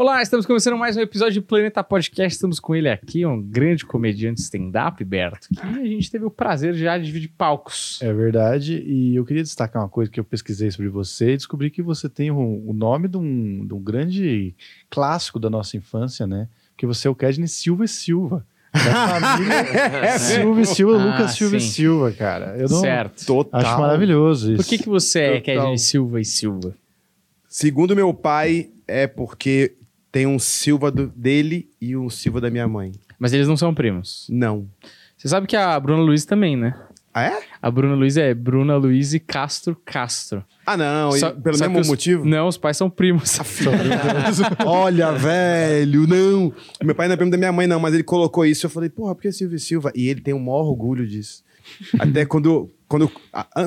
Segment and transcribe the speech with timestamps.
[0.00, 2.32] Olá, estamos começando mais um episódio de Planeta Podcast.
[2.36, 6.72] Estamos com ele aqui, um grande comediante stand-up, Berto, que a gente teve o prazer
[6.74, 7.98] já de dividir palcos.
[8.00, 11.68] É verdade, e eu queria destacar uma coisa que eu pesquisei sobre você e descobri
[11.68, 14.54] que você tem o, o nome de um, de um grande
[14.88, 16.48] clássico da nossa infância, né?
[16.76, 18.46] Que você é o Kedney Silva e Silva.
[18.72, 21.60] Da família Silva e Silva, Ah, Lucas Silva e.
[21.60, 22.56] Silva, cara.
[22.56, 23.26] Eu não certo.
[23.26, 23.60] Total.
[23.60, 24.62] acho maravilhoso isso.
[24.62, 25.42] Por que, que você é Total.
[25.56, 26.72] Kedney Silva e Silva?
[27.48, 29.74] Segundo meu pai, é porque
[30.12, 32.92] tem um Silva do- dele e um Silva da minha mãe.
[33.18, 34.26] Mas eles não são primos.
[34.30, 34.66] Não.
[35.16, 36.74] Você sabe que a Bruna Luiz também, né?
[37.12, 37.40] Ah, é?
[37.60, 40.44] A Bruna Luiz é Bruna Luiz e Castro Castro.
[40.64, 41.10] Ah, não.
[41.12, 42.24] Só- pelo mesmo os- motivo?
[42.24, 43.38] Não, os pais são primos.
[44.64, 46.52] Olha, velho, não.
[46.82, 48.66] Meu pai não é primo da minha mãe, não, mas ele colocou isso.
[48.66, 49.90] Eu falei, porra, por que Silva e Silva?
[49.94, 51.42] E ele tem o maior orgulho disso.
[51.98, 52.70] Até quando.
[52.86, 53.10] quando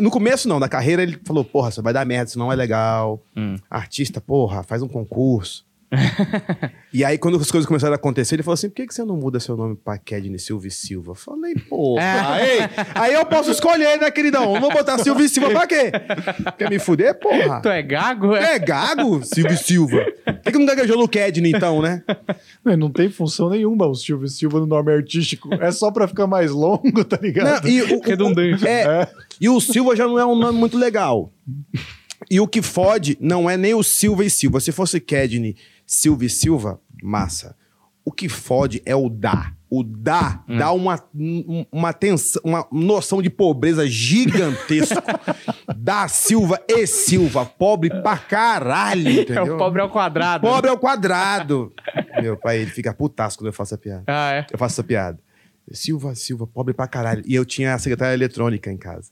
[0.02, 2.55] no começo, não, da carreira, ele falou, porra, isso vai dar merda, isso não é
[2.55, 3.21] legal.
[3.35, 3.55] Hum.
[3.69, 5.66] Artista, porra, faz um concurso.
[6.94, 9.04] e aí, quando as coisas começaram a acontecer, ele falou assim: por que, que você
[9.04, 11.11] não muda seu nome pra Kedney Silva e Silva?
[11.11, 12.02] Eu falei, porra,
[12.33, 12.59] aí,
[12.95, 14.53] aí eu posso escolher, né, queridão?
[14.53, 15.92] Não vou botar Silva e Silva pra quê?
[16.58, 17.61] Quer me fuder, porra?
[17.61, 18.36] tu é gago?
[18.36, 18.56] É?
[18.56, 20.06] É gago, Silva e Silva.
[20.25, 22.03] Por que, que não gaguejou no Kedney, então, né?
[22.64, 25.50] Não, não tem função nenhuma o Silva e Silva no nome artístico.
[25.55, 27.64] É só pra ficar mais longo, tá ligado?
[27.64, 28.67] Não, e, o, o- Redundante.
[28.67, 29.08] é, É.
[29.39, 31.31] e o Silva já não é um nome muito legal.
[32.30, 34.59] E o que fode não é nem o Silva e Silva.
[34.59, 35.55] Se fosse Kedney,
[35.94, 37.53] Silva e Silva, massa.
[38.06, 39.52] O que fode é o dá.
[39.70, 45.03] O dá dá uma, um- uma, tensão, uma noção de pobreza gigantesca.
[45.75, 47.45] dá Silva e Silva.
[47.45, 49.56] Pobre pra caralho, É entendeu?
[49.56, 50.48] o pobre ao quadrado.
[50.48, 51.73] Pobre ao quadrado.
[52.22, 54.03] Meu pai, ele fica putaço quando eu faço a piada.
[54.08, 54.48] Ah, é.
[54.50, 55.20] Eu faço essa piada.
[55.73, 57.22] Silva, Silva, pobre pra caralho.
[57.26, 59.11] E eu tinha a secretária eletrônica em casa.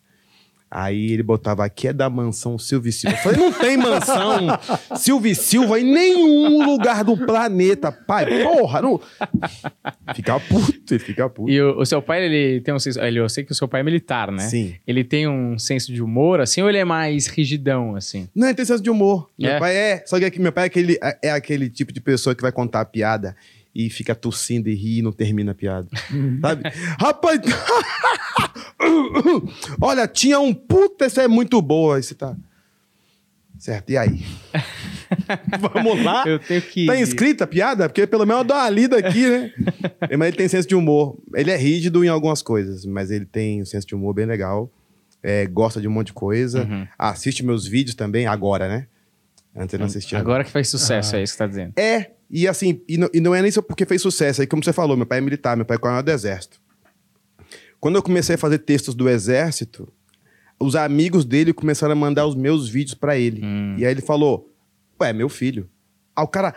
[0.72, 3.16] Aí ele botava aqui é da mansão Silva e Silva.
[3.18, 4.48] Eu falei, não tem mansão
[4.96, 8.44] Silva e Silva em nenhum lugar do planeta, pai.
[8.44, 9.02] Porra, não.
[10.16, 11.50] Fica puto, ele fica puto.
[11.50, 13.00] E o, o seu pai, ele tem um senso...
[13.02, 14.44] Ele, eu sei que o seu pai é militar, né?
[14.44, 14.76] Sim.
[14.86, 18.28] Ele tem um senso de humor, assim, ou ele é mais rigidão, assim?
[18.36, 19.30] Não, ele tem senso de humor.
[19.38, 19.60] Meu É?
[19.60, 20.04] pai é.
[20.06, 22.52] Só que aqui- meu pai é aquele, é- é aquele tipo de pessoa que vai
[22.52, 23.36] contar a piada
[23.74, 25.90] e fica tossindo e ri e não termina a piada.
[26.42, 26.64] Sabe?
[27.00, 27.40] Rapaz.
[29.82, 31.98] Olha, tinha um puta, essa é muito boa.
[31.98, 32.36] Aí você tá.
[33.58, 34.24] Certo, e aí?
[35.60, 36.24] Vamos lá?
[36.26, 36.86] Eu tenho que...
[36.86, 37.90] Tá inscrita a piada?
[37.90, 39.52] Porque pelo menos eu dou uma lida aqui, né?
[40.18, 41.18] mas ele tem senso de humor.
[41.36, 44.72] Ele é rígido em algumas coisas, mas ele tem um senso de humor bem legal.
[45.22, 46.64] É, gosta de um monte de coisa.
[46.64, 46.88] Uhum.
[46.98, 48.88] Assiste meus vídeos também, agora, né?
[49.54, 50.18] Antes ele não assistia.
[50.18, 51.74] Agora que faz sucesso, é isso que você tá dizendo.
[51.76, 54.42] É, e assim, e não, e não é nem só porque fez sucesso.
[54.42, 56.62] Aí, como você falou, meu pai é militar, meu pai é coronel do exército.
[57.80, 59.92] Quando eu comecei a fazer textos do exército,
[60.60, 63.42] os amigos dele começaram a mandar os meus vídeos pra ele.
[63.44, 63.76] Hum.
[63.78, 64.52] E aí ele falou:
[65.02, 65.70] Ué, meu filho.
[66.16, 66.54] Aí o cara,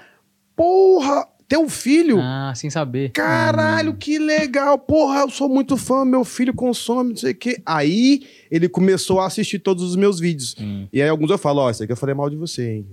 [0.56, 2.18] porra, teu filho?
[2.20, 3.10] Ah, sem saber.
[3.10, 4.78] Caralho, que legal.
[4.78, 7.62] Porra, eu sou muito fã, meu filho consome, não sei o quê.
[7.64, 10.56] Aí ele começou a assistir todos os meus vídeos.
[10.58, 10.88] Hum.
[10.92, 12.86] E aí alguns eu falo, ó, isso aqui eu falei mal de você, hein?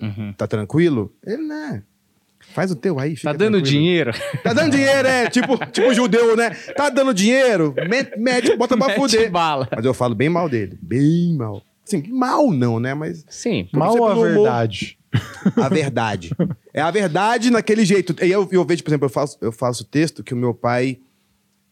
[0.00, 0.32] Uhum.
[0.34, 1.14] Tá tranquilo?
[1.24, 1.82] Ele, né?
[2.52, 3.62] Faz o teu aí, Tá dando tranquilo.
[3.62, 4.12] dinheiro?
[4.42, 5.28] Tá dando dinheiro, é.
[5.30, 6.50] Tipo, tipo judeu, né?
[6.76, 7.74] Tá dando dinheiro?
[7.88, 9.30] Mete, mete bota pra Mete fuder.
[9.30, 9.68] bala.
[9.74, 10.78] Mas eu falo bem mal dele.
[10.82, 11.62] Bem mal.
[11.86, 12.94] Assim, mal não, né?
[12.94, 13.68] Mas Sim.
[13.72, 14.28] Mal sempre a no humor.
[14.32, 14.98] verdade.
[15.56, 16.30] a verdade.
[16.72, 18.14] É a verdade naquele jeito.
[18.24, 20.98] E eu, eu vejo, por exemplo, eu faço, eu faço texto que o meu pai,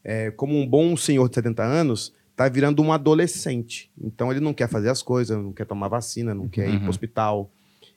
[0.03, 3.89] é, como um bom senhor de 70 anos, tá virando um adolescente.
[4.03, 6.79] Então ele não quer fazer as coisas, não quer tomar vacina, não quer ir Uhum.
[6.81, 7.51] pro hospital.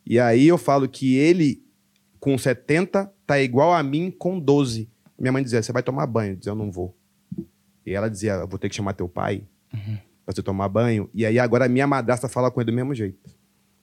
[0.06, 1.62] E aí eu falo que ele,
[2.24, 4.88] com 70, tá igual a mim com 12.
[5.18, 6.32] Minha mãe dizia, você vai tomar banho?
[6.32, 6.96] Eu dizia, eu não vou.
[7.84, 9.44] E ela dizia, vou ter que chamar teu pai
[10.24, 11.10] pra você tomar banho.
[11.12, 13.18] E aí agora a minha madrasta fala com ele do mesmo jeito.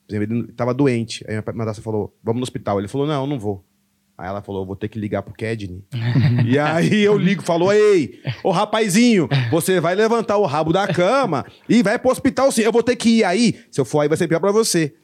[0.07, 1.23] Por exemplo, ele tava doente.
[1.29, 2.79] Aí a madrasta falou, vamos no hospital.
[2.79, 3.63] Ele falou, não, eu não vou.
[4.17, 5.85] Aí ela falou, vou ter que ligar pro Kedney.
[6.43, 11.45] e aí eu ligo, falou, ei, ô rapazinho, você vai levantar o rabo da cama
[11.69, 12.63] e vai pro hospital sim.
[12.63, 13.59] Eu vou ter que ir aí.
[13.69, 14.95] Se eu for aí, vai ser pior pra você.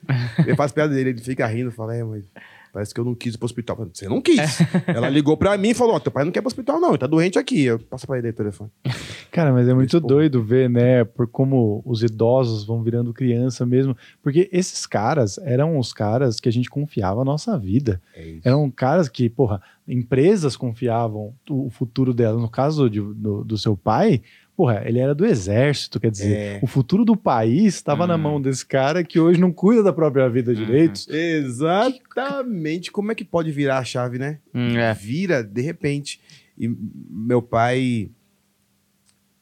[0.47, 2.25] Eu faço piada dele, ele fica rindo, fala, é, mas
[2.73, 3.75] parece que eu não quis ir pro hospital.
[3.77, 4.39] Falei, Você não quis.
[4.87, 6.89] Ela ligou pra mim e falou, ó, teu pai não quer ir pro hospital não,
[6.89, 7.63] ele tá doente aqui.
[7.63, 8.69] Eu passo pra ele aí o telefone.
[9.31, 13.95] Cara, mas é muito doido ver, né, por como os idosos vão virando criança mesmo.
[14.23, 18.01] Porque esses caras eram os caras que a gente confiava a nossa vida.
[18.15, 18.39] É.
[18.43, 22.41] Eram caras que, porra, empresas confiavam o futuro delas.
[22.41, 24.21] No caso de- do, do seu pai,
[24.57, 26.59] porra, ele era do exército, quer dizer, É.
[26.63, 28.17] o futuro do país estava na Hum.
[28.17, 31.01] mão desse cara que hoje não cuida da própria vida direito.
[31.09, 32.91] Exatamente.
[32.91, 34.39] Como é que pode virar a chave, né?
[34.53, 34.93] Hum, é.
[34.95, 36.19] Vira de repente.
[36.57, 38.09] E meu pai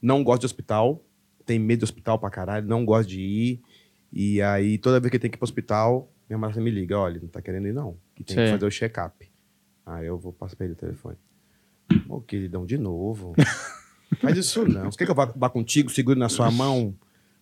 [0.02, 1.02] não gosta de hospital,
[1.46, 3.62] tem medo de hospital pra caralho, não gosta de ir.
[4.12, 7.20] E aí, toda vez que tem que ir pro hospital, Minha madrasta me liga, olha,
[7.22, 7.98] não tá querendo ir não.
[8.16, 8.46] Que tem Sei.
[8.46, 9.30] que fazer o check-up.
[9.86, 11.16] Aí eu vou passar pra ele o telefone.
[12.10, 13.34] Ô, queridão, de novo.
[14.22, 14.92] Faz isso não.
[14.92, 16.94] Você quer que eu vá, vá contigo, segure na sua mão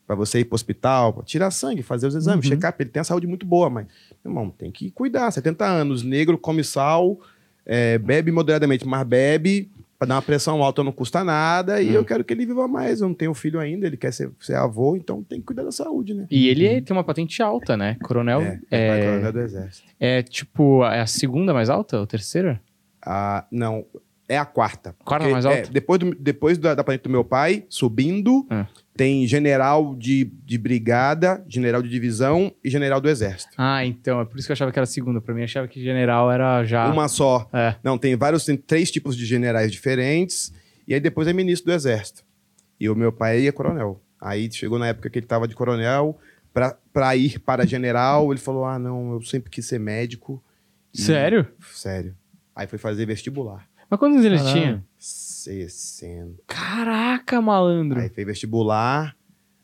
[0.05, 2.81] pra você ir pro hospital, tirar sangue, fazer os exames, check-up.
[2.81, 3.85] Ele tem a saúde muito boa, mas,
[4.23, 5.31] meu irmão, tem que cuidar.
[5.31, 7.17] 70 anos, negro, come sal,
[7.65, 12.03] é, bebe moderadamente, mas bebe pra dar uma pressão alta não custa nada e eu
[12.03, 12.99] quero que ele viva mais.
[12.99, 15.71] Eu não tenho filho ainda, ele quer ser, ser avô, então tem que cuidar da
[15.71, 16.27] saúde, né?
[16.29, 17.95] E ele é- tem uma patente alta, né?
[18.03, 19.87] Coronel é, é, é, coronel do exército.
[19.97, 22.59] é tipo é a segunda mais alta ou terceira?
[23.01, 23.85] Ah, não,
[24.27, 24.95] é a quarta.
[25.03, 25.71] Quarta mais é, alta?
[25.71, 28.65] depois do, depois da, da patente do meu pai, subindo, É.
[28.95, 33.51] tem general de, de brigada, general de divisão e general do exército.
[33.57, 35.19] Ah, então, é por isso que eu achava que era a segunda.
[35.21, 36.89] Pra mim, achava que general era já.
[36.91, 37.49] Uma só.
[37.53, 37.75] É.
[37.83, 40.53] Não, tem vários, tem três tipos de generais diferentes.
[40.87, 42.23] E aí depois é ministro do exército.
[42.79, 44.01] E o meu pai é coronel.
[44.19, 46.17] Aí chegou na época que ele estava de coronel,
[46.53, 50.41] pra, pra ir para general, ele falou: Ah, não, eu sempre quis ser médico.
[50.93, 51.45] E- Sério?
[51.73, 52.15] Sério.
[52.55, 53.67] Aí foi fazer vestibular.
[53.93, 54.83] Mas quantos anos ele tinha?
[54.97, 56.41] 60.
[56.47, 57.99] Caraca, malandro.
[57.99, 59.15] Aí fez vestibular.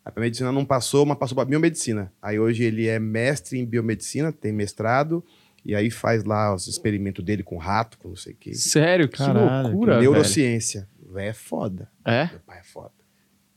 [0.06, 2.14] A pra medicina não passou, mas passou pra biomedicina.
[2.22, 5.26] Aí hoje ele é mestre em biomedicina, tem mestrado.
[5.66, 8.54] E aí faz lá os experimentos dele com rato, com não sei o quê.
[8.54, 9.94] Sério, que Caralho, loucura.
[9.96, 10.12] velho.
[10.12, 10.88] Neurociência.
[11.12, 11.90] Véi, é foda.
[12.06, 12.28] É?
[12.28, 12.92] Meu pai é foda.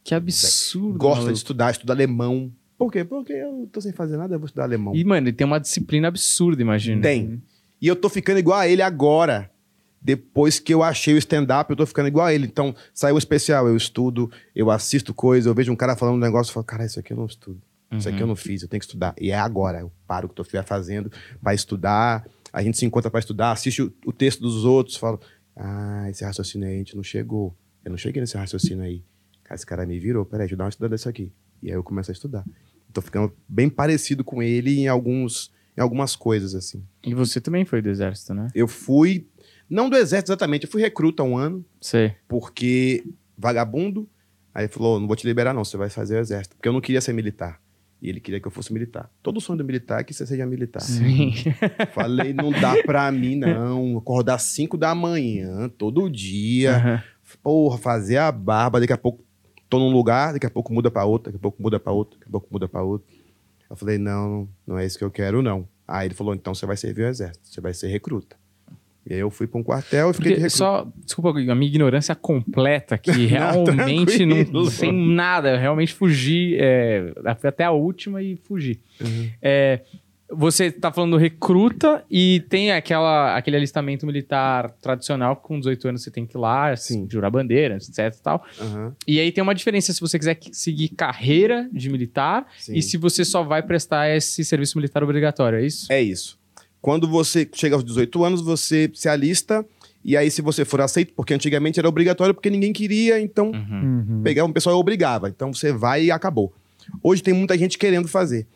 [0.03, 0.97] Que absurdo.
[0.97, 1.33] Gosta maluco.
[1.35, 2.51] de estudar, estuda alemão.
[2.79, 3.05] Por quê?
[3.05, 4.95] Porque eu tô sem fazer nada, eu vou estudar alemão.
[4.97, 7.03] E, mano, ele tem uma disciplina absurda, imagina.
[7.03, 7.43] Tem.
[7.79, 9.52] E eu tô ficando igual a ele agora.
[10.03, 12.47] Depois que eu achei o stand-up, eu tô ficando igual a ele.
[12.47, 16.19] Então, saiu o especial, eu estudo, eu assisto coisa, eu vejo um cara falando um
[16.19, 17.63] negócio e falo, cara, isso aqui eu não estudo.
[17.99, 19.15] Isso aqui eu não fiz, eu tenho que estudar.
[19.21, 21.13] E é agora, eu paro o que eu estiver fazendo
[21.43, 22.27] pra estudar.
[22.53, 25.21] A gente se encontra pra estudar, assiste o, o texto dos outros, falo,
[25.55, 27.55] ah, esse raciocínio aí a gente não chegou.
[27.85, 29.05] Eu não cheguei nesse raciocínio aí.
[29.45, 31.33] Cara, esse cara me virou, peraí, deixa eu dar uma estudada nisso aqui.
[31.63, 32.45] E aí eu começo a estudar.
[32.93, 36.85] Tô ficando bem parecido com ele em alguns, em algumas coisas, assim.
[37.05, 38.49] E você também foi do exército, né?
[38.55, 39.29] Eu fui,
[39.69, 42.15] não do exército exatamente, eu fui recruta um ano, Sei.
[42.29, 43.05] porque
[43.37, 44.09] vagabundo.
[44.55, 46.57] Aí ele falou: não vou te liberar, não, você vai fazer o exército.
[46.57, 47.61] Porque eu não queria ser militar.
[48.01, 49.09] E ele queria que eu fosse militar.
[49.23, 50.81] Todo sonho do militar é que você seja militar.
[50.81, 51.33] Sim.
[51.95, 53.97] Falei, não dá pra mim, não.
[53.99, 56.77] Acordar 5 da manhã, todo dia.
[56.77, 57.03] Aham.
[57.43, 59.25] Porra, fazer a barba, daqui a pouco
[59.71, 62.19] tô num lugar, daqui a pouco muda pra outro, daqui a pouco muda pra outro,
[62.19, 63.09] daqui a pouco muda pra outro.
[63.71, 65.67] Eu falei, não, não é isso que eu quero, não.
[65.89, 68.37] Aí ele falou, então você vai servir o exército, você vai ser recruta.
[69.09, 70.57] E aí eu fui pra um quartel e fiquei de Porque recruta.
[70.57, 74.71] só, desculpa, a minha ignorância completa que realmente não, tranquilo.
[74.71, 78.79] sem nada, eu realmente fugi, é, até a última e fugi.
[79.01, 79.29] Uhum.
[79.43, 79.81] É,
[80.35, 86.03] você tá falando recruta e tem aquela, aquele alistamento militar tradicional que com 18 anos
[86.03, 87.07] você tem que ir lá, Sim.
[87.11, 88.45] jurar bandeira, etc e tal.
[88.61, 92.75] Aham, E aí tem uma diferença se você quiser seguir carreira de militar sim.
[92.75, 95.93] e se você só vai prestar esse serviço militar obrigatório, é isso?
[95.93, 96.41] É isso.
[96.83, 99.65] Quando você chega aos 18 anos, você se alista.
[100.05, 104.05] E aí, se você for aceito, porque antigamente era obrigatório, porque ninguém queria, então Uhum.
[104.09, 104.23] Uhum.
[104.25, 105.29] pegar um pessoal e obrigava.
[105.29, 106.53] Então você vai e acabou.
[107.01, 108.47] Hoje tem muita gente querendo fazer.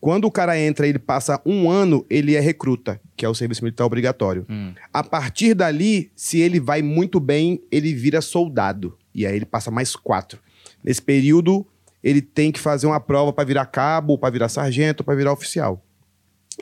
[0.00, 3.34] Quando o cara entra e ele passa um ano, ele é recruta, que é o
[3.34, 4.46] serviço militar obrigatório.
[4.50, 4.72] Hum.
[4.92, 8.96] A partir dali, se ele vai muito bem, ele vira soldado.
[9.14, 10.38] E aí ele passa mais quatro.
[10.82, 11.66] Nesse período,
[12.02, 15.82] ele tem que fazer uma prova para virar cabo, para virar sargento, para virar oficial.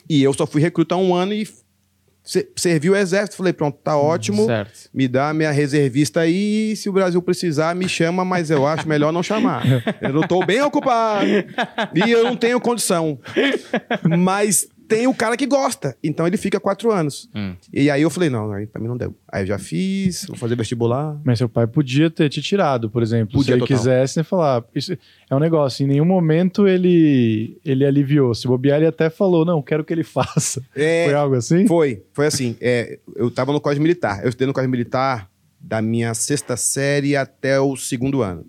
[0.09, 1.47] E eu só fui recrutar um ano e
[2.25, 3.37] se- servi o exército.
[3.37, 4.47] Falei, pronto, tá ótimo.
[4.47, 4.89] Certo.
[4.94, 8.89] Me dá a minha reservista aí, se o Brasil precisar, me chama, mas eu acho
[8.89, 9.65] melhor não chamar.
[10.01, 11.27] Eu tô bem ocupado
[11.94, 13.19] e eu não tenho condição.
[14.19, 17.29] Mas tem o cara que gosta, então ele fica quatro anos.
[17.34, 17.55] Hum.
[17.72, 19.15] E aí eu falei, não, aí pra mim não deu.
[19.31, 21.19] Aí eu já fiz, vou fazer vestibular.
[21.24, 23.32] Mas seu pai podia ter te tirado, por exemplo.
[23.32, 23.77] Podia, se ele total.
[23.77, 24.65] quisesse, né, falar.
[24.74, 24.93] Isso
[25.31, 25.84] é um negócio.
[25.84, 28.34] Em nenhum momento ele, ele aliviou.
[28.34, 30.62] Se bobear, ele até falou: não, quero que ele faça.
[30.74, 31.67] É, Foi algo assim?
[31.67, 32.56] Foi, foi assim.
[32.60, 34.22] é, eu tava no colégio militar.
[34.22, 38.44] Eu estudei no colégio militar da minha sexta série até o segundo ano.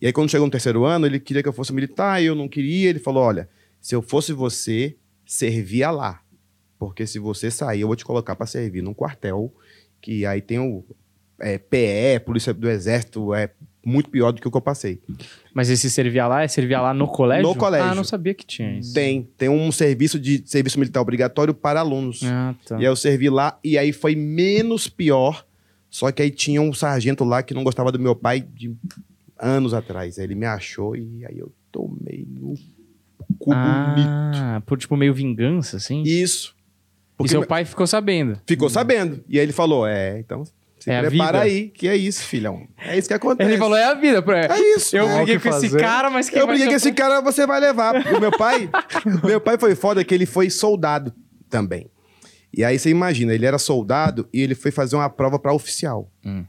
[0.00, 2.34] E aí, quando chegou no terceiro ano, ele queria que eu fosse militar e eu
[2.34, 2.88] não queria.
[2.88, 3.48] Ele falou: olha,
[3.80, 4.96] se eu fosse você,
[5.28, 6.22] servia lá.
[6.78, 9.52] Porque se você sair, eu vou te colocar para servir num quartel,
[10.00, 10.84] que aí tem o
[11.38, 13.50] é, PE, Polícia do Exército, é
[13.84, 15.00] muito pior do que o que eu passei.
[15.52, 17.42] Mas esse servia lá é servia lá no colégio?
[17.42, 17.90] No colégio.
[17.90, 18.94] Ah, não sabia que tinha isso.
[18.94, 22.22] Tem, tem um serviço de serviço militar obrigatório para alunos.
[22.24, 22.76] Ah, tá.
[22.76, 25.44] E aí eu servi lá, e aí foi menos pior.
[25.90, 28.74] Só que aí tinha um sargento lá que não gostava do meu pai de
[29.38, 30.18] anos atrás.
[30.18, 32.54] Aí ele me achou e aí eu tomei no
[33.38, 34.08] cu bonito.
[34.36, 36.02] Ah, por tipo meio vingança, assim?
[36.02, 36.54] Isso.
[36.56, 38.40] E Porque seu meu- pai ficou sabendo.
[38.46, 39.24] ficou sabendo.
[39.28, 40.44] E aí ele falou: é, então
[40.78, 42.66] Se É prepara aí, que é isso, filhão.
[42.78, 43.50] É isso que acontece.
[43.50, 44.22] Ele falou, é a vida.
[44.22, 44.46] Pra...
[44.46, 44.96] É isso.
[44.96, 47.44] Eu é briguei que com esse cara, mas quem Eu briguei com esse cara, você
[47.46, 47.94] vai levar.
[48.14, 48.70] O meu pai,
[49.24, 51.12] meu pai foi foda que ele foi soldado
[51.50, 51.90] também.
[52.56, 56.10] E aí você imagina, ele era soldado e ele foi fazer uma prova pra oficial.
[56.24, 56.44] Hum.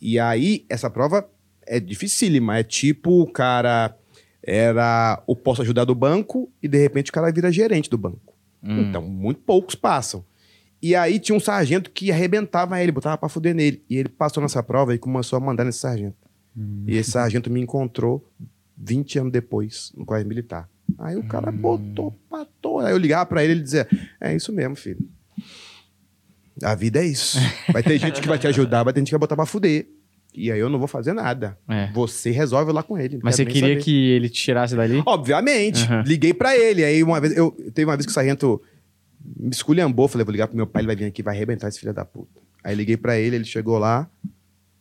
[0.00, 1.28] E aí, essa prova
[1.66, 2.58] é dificílima.
[2.58, 3.94] É tipo o cara
[4.42, 8.34] era o posto ajudar do banco e de repente o cara vira gerente do banco.
[8.62, 8.82] Hum.
[8.82, 10.24] Então, muito poucos passam.
[10.80, 13.82] E aí tinha um sargento que arrebentava ele, botava pra fuder nele.
[13.90, 16.16] E ele passou nessa prova e começou a mandar nesse sargento.
[16.86, 18.28] E esse sargento me encontrou
[18.76, 20.68] 20 anos depois, no colégio militar.
[20.98, 22.86] Aí o cara botou pra toa.
[22.86, 23.86] Aí eu ligava pra ele e ele dizia:
[24.20, 25.08] É isso mesmo, filho.
[26.62, 27.38] A vida é isso.
[27.72, 29.86] Vai ter gente que vai te ajudar, vai ter gente que vai botar pra fuder.
[30.38, 31.58] E aí eu não vou fazer nada.
[31.68, 31.90] É.
[31.92, 33.18] Você resolve lá com ele.
[33.22, 33.82] Mas você queria saber.
[33.82, 35.02] que ele te tirasse dali?
[35.04, 35.82] Obviamente.
[35.84, 36.04] Aham.
[36.06, 36.84] Liguei pra ele.
[36.84, 38.62] Aí uma vez, eu teve uma vez que o sargento
[39.36, 40.06] me esculhambou.
[40.08, 42.04] Falei, vou ligar pro meu pai, ele vai vir aqui, vai arrebentar esse filho da
[42.04, 42.40] puta.
[42.62, 44.08] Aí liguei pra ele, ele chegou lá.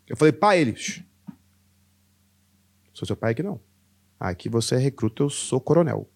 [0.07, 0.75] Eu falei, pai, ele.
[0.75, 1.01] "Shh.
[2.93, 3.59] Sou seu pai aqui não.
[4.19, 6.09] Aqui você é recruta, eu sou coronel.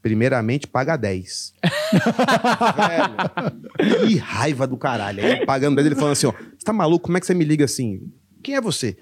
[0.00, 1.54] Primeiramente, paga 10.
[2.76, 5.24] Velho, que raiva do caralho.
[5.24, 7.04] Aí pagando 10, ele falando assim: ó, você tá maluco?
[7.04, 8.00] Como é que você me liga assim?
[8.42, 8.96] Quem é você?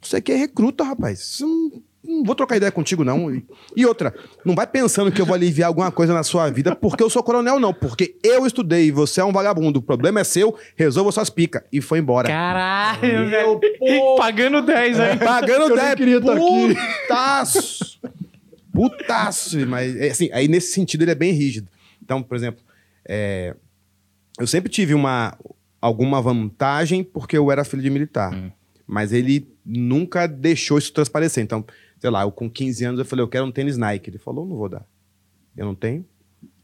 [0.00, 1.38] Você aqui é recruta, rapaz.
[1.40, 3.34] Não, não vou trocar ideia contigo, não.
[3.34, 4.14] E, e outra,
[4.44, 7.22] não vai pensando que eu vou aliviar alguma coisa na sua vida porque eu sou
[7.22, 7.72] coronel, não.
[7.72, 9.78] Porque eu estudei e você é um vagabundo.
[9.78, 11.62] O problema é seu, resolva suas picas.
[11.72, 12.28] E foi embora.
[12.28, 13.00] Caralho,
[13.30, 14.16] Meu velho.
[14.16, 15.16] Pagando 10 aí.
[15.18, 15.94] Pagando Eu nem 10.
[15.94, 16.76] queria tá aqui.
[17.08, 18.00] Putaço.
[18.72, 19.66] Putaço.
[19.66, 21.68] Mas, é, assim, aí nesse sentido ele é bem rígido.
[22.02, 22.62] Então, por exemplo,
[23.08, 23.54] é,
[24.38, 25.38] eu sempre tive uma,
[25.80, 28.34] alguma vantagem porque eu era filho de militar.
[28.34, 28.50] Hum.
[28.86, 31.42] Mas ele nunca deixou isso transparecer.
[31.42, 31.64] Então,
[31.98, 34.10] sei lá, eu com 15 anos eu falei, eu quero um tênis Nike.
[34.10, 34.86] Ele falou, não vou dar.
[35.56, 36.04] Eu não tenho.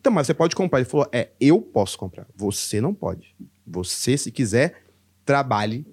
[0.00, 0.80] Então, mas você pode comprar.
[0.80, 2.26] Ele falou, é, eu posso comprar.
[2.36, 3.34] Você não pode.
[3.66, 4.82] Você, se quiser,
[5.24, 5.86] trabalhe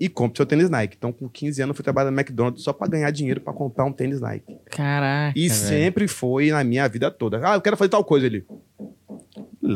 [0.00, 0.96] e compre seu tênis Nike.
[0.98, 3.84] Então, com 15 anos, eu fui trabalhar no McDonald's só pra ganhar dinheiro pra comprar
[3.84, 4.56] um tênis Nike.
[4.66, 5.38] Caraca.
[5.38, 5.60] E velho.
[5.60, 7.40] sempre foi na minha vida toda.
[7.48, 8.26] Ah, eu quero fazer tal coisa.
[8.26, 8.44] Ele,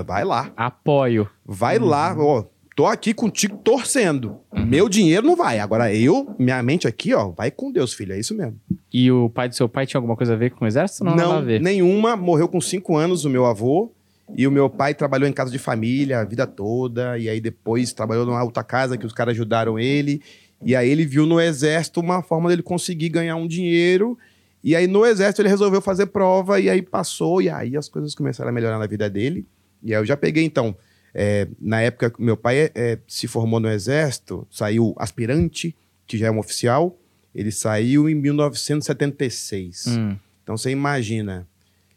[0.04, 0.52] vai lá.
[0.56, 1.28] Apoio.
[1.44, 2.44] Vai lá, ó.
[2.78, 4.38] Tô aqui contigo torcendo.
[4.54, 5.58] Meu dinheiro não vai.
[5.58, 8.12] Agora eu, minha mente aqui, ó, vai com Deus, filho.
[8.12, 8.54] É isso mesmo.
[8.92, 11.02] E o pai do seu pai tinha alguma coisa a ver com o exército?
[11.02, 11.60] Não, a ver.
[11.60, 12.14] nenhuma.
[12.14, 13.90] Morreu com cinco anos o meu avô.
[14.32, 17.18] E o meu pai trabalhou em casa de família a vida toda.
[17.18, 20.22] E aí depois trabalhou numa outra casa que os caras ajudaram ele.
[20.64, 24.16] E aí ele viu no exército uma forma dele conseguir ganhar um dinheiro.
[24.62, 26.60] E aí no exército ele resolveu fazer prova.
[26.60, 27.42] E aí passou.
[27.42, 29.44] E aí as coisas começaram a melhorar na vida dele.
[29.82, 30.76] E aí eu já peguei então.
[31.14, 35.74] É, na época, meu pai é, é, se formou no exército, saiu aspirante,
[36.06, 36.98] que já é um oficial.
[37.34, 39.86] Ele saiu em 1976.
[39.88, 40.16] Hum.
[40.42, 41.46] Então você imagina,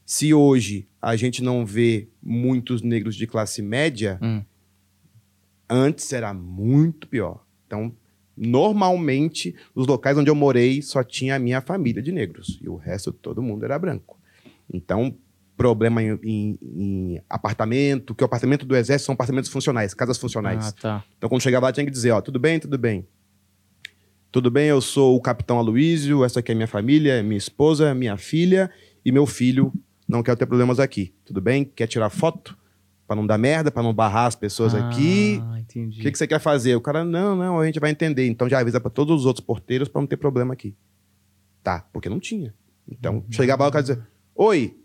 [0.06, 4.44] se hoje a gente não vê muitos negros de classe média, Hum.
[5.70, 7.46] antes era muito pior.
[7.65, 7.94] Então,
[8.36, 12.75] normalmente, os locais onde eu morei só tinha a minha família de negros e o
[12.75, 14.20] resto todo mundo era branco.
[14.72, 15.15] Então,
[15.62, 20.68] problema em, em- em apartamento, que o apartamento do exército são apartamentos funcionais, casas funcionais.
[20.70, 21.03] Ah, tá.
[21.18, 23.06] Então, quando chegava lá, tinha que dizer, ó, tudo bem, tudo bem.
[24.32, 27.94] Tudo bem, eu sou o capitão Aloísio, essa aqui é minha família, é minha esposa,
[27.94, 28.72] minha filha
[29.03, 29.74] e meu filho.
[30.08, 31.13] Não quero ter problemas aqui.
[31.25, 31.63] Tudo bem?
[31.65, 32.58] Quer tirar foto?
[33.06, 35.39] Pra não dar merda, pra não barrar as pessoas aqui.
[35.44, 36.01] Ah, O entendi.
[36.01, 36.75] que, que você quer fazer?
[36.75, 38.25] O cara, não, não, a gente vai entender.
[38.27, 40.74] Então já avisa pra todos os outros porteiros pra não ter problema aqui.
[41.62, 42.53] Tá, porque não tinha.
[42.89, 44.77] Então, chegava lá o cara dizia, oi.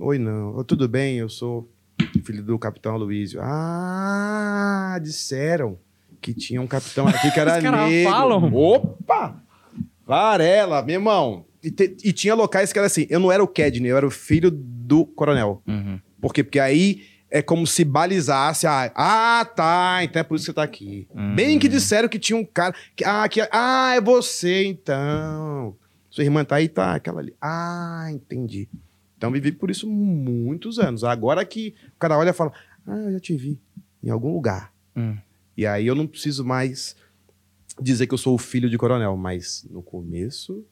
[0.00, 0.56] Oi, não.
[0.56, 1.70] Ô, Tudo bem, eu sou
[2.24, 3.40] filho do capitão Aloysio.
[3.42, 5.78] Ah, disseram
[6.20, 8.10] que tinha um capitão aqui que era negro.
[8.10, 8.52] falam.
[8.54, 9.42] Opa!
[10.06, 11.44] Varela, meu irmão.
[11.62, 14.06] E, te- e tinha locais que era assim, eu não era o Kedney, eu era
[14.06, 15.62] o filho do coronel.
[15.66, 16.00] Uhum.
[16.20, 16.42] Por quê?
[16.42, 18.66] Porque aí é como se balizasse.
[18.66, 20.00] Ah, ah, tá.
[20.02, 21.06] Então é por isso que você tá aqui.
[21.14, 21.34] Hum.
[21.34, 22.74] Bem que disseram que tinha um cara.
[22.96, 25.76] Que, ah, que, ah, é você então.
[26.08, 26.94] Sua irmã tá aí, tá.
[26.94, 27.34] Aquela ali.
[27.40, 28.68] Ah, entendi.
[29.20, 31.04] Então vivi por isso muitos anos.
[31.04, 32.52] Agora que o cara olha e fala:
[32.86, 33.60] Ah, eu já te vi
[34.02, 34.72] em algum lugar.
[34.96, 35.14] Hum.
[35.54, 36.96] E aí eu não preciso mais
[37.78, 40.64] dizer que eu sou o filho de coronel, mas no começo,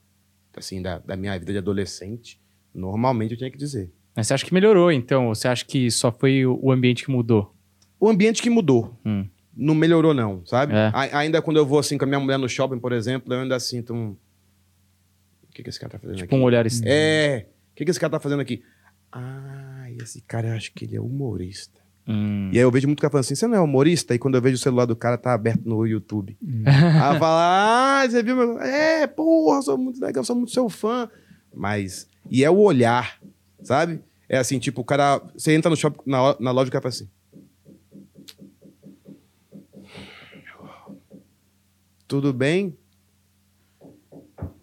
[0.56, 2.40] assim, da, da minha vida de adolescente,
[2.74, 3.92] normalmente eu tinha que dizer.
[4.16, 5.28] Mas você acha que melhorou, então?
[5.28, 7.54] Ou você acha que só foi o ambiente que mudou?
[8.00, 8.98] O ambiente que mudou.
[9.04, 9.26] Hum.
[9.54, 10.72] Não melhorou, não, sabe?
[10.72, 10.90] É.
[10.94, 13.40] A- ainda quando eu vou assim com a minha mulher no shopping, por exemplo, eu
[13.40, 14.16] ainda sinto um.
[15.42, 16.34] O que, que esse cara tá fazendo Tipo aqui?
[16.34, 16.94] um olhar estranho.
[16.94, 17.46] É.
[17.78, 18.60] O que, que esse cara tá fazendo aqui?
[19.12, 21.78] Ah, esse cara eu acho que ele é humorista.
[22.08, 22.50] Hum.
[22.52, 24.14] E aí eu vejo muito cara falando assim: você não é humorista?
[24.14, 26.36] E quando eu vejo o celular do cara, tá aberto no YouTube.
[26.66, 28.58] aí eu falo: ah, você viu meu.
[28.60, 31.08] É, porra, sou muito legal, sou muito seu fã.
[31.54, 32.08] Mas.
[32.28, 33.20] E é o olhar,
[33.62, 34.02] sabe?
[34.28, 35.22] É assim, tipo, o cara.
[35.36, 37.08] Você entra no shopping, na, na loja, o cara fala assim.
[42.08, 42.76] tudo bem?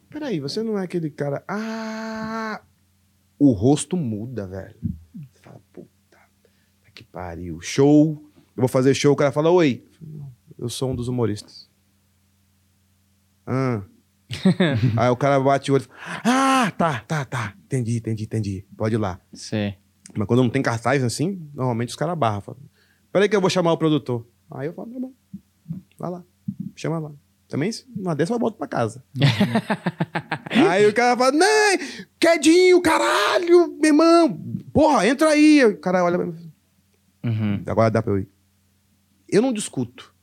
[0.09, 1.43] Peraí, você não é aquele cara.
[1.47, 2.61] Ah!
[3.37, 4.75] O rosto muda, velho.
[5.33, 6.17] Você fala, puta,
[6.93, 7.59] que pariu.
[7.61, 8.21] Show.
[8.55, 9.83] Eu vou fazer show, o cara fala, oi.
[10.57, 11.69] Eu sou um dos humoristas.
[13.45, 13.83] Ah.
[14.97, 17.53] Aí o cara bate o olho e fala, ah, tá, tá, tá.
[17.65, 18.65] Entendi, entendi, entendi.
[18.77, 19.19] Pode ir lá.
[19.33, 19.75] Sei.
[20.15, 22.41] Mas quando não tem cartaz assim, normalmente os caras barram.
[22.41, 22.61] Falam,
[23.11, 24.25] Peraí que eu vou chamar o produtor.
[24.51, 25.13] Aí eu falo, tá bom.
[25.97, 26.23] Vai lá.
[26.75, 27.11] Chama lá.
[27.55, 29.01] Também, não dessa, eu volto pra casa.
[30.69, 31.77] aí o cara fala, não,
[32.19, 34.37] quedinho, caralho, meu irmão.
[34.73, 35.63] Porra, entra aí.
[35.63, 36.51] O cara olha pra mim.
[37.23, 37.63] Uhum.
[37.65, 38.27] Agora dá pra eu ir.
[39.29, 40.13] Eu não discuto.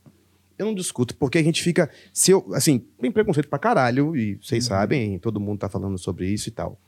[0.58, 1.88] Eu não discuto, porque a gente fica.
[2.12, 6.28] Se eu, assim, tem preconceito pra caralho, e vocês sabem, todo mundo tá falando sobre
[6.28, 6.78] isso e tal.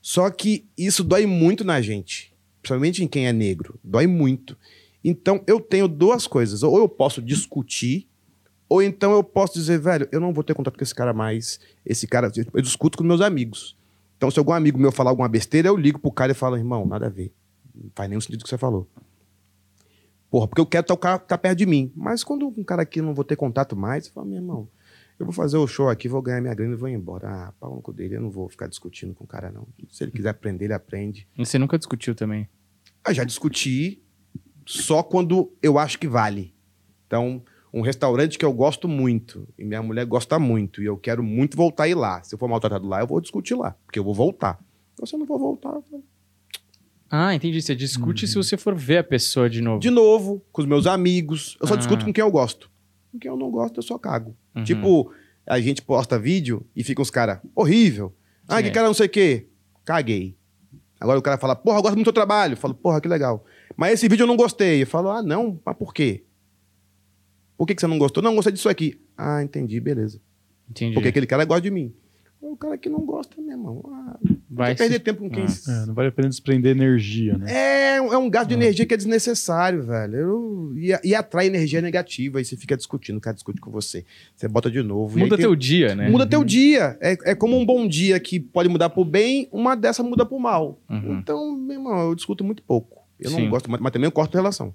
[0.00, 2.32] Só que isso dói muito na gente.
[2.62, 3.80] Principalmente em quem é negro.
[3.82, 4.56] Dói muito.
[5.02, 6.62] Então eu tenho duas coisas.
[6.62, 8.08] Ou eu posso discutir,
[8.68, 11.58] ou então eu posso dizer, velho, eu não vou ter contato com esse cara mais.
[11.86, 12.30] Esse cara.
[12.52, 13.76] Eu discuto com meus amigos.
[14.16, 16.84] Então, se algum amigo meu falar alguma besteira, eu ligo pro cara e falo, irmão,
[16.84, 17.32] nada a ver.
[17.74, 18.86] Não faz nenhum sentido o que você falou.
[20.30, 21.90] Porra, porque eu quero tocar tá perto de mim.
[21.96, 24.68] Mas quando um cara aqui não vou ter contato mais, eu falo, meu irmão,
[25.18, 27.28] eu vou fazer o show aqui, vou ganhar minha grana e vou embora.
[27.28, 29.66] Ah, pau no cu dele, eu não vou ficar discutindo com o cara, não.
[29.88, 31.26] Se ele quiser aprender, ele aprende.
[31.36, 32.48] E Você nunca discutiu também?
[33.06, 34.02] Eu já discuti
[34.66, 36.54] só quando eu acho que vale.
[37.06, 37.42] Então,
[37.78, 41.56] um restaurante que eu gosto muito, e minha mulher gosta muito, e eu quero muito
[41.56, 42.22] voltar a ir lá.
[42.22, 44.58] Se eu for maltratado lá, eu vou discutir lá, porque eu vou voltar.
[44.94, 45.78] Então, se eu não vou voltar,
[47.10, 47.62] Ah, entendi.
[47.62, 49.80] Você discute se você for ver a pessoa de novo.
[49.80, 51.56] de novo, com os meus amigos.
[51.60, 51.76] Eu só Ah.
[51.78, 52.70] discuto com quem eu gosto.
[53.10, 54.36] Com quem eu não gosto, eu só cago.
[54.54, 54.62] Uhum.
[54.64, 55.10] Tipo,
[55.46, 58.12] a gente posta vídeo e fica uns caras, horrível.
[58.46, 59.46] Ah, que cara não sei o quê.
[59.86, 60.36] Caguei.
[61.00, 62.52] Agora o cara fala, porra, eu gosto muito do seu trabalho.
[62.52, 63.42] Eu falo, porra, que legal.
[63.76, 64.82] Mas esse vídeo eu não gostei.
[64.82, 66.24] Eu falo, ah, não, mas por quê?
[67.58, 68.22] Por que, que você não gostou?
[68.22, 68.98] Não, gostei disso aqui.
[69.16, 70.18] Ah, entendi, beleza.
[70.70, 70.94] Entendi.
[70.94, 71.92] Porque aquele cara gosta de mim.
[72.40, 73.82] O cara que não gosta, meu irmão.
[73.92, 74.16] Ah,
[74.48, 75.44] Vai vai perder se- tempo com quem.
[75.44, 75.82] Ah.
[75.82, 77.52] É, não vale a pena desprender energia, né?
[77.52, 80.14] É, é um gasto de energia que é desnecessário, velho.
[80.16, 82.38] Eu- e, e atrai energia negativa.
[82.38, 84.04] Aí você fica discutindo, o cara discute com você.
[84.36, 85.18] Você bota de novo.
[85.18, 86.08] e Muda aí tem- teu dia, né?
[86.08, 86.96] Muda teu dia.
[87.00, 90.38] É, é como um bom dia que pode mudar pro bem, uma dessa muda pro
[90.38, 90.80] mal.
[90.88, 91.18] Uhum.
[91.18, 93.02] Então, meu irmão, eu discuto muito pouco.
[93.18, 93.42] Eu Sim.
[93.42, 94.72] não gosto, mas, mas também eu corto relação.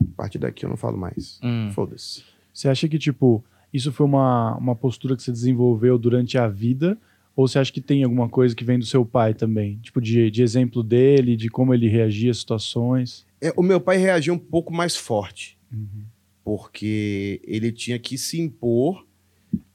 [0.00, 1.38] A partir daqui eu não falo mais.
[1.42, 1.70] Hum.
[1.72, 2.22] Foda-se.
[2.52, 6.98] Você acha que, tipo, isso foi uma, uma postura que você desenvolveu durante a vida?
[7.36, 9.78] Ou você acha que tem alguma coisa que vem do seu pai também?
[9.78, 13.24] Tipo, de, de exemplo dele, de como ele reagia a situações?
[13.40, 15.56] É, o meu pai reagiu um pouco mais forte.
[16.42, 19.06] Porque ele tinha que se impor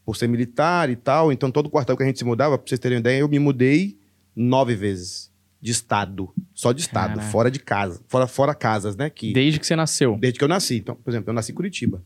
[0.05, 1.31] por ser militar e tal.
[1.31, 3.39] Então, todo quartel que a gente se mudava, pra vocês terem uma ideia, eu me
[3.39, 3.97] mudei
[4.35, 5.31] nove vezes.
[5.63, 6.29] De estado.
[6.53, 7.15] Só de estado.
[7.15, 7.31] Caraca.
[7.31, 8.01] Fora de casa.
[8.09, 9.09] Fora, fora casas, né?
[9.09, 10.17] Que, Desde que você nasceu.
[10.19, 10.75] Desde que eu nasci.
[10.75, 12.03] Então, por exemplo, eu nasci em Curitiba.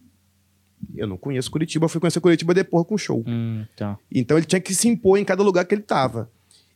[0.96, 3.24] Eu não conheço Curitiba, eu fui conhecer Curitiba depois com show.
[3.26, 3.98] Hum, tá.
[4.12, 6.30] Então ele tinha que se impor em cada lugar que ele estava.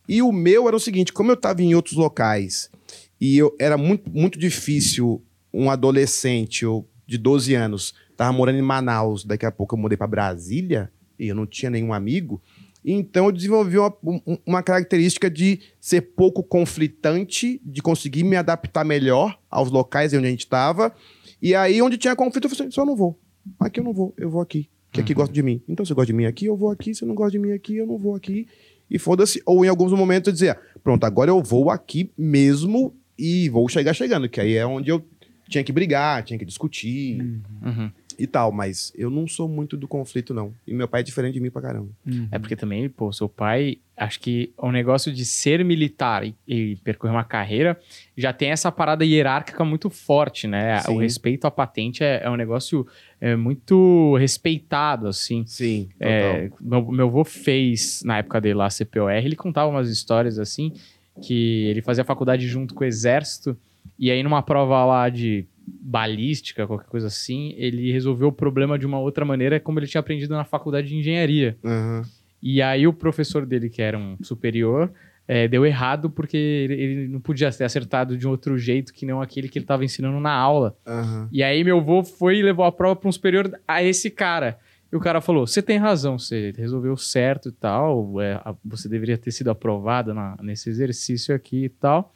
[0.10, 2.72] E o meu era o seguinte: como eu estava em outros locais
[3.20, 8.63] e eu, era muito, muito difícil um adolescente ou de 12 anos estava morando em
[8.63, 12.41] Manaus, daqui a pouco eu mudei para Brasília e eu não tinha nenhum amigo.
[12.84, 18.84] Então eu desenvolvi uma, um- uma característica de ser pouco conflitante, de conseguir me adaptar
[18.84, 20.94] melhor aos locais onde a gente estava.
[21.41, 23.20] E aí, onde tinha conflito, eu falei assim: só não vou.
[23.60, 24.70] Aqui eu não vou, eu vou aqui.
[24.91, 25.62] Que aqui gosta de mim.
[25.70, 26.94] Então, você gosta de mim aqui, eu vou aqui.
[26.94, 28.46] Se não gosta de mim aqui, eu não vou aqui.
[28.89, 29.41] E foda-se.
[29.46, 33.94] Ou em alguns momentos eu dizia: pronto, agora eu vou aqui mesmo e vou chegar
[33.94, 34.28] chegando.
[34.28, 35.04] Que aí é onde eu
[35.50, 37.20] tinha que brigar, tinha que discutir
[37.63, 37.91] Uhum.
[38.21, 38.51] E tal.
[38.51, 40.53] Mas eu não sou muito do conflito, não.
[40.67, 41.89] E meu pai é diferente de mim pra caramba.
[42.31, 46.75] É porque também, pô, seu pai, acho que o negócio de ser militar e, e
[46.77, 47.79] percorrer uma carreira
[48.15, 50.79] já tem essa parada hierárquica muito forte, né?
[50.79, 50.93] Sim.
[50.93, 52.86] O respeito à patente é, é um negócio
[53.19, 55.43] é, muito respeitado, assim.
[55.45, 56.10] Sim, total.
[56.10, 60.73] É, meu, meu avô fez, na época dele lá, CPOR, ele contava umas histórias assim,
[61.21, 63.57] que ele fazia faculdade junto com o exército,
[63.97, 65.45] e aí numa prova lá de
[65.79, 69.99] balística, qualquer coisa assim, ele resolveu o problema de uma outra maneira, como ele tinha
[69.99, 71.57] aprendido na faculdade de engenharia.
[71.63, 72.01] Aham.
[72.41, 74.91] E aí o professor dele, que era um superior,
[75.27, 79.05] é, deu errado porque ele, ele não podia ter acertado de um outro jeito que
[79.05, 80.75] não aquele que ele estava ensinando na aula.
[80.86, 81.29] Aham.
[81.31, 84.57] E aí meu avô foi e levou a prova para um superior a esse cara.
[84.91, 89.17] E o cara falou: Você tem razão, você resolveu certo e tal, é, você deveria
[89.17, 92.13] ter sido aprovado na- nesse exercício aqui e tal.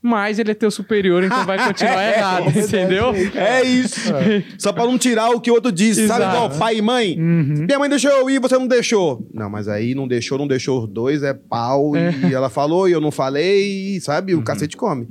[0.00, 3.12] Mas ele é teu superior, então vai continuar errado, entendeu?
[3.34, 4.10] É isso.
[4.56, 6.06] Só pra não tirar o que o outro disse.
[6.06, 6.36] Sabe Exato.
[6.36, 7.18] igual pai e mãe?
[7.18, 7.64] Uhum.
[7.66, 9.26] Minha mãe deixou eu ir, você não deixou.
[9.34, 11.94] Não, mas aí não deixou, não deixou os dois, é pau.
[11.96, 14.34] E ela falou e eu não falei, sabe?
[14.36, 15.08] O cacete come.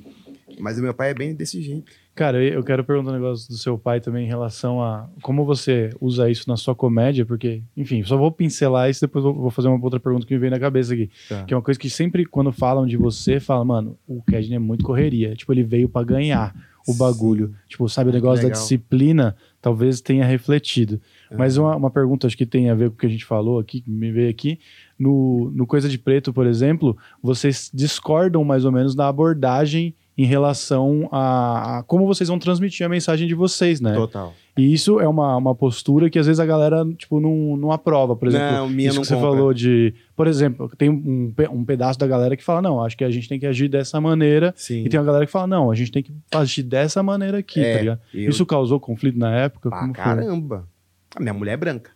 [0.60, 1.92] Mas o meu pai é bem desse jeito.
[2.18, 5.92] Cara, eu quero perguntar um negócio do seu pai também em relação a como você
[6.02, 9.78] usa isso na sua comédia, porque, enfim, só vou pincelar isso, depois vou fazer uma
[9.80, 11.12] outra pergunta que me veio na cabeça aqui.
[11.30, 11.44] Tá.
[11.44, 14.60] Que é uma coisa que sempre, quando falam de você, fala, mano, o Kedney é
[14.60, 15.36] muito correria.
[15.36, 16.56] Tipo, ele veio pra ganhar
[16.88, 17.54] o bagulho.
[17.68, 18.62] Tipo, sabe, o Ah, negócio da legal.
[18.64, 21.00] disciplina talvez tenha refletido.
[21.38, 23.60] Mas uma, uma pergunta, acho que tem a ver com o que a gente falou
[23.60, 24.58] aqui, que me veio aqui.
[24.98, 30.26] No, no Coisa de Preto, por exemplo, vocês discordam mais ou menos da abordagem em
[30.26, 33.94] relação a, a como vocês vão transmitir a mensagem de vocês, né?
[33.94, 34.34] Total.
[34.58, 38.16] E isso é uma, uma postura que às vezes a galera, tipo, não, não aprova.
[38.16, 39.30] Por exemplo, Não, minha isso que você compra.
[39.30, 39.94] falou de...
[40.16, 43.30] Por exemplo, tem um, um pedaço da galera que fala, não, acho que a gente
[43.30, 44.52] tem que agir dessa maneira.
[44.58, 44.84] Sim.
[44.84, 47.60] E tem uma galera que fala, não, a gente tem que agir dessa maneira aqui,
[47.60, 48.00] É, tá ligado?
[48.12, 49.70] eu- Isso causou conflito na época?
[49.70, 50.04] Pra Como foi?
[50.04, 50.68] caramba.
[51.16, 51.92] A minha mulher é branca.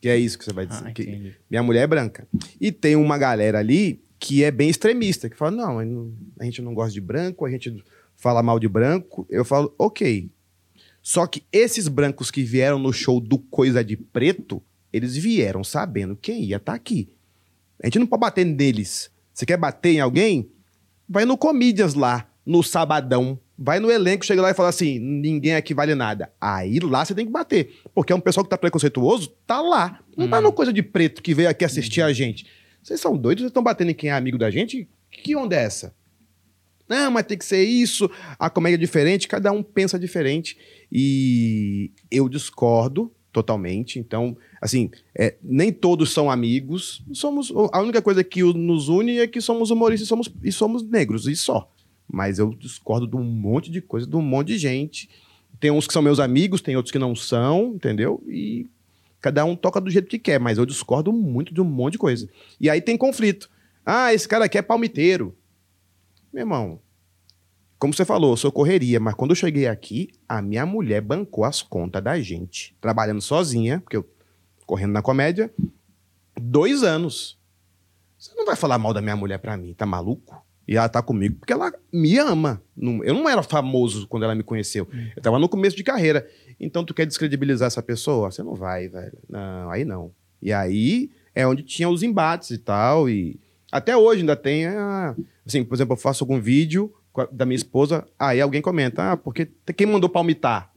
[0.00, 0.84] Que é isso que você vai dizer.
[0.88, 2.26] Ah, minha mulher é branca.
[2.60, 6.74] E tem uma galera ali que é bem extremista, que fala: não, a gente não
[6.74, 7.82] gosta de branco, a gente
[8.16, 9.26] fala mal de branco.
[9.30, 10.30] Eu falo, ok.
[11.02, 14.60] Só que esses brancos que vieram no show do Coisa de Preto,
[14.92, 17.14] eles vieram sabendo quem ia estar aqui.
[17.80, 19.10] A gente não pode bater neles.
[19.32, 20.50] Você quer bater em alguém?
[21.08, 23.38] Vai no Comedians lá, no Sabadão.
[23.58, 26.30] Vai no elenco, chega lá e fala assim: ninguém aqui vale nada.
[26.40, 27.80] Aí lá você tem que bater.
[27.94, 30.00] Porque é um pessoal que tá preconceituoso, tá lá.
[30.16, 32.46] Não tá no coisa de preto que veio aqui assistir a gente.
[32.86, 33.42] Vocês são doidos?
[33.42, 34.88] Vocês estão batendo em quem é amigo da gente?
[35.10, 35.92] Que onda é essa?
[36.88, 38.08] Não, mas tem que ser isso.
[38.38, 40.56] A comédia é diferente, cada um pensa diferente.
[40.92, 43.98] E eu discordo totalmente.
[43.98, 47.04] Então, assim, é, nem todos são amigos.
[47.12, 50.88] Somos a única coisa que nos une é que somos humoristas e somos, e somos
[50.88, 51.68] negros, e só.
[52.06, 55.10] Mas eu discordo de um monte de coisa, de um monte de gente.
[55.58, 58.22] Tem uns que são meus amigos, tem outros que não são, entendeu?
[58.28, 58.68] E
[59.20, 61.98] cada um toca do jeito que quer, mas eu discordo muito de um monte de
[61.98, 62.28] coisa.
[62.60, 63.50] E aí tem conflito.
[63.84, 65.36] Ah, esse cara aqui é palmiteiro.
[66.32, 66.80] Meu irmão,
[67.78, 71.44] como você falou, eu sou correria, mas quando eu cheguei aqui, a minha mulher bancou
[71.44, 74.08] as contas da gente, trabalhando sozinha, porque eu
[74.64, 75.52] correndo na comédia,
[76.40, 77.38] dois anos.
[78.18, 80.45] Você não vai falar mal da minha mulher pra mim, tá maluco?
[80.68, 82.60] E ela tá comigo porque ela me ama.
[82.76, 84.88] Eu não era famoso quando ela me conheceu.
[85.14, 86.28] Eu tava no começo de carreira.
[86.58, 88.30] Então tu quer descredibilizar essa pessoa?
[88.30, 89.18] Você não vai, velho.
[89.28, 90.10] Não, aí não.
[90.42, 93.08] E aí é onde tinha os embates e tal.
[93.08, 93.38] E
[93.70, 94.66] até hoje ainda tem.
[94.66, 95.14] ah,
[95.46, 96.92] assim, por exemplo, eu faço algum vídeo
[97.32, 100.70] da minha esposa, aí alguém comenta, ah, porque quem mandou palmitar?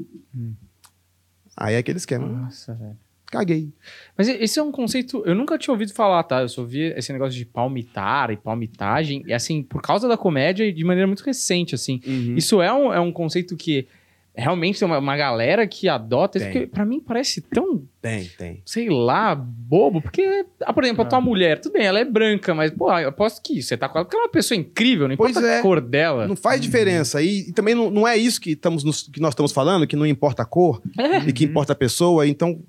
[1.57, 2.25] Aí é aquele esquema.
[2.25, 2.97] Nossa, velho.
[3.31, 3.69] Caguei.
[4.17, 5.21] Mas esse é um conceito.
[5.25, 6.41] Eu nunca tinha ouvido falar, tá?
[6.41, 9.23] Eu só ouvi esse negócio de palmitar e palmitagem.
[9.27, 12.01] E assim, por causa da comédia e de maneira muito recente, assim.
[12.07, 12.35] Uhum.
[12.35, 13.87] Isso é um, é um conceito que
[14.35, 16.37] realmente tem uma, uma galera que adota.
[16.39, 16.47] isso.
[16.47, 18.61] Porque pra mim parece tão, Tem, tem.
[18.65, 20.01] sei lá, bobo.
[20.01, 23.09] Porque, ah, por exemplo, a tua mulher, tudo bem, ela é branca, mas, pô, eu
[23.09, 25.47] aposto que você tá com ela porque ela é uma pessoa incrível, não Pois importa
[25.47, 25.59] é.
[25.59, 26.27] a cor dela.
[26.27, 27.21] Não faz diferença.
[27.21, 29.95] E, e também não, não é isso que, estamos nos- que nós estamos falando, que
[29.95, 31.19] não importa a cor É.
[31.27, 32.25] e que importa a pessoa.
[32.27, 32.59] Então,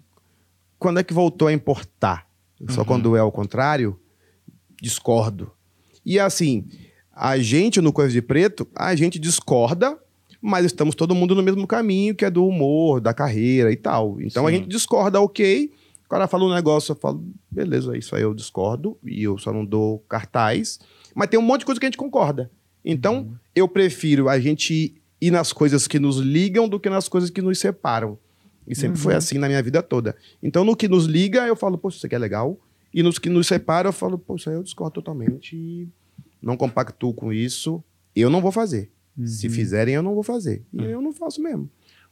[0.80, 2.26] quando é que voltou a importar?
[2.70, 3.98] Só quando é o contrário?
[4.80, 5.52] Discordo.
[6.04, 6.66] E assim,
[7.12, 9.98] a gente no Coisa de Preto, a gente discorda,
[10.40, 14.20] mas estamos todo mundo no mesmo caminho, que é do humor, da carreira e tal.
[14.20, 14.56] Então a Sim.
[14.56, 15.70] gente discorda, ok.
[16.06, 19.52] O cara fala um negócio, eu falo, beleza, isso aí eu discordo, e eu só
[19.52, 20.80] não dou cartaz.
[21.14, 22.50] Mas tem um monte de coisa que a gente concorda.
[22.84, 27.30] Então, eu prefiro a gente ir nas coisas que nos ligam do que nas coisas
[27.30, 28.18] que nos separam.
[28.70, 30.14] E sempre foi assim na minha vida toda.
[30.40, 32.56] Então, no que nos liga, eu falo, pô, isso aqui é legal.
[32.94, 35.56] E nos que nos separa, eu falo, aí eu discordo totalmente.
[35.56, 35.88] E
[36.40, 37.82] não compactuo com isso.
[38.14, 38.90] Eu não vou fazer.
[39.24, 40.64] Se fizerem, eu não vou fazer.
[40.72, 41.68] E eu não faço mesmo.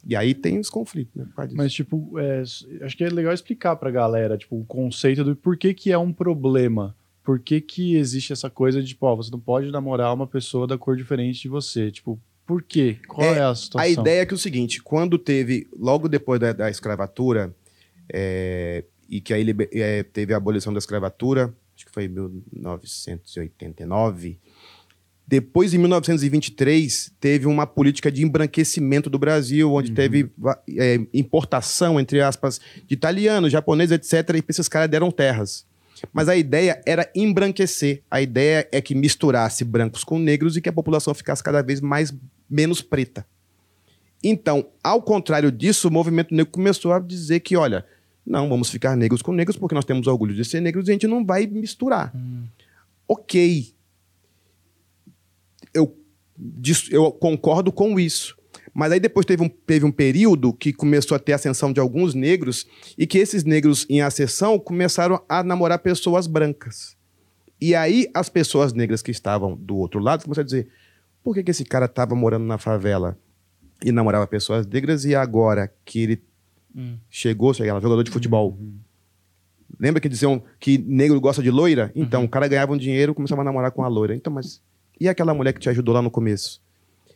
[0.07, 1.27] E aí tem os conflitos, né?
[1.53, 5.57] Mas, tipo, é, acho que é legal explicar pra galera, tipo, o conceito do por
[5.57, 6.95] que que é um problema.
[7.23, 10.67] Por que que existe essa coisa de, tipo, ó, você não pode namorar uma pessoa
[10.67, 11.91] da cor diferente de você.
[11.91, 12.19] Tipo,
[12.49, 12.97] por quê?
[13.07, 13.81] Qual é, É, a situação?
[13.81, 17.55] A ideia é que é o seguinte, quando teve, logo depois da, da escravatura,
[18.11, 24.39] é, e que aí é, teve a abolição da escravatura, acho que foi em 1989,
[25.27, 32.01] depois, em 1923, teve uma política de embranquecimento do Brasil, onde teve va- é, importação,
[32.01, 35.67] entre aspas, de italianos, japoneses, etc., e esses caras deram terras.
[36.13, 38.03] Mas a ideia era embranquecer.
[38.11, 41.81] A ideia é que misturasse brancos com negros e que a população ficasse cada vez
[41.81, 42.13] mais
[42.49, 43.27] menos preta.
[44.23, 47.85] Então, ao contrário disso, o movimento negro começou a dizer que, olha,
[48.27, 50.95] não, vamos ficar negros com negros porque nós temos orgulho de ser negros e a
[50.95, 52.13] gente não vai misturar.
[53.07, 53.73] Ok.
[55.73, 55.97] Eu,
[56.91, 58.38] eu concordo com isso.
[58.79, 62.15] Mas aí depois teve um, teve um período que começou a ter ascensão de alguns
[62.15, 62.65] negros
[62.97, 66.97] e que esses negros em ascensão começaram a namorar pessoas brancas.
[67.61, 70.69] E aí as pessoas negras que estavam do outro lado começaram a dizer:
[71.25, 73.19] por que, que esse cara estava morando na favela?
[73.85, 76.23] e namorava pessoas negras, e agora que ele
[76.77, 76.97] Hum.
[77.09, 78.57] chegou, sei lá, jogador de futebol.
[79.81, 81.91] Lembra que diziam que negro gosta de loira?
[81.95, 84.15] Então, o cara ganhava um dinheiro e começava a namorar com a loira.
[84.15, 84.61] Então, mas
[85.01, 86.61] e aquela mulher que te ajudou lá no começo?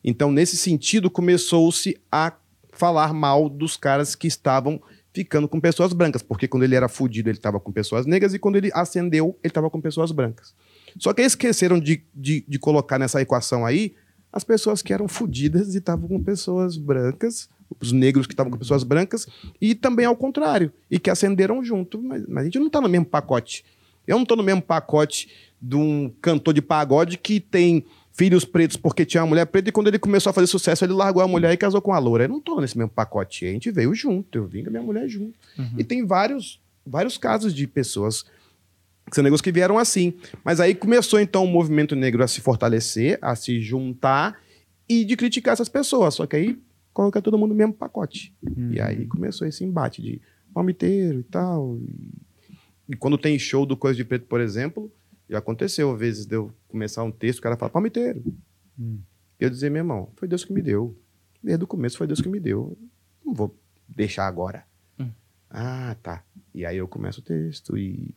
[0.04, 2.32] Então, nesse sentido, começou-se a
[2.72, 4.80] falar mal dos caras que estavam
[5.12, 8.38] ficando com pessoas brancas, porque quando ele era fudido, ele estava com pessoas negras, e
[8.38, 10.54] quando ele ascendeu, ele estava com pessoas brancas.
[10.98, 13.94] Só que esqueceram de, de, de colocar nessa equação aí
[14.32, 18.58] as pessoas que eram fudidas e estavam com pessoas brancas, os negros que estavam com
[18.58, 19.26] pessoas brancas,
[19.60, 22.02] e também ao contrário, e que ascenderam junto.
[22.02, 23.64] Mas, mas a gente não está no mesmo pacote.
[24.06, 25.28] Eu não estou no mesmo pacote
[25.60, 29.72] de um cantor de pagode que tem filhos pretos porque tinha uma mulher preta e
[29.72, 32.24] quando ele começou a fazer sucesso, ele largou a mulher e casou com a loura.
[32.24, 33.46] Eu não tô nesse mesmo pacote.
[33.46, 35.34] A gente veio junto, eu vim com a minha mulher junto.
[35.78, 38.24] E tem vários, vários casos de pessoas
[39.10, 40.14] que são negros que vieram assim.
[40.44, 44.38] Mas aí começou então o movimento negro a se fortalecer, a se juntar
[44.88, 46.14] e de criticar essas pessoas.
[46.14, 46.58] Só que aí
[46.92, 48.34] coloca todo mundo no mesmo pacote.
[48.70, 50.20] E aí começou esse embate de
[50.52, 51.78] palmiteiro e tal.
[52.88, 54.92] E quando tem show do Coisa de Preto, por exemplo,
[55.32, 58.22] já aconteceu às vezes de eu começar um texto, o cara fala, palmiteiro.
[58.78, 58.98] Hum.
[59.40, 60.96] Eu dizer, meu irmão, foi Deus que me deu.
[61.42, 62.78] Desde o começo foi Deus que me deu.
[63.24, 63.56] Não vou
[63.88, 64.64] deixar agora.
[64.98, 65.10] Hum.
[65.50, 66.22] Ah, tá.
[66.54, 68.14] E aí eu começo o texto e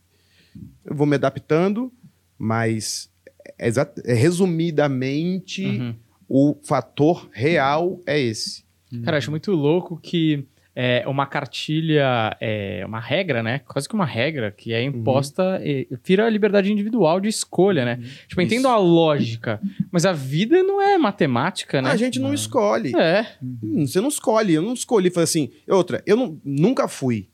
[0.83, 1.91] eu vou me adaptando,
[2.37, 3.09] mas
[3.57, 3.69] é
[4.03, 5.95] é resumidamente Uhum.
[6.27, 8.63] o fator real é esse.
[9.03, 10.45] Cara, acho muito louco que
[10.77, 13.59] é uma cartilha, é uma regra, né?
[13.59, 17.97] Quase que uma regra que é imposta, e vira a liberdade individual de escolha, né?
[18.27, 18.67] Tipo, eu entendo Isso.
[18.67, 21.89] a lógica, mas a vida não é matemática, né?
[21.89, 22.93] A gente não escolhe.
[22.95, 23.25] É.
[23.41, 25.09] Hum, Você não escolhe, eu não escolhi.
[25.09, 27.29] Falei assim, outra, eu não- nunca fui.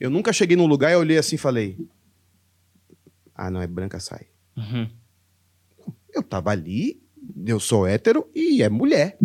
[0.00, 1.76] Eu nunca cheguei num lugar e olhei assim e falei:
[3.34, 4.26] Ah, não, é branca, sai.
[4.56, 4.88] Uhum.
[6.14, 7.00] Eu tava ali,
[7.46, 9.18] eu sou hétero e é mulher.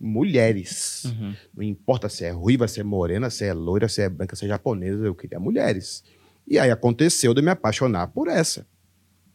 [0.00, 1.04] Mulheres.
[1.04, 1.34] Uhum.
[1.56, 4.44] Não importa se é ruiva, se é morena, se é loira, se é branca, se
[4.44, 6.02] é japonesa, eu queria mulheres.
[6.46, 8.66] E aí aconteceu de me apaixonar por essa.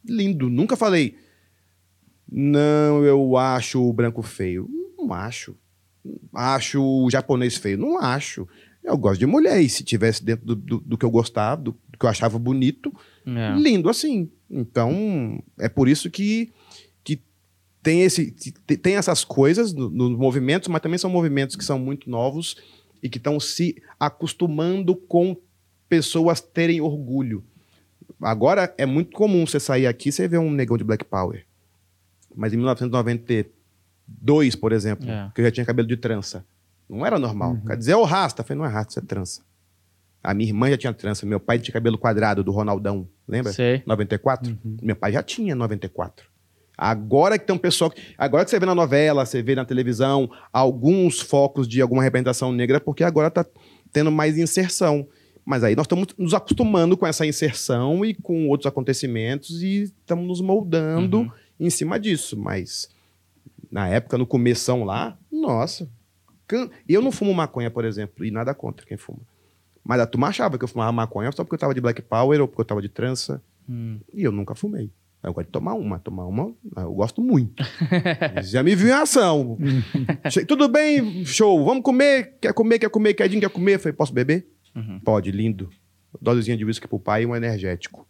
[0.05, 0.49] Lindo.
[0.49, 1.15] Nunca falei,
[2.31, 4.69] não, eu acho o branco feio.
[4.97, 5.55] Não acho.
[6.33, 7.77] Acho o japonês feio.
[7.77, 8.47] Não acho.
[8.83, 9.61] Eu gosto de mulher.
[9.61, 12.37] E se tivesse dentro do, do- do que eu gostava, do, do que eu achava
[12.37, 12.93] bonito,
[13.25, 13.55] É.
[13.57, 14.29] lindo assim.
[14.49, 16.53] Então, é por isso que, que
[17.81, 18.31] tem, esse,
[18.81, 22.55] tem essas coisas no- nos movimentos, mas também são movimentos que são muito novos
[23.01, 25.35] e que estão se acostumando com
[25.87, 27.43] pessoas terem orgulho.
[28.21, 31.45] Agora é muito comum você sair aqui e você ver um negão de Black Power.
[32.35, 35.31] Mas em 1992, por exemplo, É.
[35.33, 36.45] que eu já tinha cabelo de trança,
[36.89, 37.57] não era normal.
[37.65, 38.41] Quer dizer, é o rasta.
[38.41, 39.41] Eu falei, não é rasta, isso é trança.
[40.21, 43.53] A minha irmã já tinha trança, meu pai tinha cabelo quadrado do Ronaldão, lembra?
[43.53, 43.81] Sei.
[43.85, 44.57] 94?
[44.81, 46.27] Meu pai já tinha 94.
[46.81, 47.91] Agora que tem um pessoal.
[48.17, 52.51] Agora que você vê na novela, você vê na televisão, alguns focos de alguma representação
[52.53, 53.45] negra, porque agora tá
[53.91, 55.05] tendo mais inserção.
[55.45, 60.25] Mas aí nós estamos nos acostumando com essa inserção e com outros acontecimentos e estamos
[60.27, 61.31] nos moldando Uhum.
[61.59, 62.37] em cima disso.
[62.39, 62.87] Mas
[63.71, 65.89] na época, no começão lá, nossa.
[66.87, 69.19] Eu não fumo maconha, por exemplo, e nada contra quem fuma.
[69.83, 72.41] Mas a turma achava que eu fumava maconha só porque eu tava de black power
[72.41, 73.41] ou porque eu tava de trança.
[73.67, 73.99] Hum.
[74.13, 74.89] E eu nunca fumei.
[75.21, 75.99] Eu gosto de tomar uma.
[75.99, 77.61] Tomar uma, eu gosto muito.
[78.43, 79.57] Já me viu em ação.
[80.47, 81.63] Tudo bem, show.
[81.65, 82.37] Vamos comer.
[82.41, 83.75] Quer comer, quer comer, quer quer comer?
[83.75, 84.47] Eu falei, posso beber?
[84.75, 84.99] Uhum.
[85.03, 85.69] Pode, lindo.
[86.21, 88.07] Dosezinha de whisky pro pai e um energético.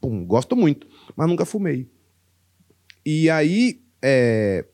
[0.00, 0.86] Pum, gosto muito.
[1.16, 1.88] Mas nunca fumei.
[3.04, 4.64] E aí, é,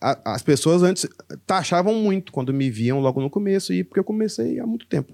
[0.00, 1.06] a- as pessoas antes
[1.46, 5.12] taxavam muito quando me viam logo no começo, e porque eu comecei há muito tempo.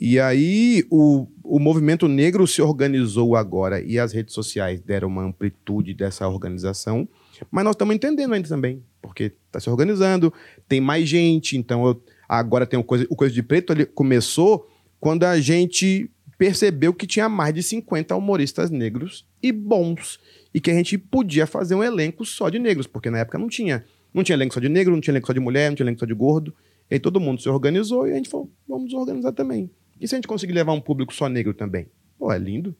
[0.00, 5.22] E aí o, o movimento negro se organizou agora e as redes sociais deram uma
[5.24, 7.06] amplitude dessa organização,
[7.50, 10.32] mas nós estamos entendendo ainda também, porque está se organizando,
[10.66, 14.66] tem mais gente, então eu- agora tem o coisa, o coisa de preto começou
[14.98, 20.18] quando a gente percebeu que tinha mais de 50 humoristas negros e bons
[20.54, 23.48] e que a gente podia fazer um elenco só de negros, porque na época não
[23.48, 23.84] tinha,
[24.14, 26.00] não tinha elenco só de negro, não tinha elenco só de mulher, não tinha elenco
[26.00, 26.54] só de gordo.
[26.90, 29.70] E aí todo mundo se organizou e a gente falou, vamos organizar também.
[30.00, 31.86] E se a gente conseguir levar um público só negro também?
[32.18, 32.74] Pô, é lindo.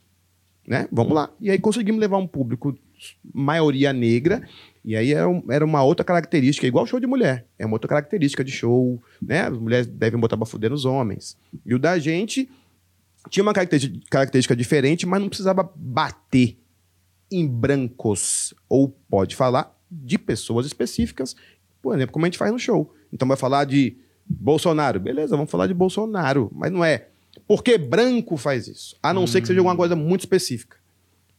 [0.66, 0.88] Né?
[0.92, 1.30] Vamos lá.
[1.40, 2.76] E aí conseguimos levar um público
[3.34, 4.46] maioria negra.
[4.84, 7.46] E aí era, um- era uma outra característica, igual show de mulher.
[7.58, 9.02] É uma outra característica de show.
[9.20, 9.40] Né?
[9.42, 11.36] As mulheres devem botar pra fuder nos homens.
[11.66, 12.48] E o da gente
[13.28, 16.58] tinha uma característica, característica diferente, mas não precisava bater
[17.30, 18.54] em brancos.
[18.68, 21.34] Ou pode falar de pessoas específicas,
[21.82, 22.94] por exemplo, como a gente faz no show.
[23.12, 23.96] Então vai falar de
[24.30, 25.00] Bolsonaro.
[25.00, 26.50] Beleza, vamos falar de Bolsonaro.
[26.54, 27.08] Mas não é
[27.46, 28.96] porque branco faz isso.
[29.02, 30.76] A não ser que seja alguma coisa muito específica.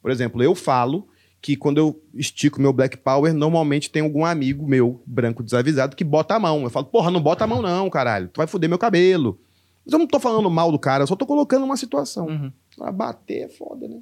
[0.01, 1.07] Por exemplo, eu falo
[1.41, 6.03] que quando eu estico meu Black Power, normalmente tem algum amigo meu, branco desavisado, que
[6.03, 6.63] bota a mão.
[6.63, 8.27] Eu falo, porra, não bota a mão não, caralho.
[8.27, 9.39] Tu vai foder meu cabelo.
[9.85, 12.27] Mas eu não tô falando mal do cara, eu só tô colocando uma situação.
[12.27, 12.51] Uhum.
[12.81, 14.01] Ah, bater é foda, né?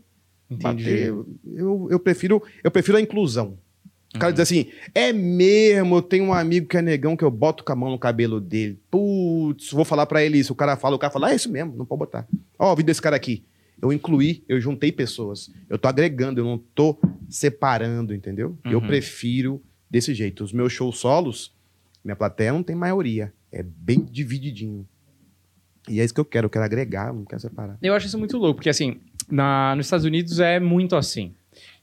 [0.50, 0.84] Entendi.
[0.84, 1.08] Bater,
[1.46, 3.58] eu, eu, prefiro, eu prefiro a inclusão.
[4.16, 7.30] O cara diz assim, é mesmo, eu tenho um amigo que é negão que eu
[7.30, 8.80] boto com a mão no cabelo dele.
[8.90, 10.52] Putz, vou falar pra ele isso.
[10.52, 12.28] O cara fala, o cara fala, ah, é isso mesmo, não pode botar.
[12.58, 13.44] Ó, o vídeo desse cara aqui.
[13.82, 15.52] Eu incluí, eu juntei pessoas.
[15.70, 16.98] Eu tô agregando, eu não tô
[17.30, 18.58] separando, entendeu?
[18.66, 18.88] Eu Uhum.
[18.88, 20.44] prefiro desse jeito.
[20.44, 21.54] Os meus shows solos,
[22.04, 23.32] minha plateia não tem maioria.
[23.52, 24.88] É bem divididinho.
[25.88, 27.78] E é isso que eu quero, eu quero agregar, eu não quero separar.
[27.82, 31.34] Eu acho isso muito louco, porque assim, na, nos Estados Unidos é muito assim.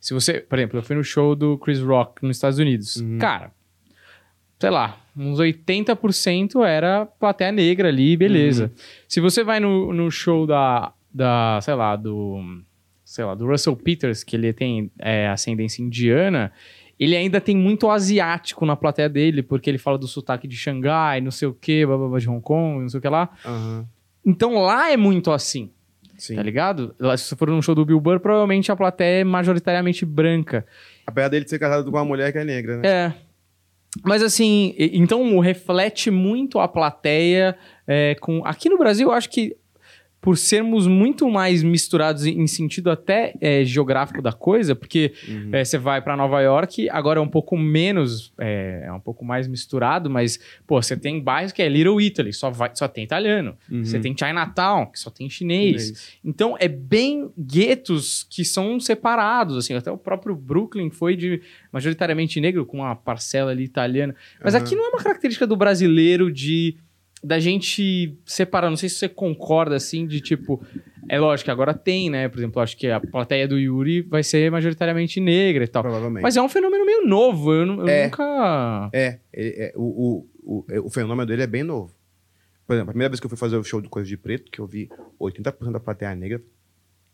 [0.01, 2.97] Se você, por exemplo, eu fui no show do Chris Rock nos Estados Unidos.
[2.97, 3.19] Uhum.
[3.19, 3.53] Cara,
[4.59, 8.73] sei lá, uns 80% era plateia negra ali, beleza.
[9.09, 12.41] Se você vai no, no show da, da, sei lá, do,
[13.05, 16.53] sei lá, do Russell Peters, que ele tem é, ascendência indiana,
[16.99, 21.21] ele ainda tem muito asiático na plateia dele, porque ele fala do sotaque de Xangai,
[21.21, 23.31] não sei o que, bababá de Hong Kong, não sei o que lá.
[24.25, 25.71] Então lá é muito assim.
[26.19, 26.37] Sim.
[26.37, 26.95] Tá ligado?
[26.99, 30.67] Se você for num show do Bill Burr, provavelmente a plateia é majoritariamente branca.
[31.07, 32.89] Apesar dele ser casado com uma mulher que é negra, né?
[32.89, 33.15] É.
[34.05, 38.45] Mas assim, então reflete muito a plateia é, com.
[38.45, 39.57] Aqui no Brasil, eu acho que
[40.27, 45.51] por sermos muito mais misturados em sentido até é, geográfico da coisa, porque Uhum.
[45.53, 49.25] é, você vai pra Nova York, agora é um pouco menos, é, é um pouco
[49.25, 50.37] mais misturado, mas,
[50.67, 53.57] pô, você tem bairros que é Little Italy, só, vai, só tem italiano.
[53.71, 53.85] Uhum.
[53.85, 56.19] Você tem Chinatown, que só tem chinês.
[56.25, 59.75] Então, é bem guetos que são separados, assim.
[59.75, 61.41] Até o próprio Brooklyn foi de
[61.73, 64.13] majoritariamente negro, com uma parcela ali italiana.
[64.43, 64.65] Mas Aham.
[64.65, 66.75] aqui não é uma característica do brasileiro de
[67.23, 68.69] da gente separar.
[68.71, 70.63] Não sei se você concorda, assim, de tipo...
[71.09, 72.29] É lógico que agora tem, né?
[72.29, 75.83] Por exemplo, eu acho que a plateia do Yuri vai ser majoritariamente negra e tal.
[75.83, 76.23] Provavelmente.
[76.23, 77.53] Mas é um fenômeno meio novo.
[77.53, 78.05] Eu, eu É.
[78.07, 78.91] nunca...
[78.93, 79.83] É, ele- é, o,
[80.45, 81.95] o, o, é, o fenômeno dele é bem novo.
[82.67, 84.51] Por exemplo, a primeira vez que eu fui fazer o show do Coisa de Preto,
[84.51, 84.89] que eu vi
[85.21, 86.43] 80% da plateia negra,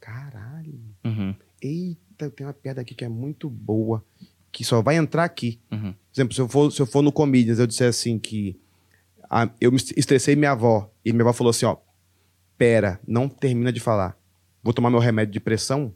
[0.01, 4.03] caralho, Uhum, eita, tem uma piada aqui que é muito boa,
[4.51, 5.61] que só vai entrar aqui.
[5.71, 5.93] uhum.
[5.93, 8.59] Por exemplo, se eu for, se eu for no Comedians, eu disser assim que
[9.33, 11.77] a- eu me estressei minha avó, e minha avó falou assim, ó,
[12.59, 14.17] pera, não termina de falar.
[14.63, 15.93] Vou tomar meu remédio de pressão.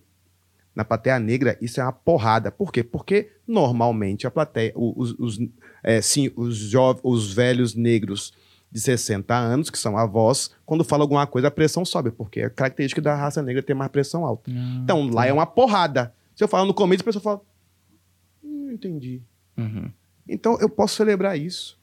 [0.75, 2.51] Na plateia negra, isso é uma porrada.
[2.51, 2.83] Por quê?
[2.83, 5.39] Porque normalmente a plateia, os, os,
[5.83, 8.33] é, sim, os, jov, os velhos negros
[8.71, 12.51] de 60 anos, que são avós, quando fala alguma coisa, a pressão sobe, porque é
[12.51, 14.51] característica da raça negra ter mais pressão alta.
[14.83, 16.13] Então, lá é uma porrada.
[16.35, 17.41] Se eu falar no começo, a pessoa fala,
[18.45, 19.23] hum, entendi.
[19.57, 19.91] Uhum.
[20.29, 21.79] Então eu posso celebrar isso,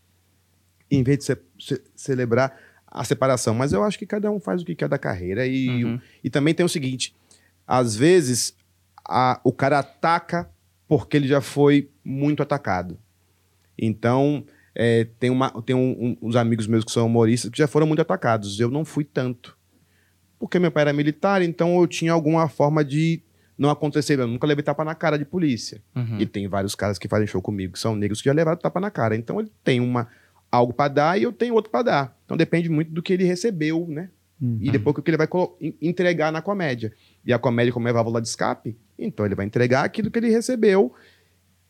[0.95, 3.53] em vez de ce- ce- celebrar a separação.
[3.55, 5.45] Mas eu acho que cada um faz o que quer da carreira.
[5.47, 5.99] E, Uhum.
[6.23, 7.15] e também tem o seguinte:
[7.65, 8.55] às vezes
[9.07, 10.49] a- o cara ataca
[10.87, 12.97] porque ele já foi muito atacado.
[13.77, 14.43] Então,
[14.75, 17.87] é, tem, uma, tem um- um- uns amigos meus que são humoristas que já foram
[17.87, 18.59] muito atacados.
[18.59, 19.57] Eu não fui tanto.
[20.39, 23.21] Porque meu pai era militar, então eu tinha alguma forma de
[23.57, 24.19] não acontecer.
[24.19, 25.81] Eu nunca levei tapa na cara de polícia.
[25.95, 26.19] Uhum.
[26.19, 28.79] E tem vários caras que fazem show comigo, que são negros que já levaram tapa
[28.79, 29.15] na cara.
[29.15, 30.07] Então ele tem uma,
[30.53, 32.17] algo pra dar e eu tenho outro pra dar.
[32.25, 34.09] Então depende muito do que ele recebeu, né?
[34.39, 34.59] Uhum.
[34.61, 35.27] E depois o que ele vai
[35.81, 36.93] entregar na comédia.
[37.25, 40.29] E a comédia, como é válvula de escape, então ele vai entregar aquilo que ele
[40.29, 40.93] recebeu,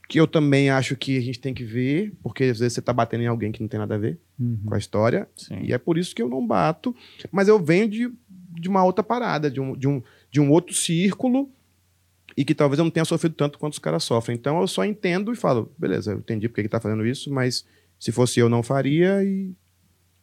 [0.09, 2.91] que eu também acho que a gente tem que ver, porque às vezes você tá
[2.91, 4.59] batendo em alguém que não tem nada a ver Uhum.
[4.65, 5.29] com a história.
[5.35, 5.59] Sim.
[5.61, 6.93] E é por isso que eu não bato.
[7.31, 8.11] Mas eu venho de,
[8.59, 11.49] de uma outra parada, de um, de, um, de um outro círculo,
[12.35, 14.35] e que talvez eu não tenha sofrido tanto quanto os caras sofrem.
[14.35, 17.63] Então eu só entendo e falo, beleza, eu entendi porque ele tá fazendo isso, mas
[18.03, 19.53] se fosse eu não faria e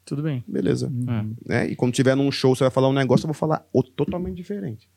[0.05, 0.45] Tudo bem.
[0.47, 0.89] beleza.
[0.89, 1.35] Uhum.
[1.47, 1.69] Né?
[1.71, 4.37] E quando tiver num show, você vai falar um negócio, eu vou falar outro totalmente
[4.37, 4.89] diferente.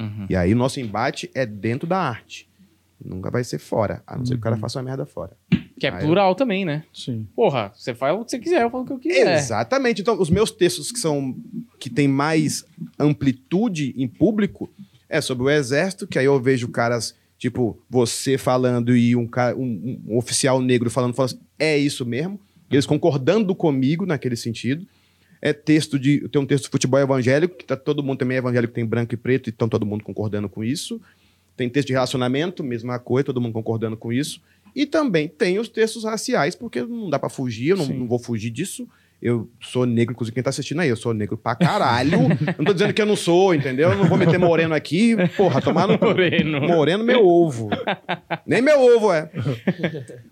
[0.00, 0.26] Uhum.
[0.28, 2.50] E aí o nosso embate é dentro da arte.
[3.04, 4.60] Nunca vai ser fora, a não ser que o cara Uhum.
[4.60, 5.36] faça uma merda fora.
[5.78, 6.84] Que é eu- plural também, né?
[6.92, 7.28] Sim.
[7.36, 9.36] Porra, você faz o que você quiser, eu falo o que eu quiser.
[9.36, 10.00] Exatamente.
[10.00, 11.36] Então, os meus textos que são
[11.78, 12.64] que tem mais
[12.98, 14.70] amplitude em público
[15.08, 19.54] é sobre o exército, que aí eu vejo caras tipo você falando e um, cara,
[19.54, 22.40] um, um oficial negro falando, falando assim, é isso mesmo.
[22.70, 24.86] Eles concordando comigo naquele sentido.
[25.42, 26.26] É texto de.
[26.30, 29.12] Tem um texto de futebol evangélico, que tá todo mundo também é evangélico, tem branco
[29.12, 30.98] e preto, e estão todo mundo concordando com isso.
[31.54, 34.40] Tem texto de relacionamento, mesma coisa, todo mundo concordando com isso.
[34.74, 38.18] E também tem os textos raciais, porque não dá pra fugir, eu não, não vou
[38.18, 38.88] fugir disso.
[39.24, 42.24] Eu sou negro, inclusive quem tá assistindo aí, eu sou negro pra caralho.
[42.24, 43.88] Eu não tô dizendo que eu não sou, entendeu?
[43.92, 45.98] Eu não vou meter moreno aqui, porra, tomar no.
[45.98, 46.60] Moreno.
[46.60, 47.70] Moreno, meu ovo.
[48.46, 49.30] Nem meu ovo é.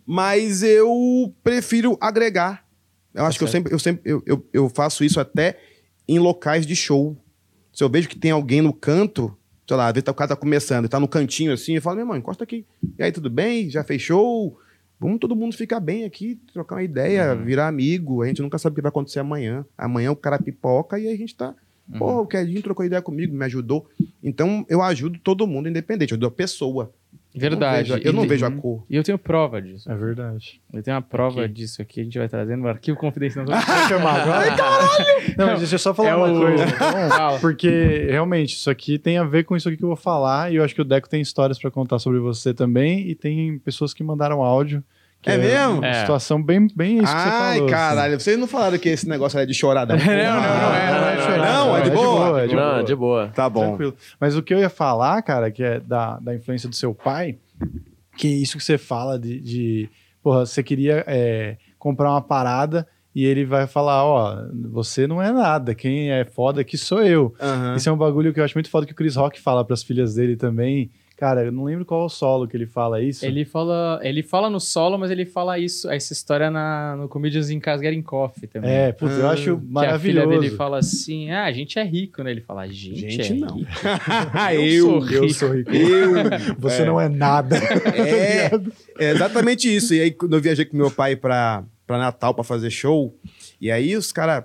[0.06, 2.64] Mas eu prefiro agregar.
[3.14, 5.58] Eu acho que eu sempre, eu sempre eu, eu, eu faço isso até
[6.06, 7.16] em locais de show.
[7.72, 9.34] Se eu vejo que tem alguém no canto,
[9.66, 11.96] sei lá, às vezes tá- o cara tá começando, tá no cantinho assim, eu falo,
[11.96, 12.66] meu irmão, encosta aqui.
[12.98, 13.70] E aí, tudo bem?
[13.70, 14.58] Já fechou?
[15.02, 18.22] Vamos todo mundo ficar bem aqui, trocar uma ideia, virar amigo.
[18.22, 19.66] A gente nunca sabe o que vai acontecer amanhã.
[19.76, 21.56] Amanhã o cara pipoca e aí a gente tá.
[21.98, 23.88] Pô, o Kedinho trocou ideia comigo, me ajudou.
[24.22, 26.92] Então eu ajudo todo mundo, independente, eu ajudo a pessoa.
[27.34, 27.90] Verdade.
[27.90, 28.84] Eu não vejo, eu não vejo a cor.
[28.90, 29.90] E eu tenho prova disso.
[29.90, 30.60] É verdade.
[30.72, 31.54] Eu tenho uma prova Aqui.
[31.54, 33.46] disso aqui, a gente vai trazendo no arquivo confidencial.
[33.88, 34.56] Chamar agora?
[35.38, 36.64] Não, mas deixa eu só falar É uma o- coisa.
[36.64, 37.38] então, Fala.
[37.38, 40.56] porque realmente isso aqui tem a ver com isso aqui que eu vou falar e
[40.56, 43.94] eu acho que o Deco tem histórias pra contar sobre você também e tem pessoas
[43.94, 44.82] que mandaram áudio.
[45.22, 45.78] Que É mesmo?
[45.78, 45.94] Uma É.
[46.00, 47.64] situação bem, bem isso que você Ai, falou.
[47.64, 47.66] assim.
[47.74, 49.96] caralho, vocês não falaram que esse negócio era de chorar, não?
[49.96, 51.38] Não, não, não é, não é, não é.
[51.38, 52.42] Não, é de boa?
[52.42, 52.84] é de Não, boa.
[52.84, 53.28] de boa.
[53.34, 53.68] Tá bom.
[53.68, 53.94] Tranquilo.
[54.20, 57.36] Mas o que eu ia falar, cara, que é da, da influência do seu pai,
[58.16, 59.40] que isso que você fala de.
[59.40, 59.88] de
[60.22, 64.36] porra, você queria é, comprar uma parada e ele vai falar: ó,
[64.72, 67.32] você não é nada, quem é foda aqui sou eu.
[67.40, 67.76] Aham.
[67.76, 69.82] Isso é um bagulho que eu acho muito foda que o Chris Rock fala pras
[69.82, 70.90] filhas dele também.
[71.22, 73.24] Cara, eu não lembro qual é o solo que ele fala isso.
[73.24, 77.48] Ele fala, ele fala no solo, mas ele fala isso, essa história na, no Comedians
[77.48, 78.68] in Cars Getting Coffee também.
[78.68, 80.28] É, putz, eu Ah, acho Que a filha maravilhoso.
[80.40, 82.32] dele fala assim: ah, a gente é rico, né?
[82.32, 83.54] Ele fala, gente, Gente, é não.
[83.58, 83.70] rico.
[84.52, 85.34] eu, sou Eu rico.
[85.34, 85.70] sou rico.
[85.72, 86.14] eu.
[86.58, 86.86] Você É.
[86.86, 87.54] não é nada.
[87.94, 88.50] É,
[88.98, 89.94] é exatamente isso.
[89.94, 93.16] E aí, quando eu viajei com meu pai pra, pra Natal pra fazer show,
[93.60, 94.42] e aí os caras.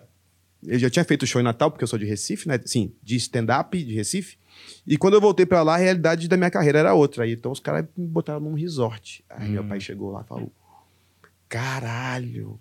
[0.65, 2.59] Eu já tinha feito show em Natal, porque eu sou de Recife, né?
[2.65, 4.37] Sim, de stand-up de Recife.
[4.85, 7.23] E quando eu voltei pra lá, a realidade da minha carreira era outra.
[7.23, 9.23] Aí, então os caras me botaram num resort.
[9.29, 10.51] Aí meu pai chegou lá e falou:
[11.49, 12.59] Caralho,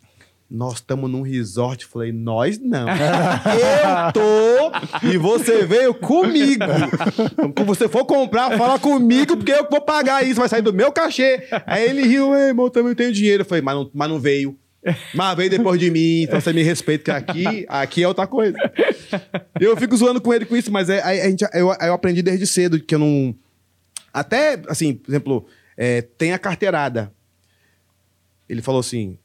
[0.50, 1.84] nós estamos num resort.
[1.84, 2.86] Eu Falei, nós não.
[2.88, 6.64] eu tô e você veio comigo.
[7.32, 10.72] Então, quando você for comprar, fala comigo, porque eu vou pagar isso, vai sair do
[10.72, 11.48] meu cachê.
[11.66, 13.42] Aí ele riu, ei, irmão, também tenho dinheiro.
[13.42, 14.56] Eu falei, mas não, mas não veio.
[15.14, 18.56] Mas veio depois de mim, então você me respeita, que aqui, aqui é outra coisa.
[19.60, 22.22] Eu fico zoando com ele com isso, mas é, a, a gente, eu, eu aprendi
[22.22, 23.34] desde cedo que eu não.
[24.12, 27.12] Até, assim, por exemplo, é, tem a carteirada.
[28.48, 29.18] Ele falou assim: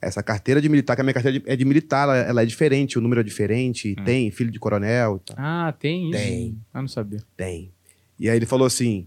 [0.00, 2.46] essa carteira de militar, que a minha carteira de- é de militar, ela, ela é
[2.46, 5.36] diferente, o número é diferente, tem filho de coronel e tal.
[5.38, 6.18] Ah, tem isso?
[6.18, 6.58] Tem.
[6.72, 7.20] Ah, não sabia.
[7.36, 7.72] Tem.
[8.18, 9.06] E aí ele falou assim: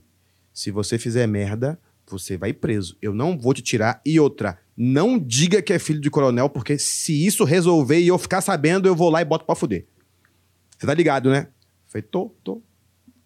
[0.53, 1.79] se você fizer merda,
[2.11, 2.97] você vai preso.
[3.01, 4.01] Eu não vou te tirar.
[4.05, 8.17] E outra, não diga que é filho de coronel, porque se isso resolver e eu
[8.17, 9.85] ficar sabendo, eu vou lá e boto pra fuder.
[10.77, 11.47] Você tá ligado, né?
[11.49, 12.61] Eu falei, tô, tô.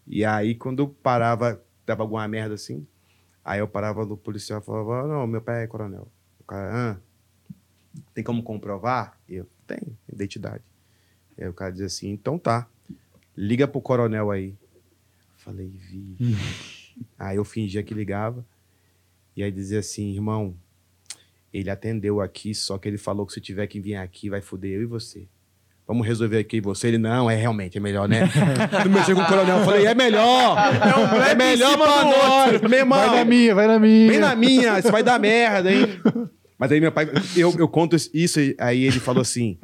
[0.07, 2.87] E aí, quando parava, dava alguma merda assim,
[3.43, 6.07] aí eu parava no policial e falava, não, meu pai é coronel.
[6.39, 6.97] O cara, ah,
[8.13, 9.19] tem como comprovar?
[9.27, 10.63] Eu, tem, identidade.
[11.37, 12.67] E aí o cara dizia assim, então tá,
[13.35, 14.55] liga pro coronel aí.
[15.37, 16.15] Falei, vi.
[17.17, 18.45] aí eu fingia que ligava.
[19.35, 20.55] E aí dizia assim, irmão,
[21.53, 24.71] ele atendeu aqui, só que ele falou que se tiver que vir aqui, vai foder
[24.71, 25.27] eu e você.
[25.87, 26.87] Vamos resolver aqui e você.
[26.87, 28.21] Ele, não, é realmente, é melhor, né?
[28.83, 30.57] Tu mexeu com o coronel, eu falei, é melhor!
[31.29, 32.61] É, melhor pra nós!
[32.61, 32.97] Meu irmão!
[32.97, 34.09] Vai na minha, vai na minha.
[34.09, 35.87] Vem na minha, isso vai dar merda, hein?
[36.57, 39.57] Mas aí meu pai, eu, eu conto isso, aí ele falou assim: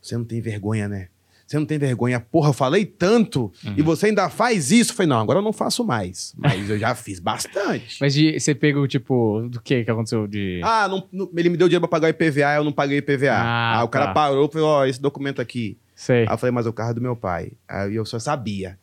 [0.00, 1.08] Você não tem vergonha, né?
[1.50, 2.20] Você não tem vergonha.
[2.20, 4.92] Porra, eu falei tanto e você ainda faz isso.
[4.92, 6.32] Eu falei, não, agora eu não faço mais.
[6.38, 7.96] Mas eu já fiz bastante.
[8.00, 10.60] Mas de- você pegou, tipo, do que que aconteceu de...
[10.62, 13.00] Ah, não- não- ele me deu dinheiro pra pagar o IPVA, eu não paguei o
[13.00, 13.32] IPVA.
[13.34, 14.12] Ah, aí o cara tá.
[14.14, 15.76] parou e falou: Ó, esse documento aqui.
[15.92, 16.20] Sei.
[16.22, 17.50] Aí eu falei, mas o carro é do meu pai.
[17.68, 18.78] Aí eu só sabia.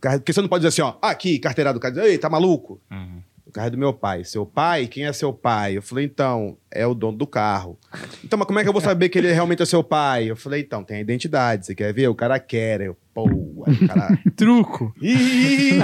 [0.00, 2.80] Carro- Porque você não pode dizer assim, ó, aqui, carteirada do cara, ei, tá maluco?
[2.90, 3.20] Uhum.
[3.48, 4.24] O carro é do meu pai.
[4.24, 4.86] Seu pai?
[4.86, 5.78] Quem é seu pai?
[5.78, 7.78] Eu falei, então, é o dono do carro.
[8.22, 10.30] Então, mas como é que eu vou saber que ele realmente é seu pai?
[10.30, 11.64] Eu falei, então, tem a identidade.
[11.64, 12.08] Você quer ver?
[12.08, 12.82] O cara quer.
[12.82, 14.18] Eu, pô, aí o cara.
[14.36, 14.94] Truco.
[15.00, 15.78] Ih,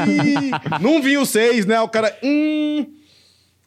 [0.81, 1.81] não vi o seis, né?
[1.81, 2.15] O cara.
[2.23, 2.87] Hum.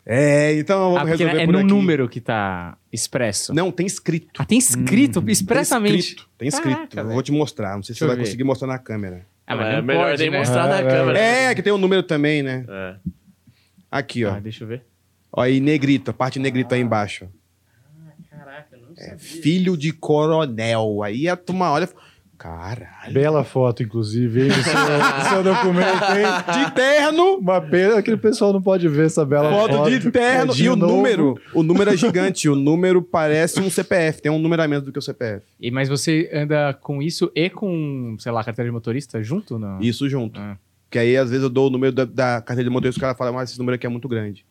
[0.05, 1.67] É, então vamos Ah, resolver é por no aqui.
[1.67, 3.53] número que tá expresso.
[3.53, 4.29] Não, tem escrito.
[4.41, 5.97] Ah, tem escrito Tem expressamente.
[5.99, 6.29] escrito.
[6.37, 6.95] Tem escrito.
[6.95, 7.75] Caraca, vou te mostrar.
[7.75, 8.23] Não sei se Deixa você vai ver.
[8.23, 9.25] conseguir mostrar na câmera.
[9.45, 10.37] Ah, mas é não melhor pode, nem né?
[10.39, 11.19] mostrar na É, câmera.
[11.19, 12.65] É, que tem o número também, né?
[12.69, 12.95] É.
[13.91, 14.33] Aqui, ó.
[14.35, 14.83] Ah, deixa eu ver.
[15.31, 17.27] Ó, aí negrito, a parte negrito aí embaixo.
[18.29, 21.03] Caraca, não É, filho de coronel.
[21.03, 22.01] Aí a turma olha e fala,
[22.37, 23.13] caralho.
[23.13, 26.03] Bela foto, inclusive, do seu, seu documento.
[26.11, 26.65] Hein?
[26.65, 29.73] De terno, Uma pena que o pessoal não pode ver essa bela foto.
[29.75, 30.53] foto de terno.
[30.55, 30.93] E o novo.
[30.95, 32.47] número, o número é gigante.
[32.49, 34.21] O número parece um CPF.
[34.21, 35.45] Tem um número a menos do que o CPF.
[35.59, 39.57] E, mas você anda com isso e com, sei lá, carteira de motorista junto?
[39.59, 39.79] Não?
[39.79, 40.39] Isso junto.
[40.39, 40.57] Ah.
[40.87, 43.01] Porque aí, às vezes, eu dou o número da, da carteira de motorista e o
[43.01, 44.45] cara fala, mas esse número aqui é muito grande.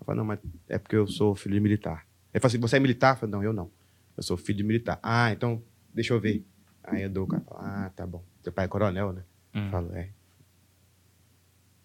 [0.00, 2.04] Eu falo, não, mas é porque eu sou filho de militar.
[2.34, 3.14] Ele fala assim, você é militar?
[3.14, 3.70] Eu falo, não, eu não.
[4.16, 4.98] Eu sou filho de militar.
[5.02, 5.62] Ah, então,
[5.94, 6.44] deixa eu ver.
[6.82, 8.22] Aí eu dou o cara, ah, tá bom.
[8.42, 9.22] Seu pai é coronel, né?
[9.54, 9.70] Eu Hum.
[9.70, 10.08] falo, é.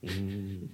[0.03, 0.67] Hum,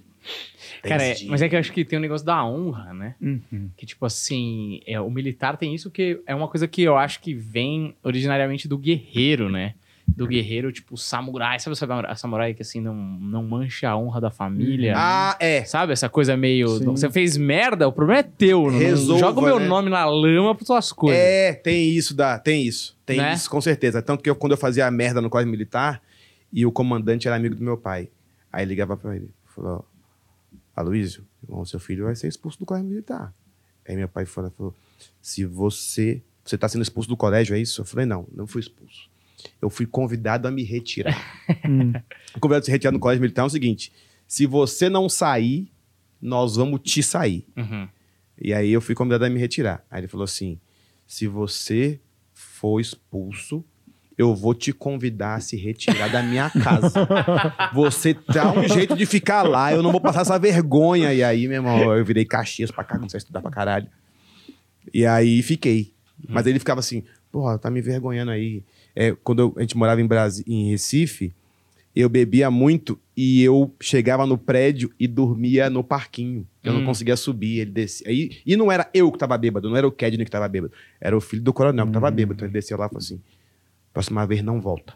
[0.82, 3.14] Cara, é- mas é que eu acho que tem um negócio da honra, né?
[3.20, 3.70] Uhum.
[3.76, 7.20] Que, tipo assim, é, o militar tem isso que é uma coisa que eu acho
[7.20, 9.74] que vem originariamente do guerreiro, né?
[10.16, 11.60] Do guerreiro, tipo, samurai.
[11.60, 14.94] Sabe o samurai, samurai que assim não, não mancha a honra da família?
[14.96, 15.64] Ah, é.
[15.64, 16.68] Sabe essa coisa meio.
[16.78, 16.84] Sim.
[16.86, 18.66] Você fez merda, o problema é teu.
[18.68, 19.66] Resolva, joga o meu né?
[19.66, 21.20] nome na lama para tuas coisas.
[21.20, 22.96] É, tem isso, dá, tem isso.
[23.06, 23.34] Tem Né?
[23.34, 24.02] isso, com certeza.
[24.02, 26.02] Tanto que eu, quando eu fazia a merda no colégio militar,
[26.52, 28.08] e o comandante era amigo do meu pai.
[28.52, 29.84] Aí ligava pra ele, falou,
[30.74, 33.32] Aloysio, irmão, seu filho vai ser expulso do colégio militar.
[33.86, 34.74] Aí meu pai falou, falou,
[35.20, 37.80] se você, você tá sendo expulso do colégio, é isso?
[37.82, 39.08] Eu falei, não, não fui expulso.
[39.60, 41.16] Eu fui convidado a me retirar.
[41.66, 41.92] Hum.
[42.36, 43.90] O convidado a se retirar no colégio militar é o seguinte,
[44.26, 45.70] se você não sair,
[46.20, 47.46] nós vamos te sair.
[47.56, 47.88] Uhum.
[48.40, 49.84] E aí eu fui convidado a me retirar.
[49.90, 50.60] Aí ele falou assim:
[51.06, 51.98] se você
[52.34, 53.64] for expulso,
[54.18, 57.08] eu vou te convidar a se retirar da minha casa.
[57.72, 61.14] Você dá um jeito de ficar lá, eu não vou passar essa vergonha.
[61.14, 63.88] E aí, meu irmão, eu virei Caxias pra cá, comecei a estudar pra caralho.
[64.92, 65.94] E aí fiquei.
[66.28, 68.64] Mas ele ficava assim, porra, tá me envergonhando aí.
[69.00, 71.32] É, quando eu- a gente morava em, Brasi em Recife,
[71.94, 76.44] eu bebia muito e eu chegava no prédio e dormia no parquinho.
[76.64, 76.84] Eu não Hum.
[76.84, 78.08] conseguia subir, ele descia.
[78.08, 80.72] Aí, e não era eu que tava bêbado, não era o Kedney que tava bêbado.
[81.00, 82.34] Era o filho do coronel que tava bêbado.
[82.38, 83.20] Então ele desceu lá e falou assim:
[83.92, 84.94] próxima vez não volta.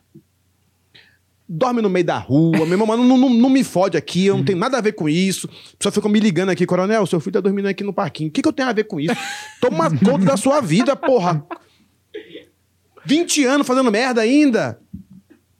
[1.48, 4.36] Dorme no meio da rua, meu irmão, mano, não, não, não me fode aqui, eu
[4.36, 5.48] não tenho nada a ver com isso.
[5.78, 8.30] Pessoa ficou me ligando aqui, coronel, seu filho tá dormindo aqui no parquinho.
[8.30, 9.14] O que, que eu tenho a ver com isso?
[9.60, 11.44] Toma conta da sua vida, porra.
[13.04, 14.78] 20 anos fazendo merda ainda.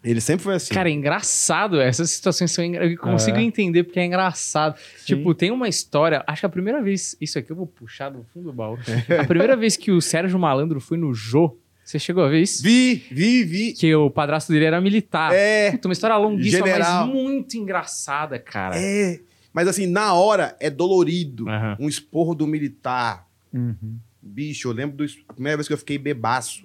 [0.04, 0.74] Ele sempre foi assim.
[0.74, 1.80] Cara, é engraçado.
[1.80, 2.84] Essas situações são engra...
[2.84, 3.42] Eu consigo É.
[3.42, 4.76] entender porque é engraçado.
[4.96, 5.04] Sim.
[5.16, 6.24] Tipo, tem uma história.
[6.26, 7.16] Acho que a primeira vez.
[7.20, 8.76] Isso aqui eu vou puxar do fundo do baú.
[9.20, 11.56] a primeira vez que o Sérgio Malandro foi no Jô.
[11.84, 12.62] Você chegou a ver isso?
[12.62, 13.72] Vi, vi, vi.
[13.74, 15.32] Que o padrasto dele era militar.
[15.34, 17.06] É, Puta, uma história longuíssima, General.
[17.06, 18.76] mas muito engraçada, cara.
[18.76, 19.20] é.
[19.52, 21.48] Mas assim, na hora é dolorido.
[21.48, 21.76] Aham.
[21.78, 23.26] Um esporro do militar.
[23.52, 23.98] Uhum.
[24.20, 25.04] Bicho, eu lembro do.
[25.28, 26.64] A primeira vez que eu fiquei bebaço,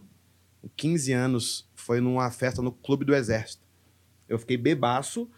[0.75, 3.63] 15 anos, foi numa festa no Clube do Exército.
[4.27, 5.29] Eu fiquei bebaço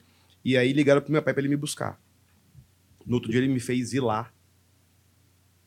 [0.44, 2.00] e aí ligaram pro meu pai pra ele me buscar.
[3.06, 4.32] No outro dia ele me fez ir lá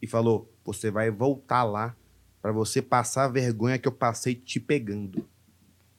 [0.01, 1.97] e falou: Você vai voltar lá
[2.41, 5.27] pra você passar a vergonha que eu passei te pegando.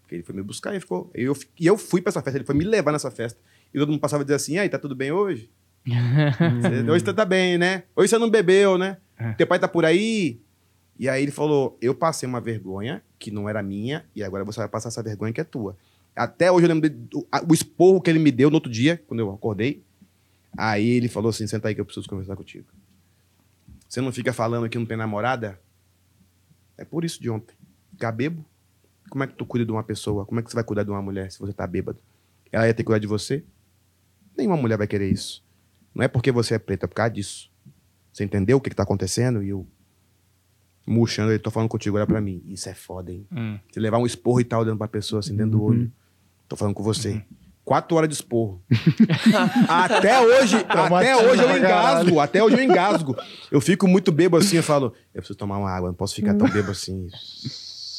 [0.01, 1.09] Porque ele foi me buscar e ficou.
[1.15, 3.39] E eu, e eu fui pra essa festa, ele foi me levar nessa festa.
[3.73, 5.49] E todo mundo passava a dizer assim: aí, tá tudo bem hoje?
[6.89, 7.83] Hoje você tá bem, né?
[7.93, 8.97] Hoje você não bebeu, né?
[9.17, 9.33] É.
[9.33, 10.41] Teu pai tá por aí?
[10.97, 14.59] E aí ele falou: Eu passei uma vergonha que não era minha, e agora você
[14.59, 15.77] vai passar essa vergonha que é tua.
[16.13, 19.21] Até hoje eu lembro do- o esporro que ele me deu no outro dia, quando
[19.21, 19.81] eu acordei.
[20.57, 22.67] Aí ele falou assim: Senta aí que eu preciso conversar contigo.
[23.87, 25.59] Você não fica falando que não tem namorada?
[26.77, 27.55] É por isso de ontem.
[27.91, 28.43] Ficar bebo?
[29.09, 30.25] Como é que tu cuida de uma pessoa?
[30.25, 31.99] Como é que você vai cuidar de uma mulher se você tá bêbado?
[32.51, 33.43] Ela ia ter que cuidar de você?
[34.37, 35.43] Nenhuma mulher vai querer isso.
[35.95, 37.51] Não é porque você é preto, é por causa disso.
[38.11, 39.41] Você entendeu o que, que tá acontecendo?
[39.43, 39.65] E eu,
[40.85, 42.41] murchando, ele tô falando contigo, olha pra mim.
[42.45, 43.25] Isso é foda, hein?
[43.31, 43.57] Hum.
[43.71, 45.91] Você levar um esporro e tal dentro pra pessoa, assim, dentro do olho.
[46.47, 47.23] Tô falando com você.
[47.63, 48.61] Quatro horas de esporro.
[49.69, 52.19] até hoje, até hoje eu engasgo.
[52.19, 53.15] Até hoje eu engasgo.
[53.49, 56.33] Eu fico muito bebo assim, eu falo, eu preciso tomar uma água, não posso ficar
[56.33, 57.07] tão bebo assim.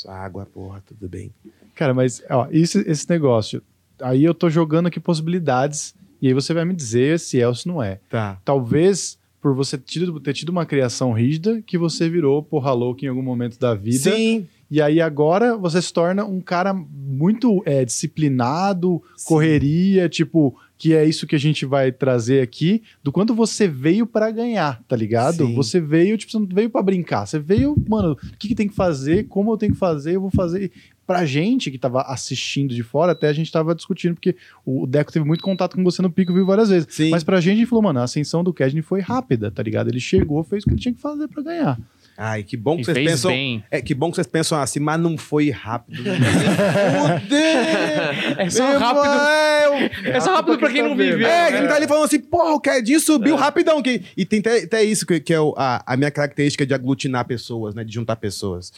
[0.06, 1.32] Água, porra, tudo bem.
[1.74, 3.62] Cara, mas ó, isso, esse negócio.
[4.02, 5.94] Aí eu tô jogando aqui possibilidades.
[6.20, 8.00] E aí você vai me dizer se é ou se não é.
[8.10, 8.38] Tá.
[8.44, 13.04] Talvez por você ter tido, ter tido uma criação rígida que você virou porra louca
[13.04, 13.98] em algum momento da vida.
[13.98, 14.46] Sim.
[14.70, 19.28] E aí agora você se torna um cara muito é, disciplinado, Sim.
[19.28, 24.06] correria, tipo, que é isso que a gente vai trazer aqui, do quanto você veio
[24.06, 25.46] pra ganhar, tá ligado?
[25.46, 25.54] Sim.
[25.54, 28.68] Você veio, tipo, você não veio pra brincar, você veio, mano, o que, que tem
[28.68, 30.72] que fazer, como eu tenho que fazer, eu vou fazer.
[31.06, 35.12] Pra gente que tava assistindo de fora, até a gente tava discutindo, porque o Deco
[35.12, 36.88] teve muito contato com você no Pico, viu várias vezes.
[36.90, 37.10] Sim.
[37.10, 39.88] Mas pra gente, a gente falou, mano, a ascensão do Kedney foi rápida, tá ligado?
[39.88, 41.78] Ele chegou, fez o que ele tinha que fazer pra ganhar.
[42.16, 43.30] Ai, que bom que E vocês pensam.
[43.30, 43.64] bem.
[43.70, 46.02] É, que bom que vocês pensam assim, mas não foi rápido.
[46.04, 47.38] Fudeu!
[48.38, 49.04] É só rápido.
[49.04, 49.90] irmão!
[50.04, 51.26] É só rápido pra quem não viveu.
[51.26, 51.58] É, né?
[51.58, 53.82] quem tá ali falando assim, porra, o Kedinho subiu rapidão.
[53.82, 54.02] Que...
[54.16, 57.24] E tem até, até isso que, que é o- a, a minha característica de aglutinar
[57.26, 57.84] pessoas, né?
[57.84, 58.72] De juntar pessoas.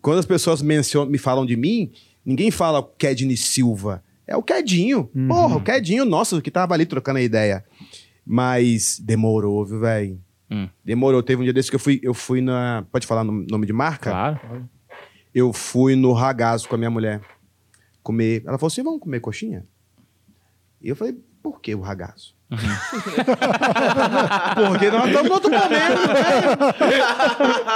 [0.00, 1.90] Quando as pessoas mencionam, me falam de mim,
[2.24, 4.02] ninguém fala Kedney Silva.
[4.26, 5.10] É o Kedinho.
[5.14, 5.28] Uhum.
[5.28, 7.64] Porra, o Kedinho, nossa, que tava ali trocando a ideia.
[8.24, 10.20] Mas demorou, viu, velho?
[10.50, 10.68] Hum.
[10.84, 11.22] Demorou.
[11.22, 12.84] Teve um dia desse que eu fui, eu fui na.
[12.90, 14.10] Pode falar no nome de marca?
[14.10, 14.68] Claro.
[15.34, 17.20] eu fui no ragazo com a minha mulher
[18.02, 18.42] comer.
[18.46, 19.64] Ela falou assim: vamos comer coxinha?
[20.80, 22.34] E eu falei: por que o ragazo?
[24.70, 25.88] Porque nós estamos no outro momento, né?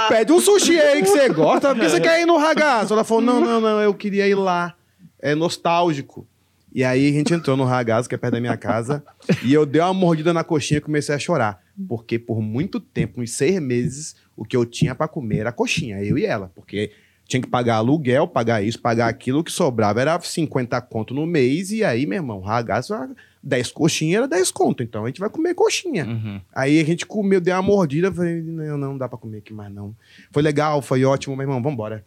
[0.07, 2.93] Pede um sushi aí que você gosta, por que você quer ir no ragazo?
[2.93, 4.75] Ela falou: não, não, não, eu queria ir lá.
[5.19, 6.25] É nostálgico.
[6.73, 9.03] E aí a gente entrou no ragazo, que é perto da minha casa,
[9.43, 11.59] e eu dei uma mordida na coxinha e comecei a chorar.
[11.87, 16.03] Porque por muito tempo, uns seis meses, o que eu tinha pra comer era coxinha,
[16.03, 16.51] eu e ela.
[16.53, 16.91] Porque
[17.31, 19.39] Tinha que pagar aluguel, pagar isso, pagar aquilo.
[19.39, 21.71] O que sobrava era 50 conto no mês.
[21.71, 22.93] E aí, meu irmão, ragaço,
[23.41, 24.83] 10 coxinhas era 10 conto.
[24.83, 26.05] Então a gente vai comer coxinha.
[26.05, 26.41] Uhum.
[26.53, 28.11] Aí a gente comeu, deu uma mordida.
[28.11, 29.95] Falei, não, não dá pra comer aqui mais não.
[30.29, 32.05] Foi legal, foi ótimo, meu irmão, vambora.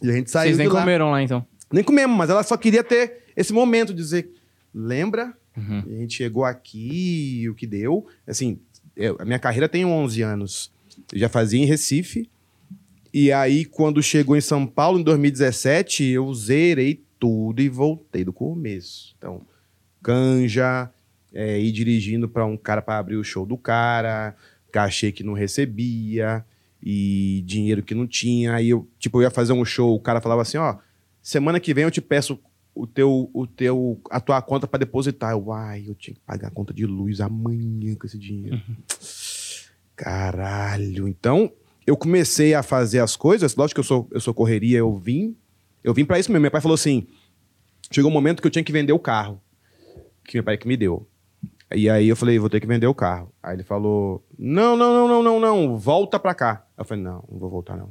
[0.00, 0.80] E a gente saiu Vocês nem lá.
[0.80, 1.44] comeram lá, então.
[1.72, 4.30] Nem comemos, mas ela só queria ter esse momento de dizer,
[4.72, 5.34] lembra?
[5.56, 5.82] Uhum.
[5.86, 8.06] A gente chegou aqui, o que deu.
[8.26, 8.60] Assim,
[8.96, 10.72] eu- a minha carreira tem 11 anos.
[11.12, 12.28] Eu já fazia em Recife.
[13.12, 18.32] E aí, quando chegou em São Paulo, em 2017, eu zerei tudo e voltei do
[18.32, 19.14] começo.
[19.16, 19.40] Então,
[20.02, 20.90] canja,
[21.32, 24.36] é, ir dirigindo para um cara para abrir o show do cara,
[24.70, 26.44] cachê que não recebia
[26.82, 28.54] e dinheiro que não tinha.
[28.54, 30.76] Aí eu, tipo, eu ia fazer um show, o cara falava assim, ó,
[31.22, 32.38] semana que vem eu te peço
[32.76, 35.32] o teu, o teu, a tua conta para depositar.
[35.32, 38.60] Eu, ai, eu tinha que pagar a conta de luz amanhã com esse dinheiro.
[39.96, 41.08] Caralho.
[41.08, 41.50] Então,
[41.86, 45.34] eu comecei a fazer as coisas, lógico que eu sou, eu sou correria, eu vim,
[45.82, 46.42] eu vim para isso mesmo.
[46.42, 47.06] Meu pai falou assim,
[47.90, 49.40] chegou um momento que eu tinha que vender o carro,
[50.22, 51.08] que meu pai que me deu.
[51.74, 53.32] E aí eu falei, vou ter que vender o carro.
[53.42, 56.66] Aí ele falou, não, não, não, não, não, não, volta pra cá.
[56.76, 57.90] Eu falei, não, não vou voltar não.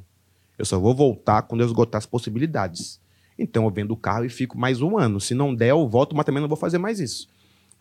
[0.58, 3.02] Eu só vou voltar quando eu esgotar as possibilidades.
[3.38, 5.20] Então eu vendo o carro e fico mais um ano.
[5.20, 7.28] Se não der, eu volto, mas também não vou fazer mais isso.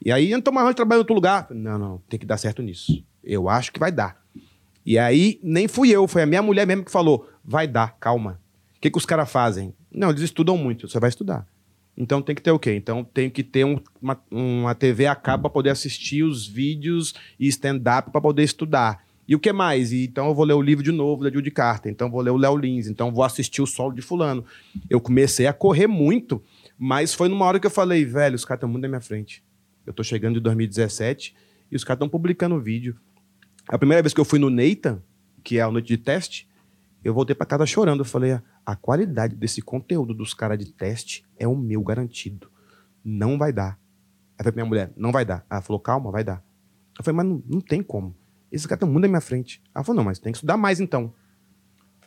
[0.04, 1.46] E aí, então, mas eu trabalho em outro lugar.
[1.50, 3.02] Não, não, tem que dar certo nisso.
[3.22, 4.20] Eu acho que vai dar.
[4.84, 8.40] E aí, nem fui eu, foi a minha mulher mesmo que falou: vai dar, calma.
[8.76, 9.72] O que, que os caras fazem?
[9.90, 11.46] Não, eles estudam muito, você vai estudar.
[11.96, 12.74] Então tem que ter o quê?
[12.74, 17.14] Então tem que ter um- uma, uma TV a cabo para poder assistir os vídeos
[17.38, 19.02] e stand-up para poder estudar.
[19.26, 19.92] E o que mais?
[19.92, 22.30] E, então eu vou ler o livro de novo da Judy Carter, então vou ler
[22.30, 24.44] o Léo Lins, então vou assistir o solo de fulano.
[24.88, 26.42] Eu comecei a correr muito,
[26.78, 29.42] mas foi numa hora que eu falei, velho, os caras estão muito na minha frente.
[29.86, 31.34] Eu tô chegando de 2017
[31.70, 32.96] e os caras estão publicando vídeo.
[33.68, 35.02] A primeira vez que eu fui no Nathan,
[35.42, 36.48] que é a noite de teste,
[37.02, 38.00] eu voltei pra casa chorando.
[38.00, 42.50] Eu falei, a qualidade desse conteúdo dos caras de teste é o meu garantido.
[43.04, 43.78] Não vai dar.
[44.38, 45.44] Aí foi pra minha mulher, não vai dar.
[45.50, 46.42] Ela falou, calma, vai dar.
[46.98, 48.14] Eu falei, mas não, não tem como.
[48.54, 49.62] Esse cara tá muito na minha frente.
[49.74, 51.12] Ela falou, não, mas tem que estudar mais então.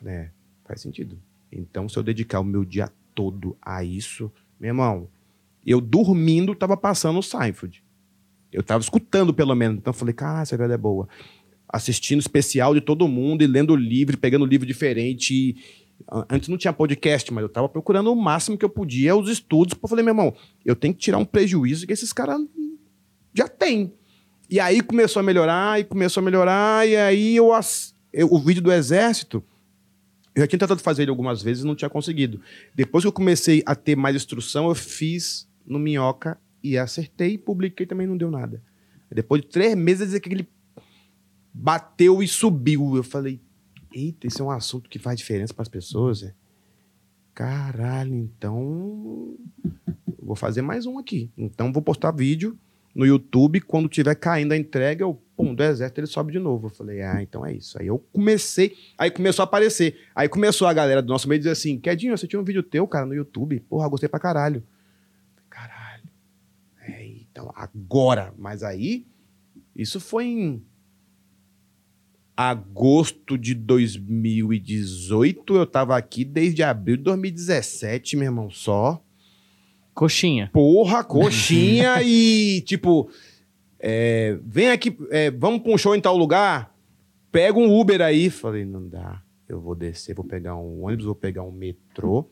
[0.06, 0.30] É,
[0.66, 1.20] faz sentido.
[1.52, 5.10] Então, se eu dedicar o meu dia todo a isso, meu irmão,
[5.66, 7.84] eu dormindo tava passando o Seinfeld.
[8.52, 9.78] Eu tava escutando, pelo menos.
[9.78, 11.10] Então eu falei, cara, essa velha é boa.
[11.68, 15.34] Assistindo especial de todo mundo e lendo livro, pegando livro diferente.
[15.34, 15.88] E,
[16.30, 19.76] Antes não tinha podcast, mas eu tava procurando o máximo que eu podia, os estudos.
[19.82, 20.34] Eu falei, meu irmão,
[20.64, 22.40] eu tenho que tirar um prejuízo que esses caras
[23.34, 23.92] já têm.
[24.50, 27.50] E aí começou a melhorar, e começou a melhorar, e aí eu,
[28.14, 29.44] eu- o vídeo do exército,
[30.34, 32.40] eu já tinha tentado fazer ele algumas vezes e não tinha conseguido.
[32.74, 37.86] Depois que eu comecei a ter mais instrução, eu fiz no Minhoca e acertei, publiquei
[37.86, 38.62] também não deu nada.
[39.12, 40.48] Depois de três meses, aquele
[41.54, 42.96] bateu e subiu.
[42.96, 43.42] Eu falei,
[43.92, 46.24] eita, esse é um assunto que faz diferença para as pessoas.
[46.24, 46.34] É?
[47.34, 49.36] Caralho, então
[50.22, 51.32] vou fazer mais um aqui.
[51.38, 52.58] Então vou postar vídeo
[52.98, 53.62] no YouTube.
[53.62, 56.66] Quando tiver caindo a entrega, eu, pum, do exército ele sobe de novo.
[56.66, 57.80] Eu falei, ah, então é isso.
[57.80, 60.00] Aí eu comecei, aí começou a aparecer.
[60.16, 62.88] Aí começou a galera do nosso meio dizer assim: Quedinho, você tinha um vídeo teu,
[62.88, 63.60] cara, no YouTube.
[63.70, 64.64] Porra, gostei pra caralho.
[65.48, 66.10] Caralho.
[66.82, 68.34] É, então, agora.
[68.36, 69.06] Mas aí,
[69.76, 70.66] isso foi em
[72.36, 75.56] agosto de 2018.
[75.56, 79.04] Eu tava aqui desde abril de 2017, meu irmão, só.
[79.98, 80.52] Coxinha.
[80.54, 83.10] Porra, coxinha e tipo,
[83.80, 86.72] é, vem aqui, é, vamos pra um show em tal lugar,
[87.32, 88.30] pega um Uber aí.
[88.30, 92.30] Falei, não dá, eu vou descer, vou pegar um ônibus, vou pegar um metrô.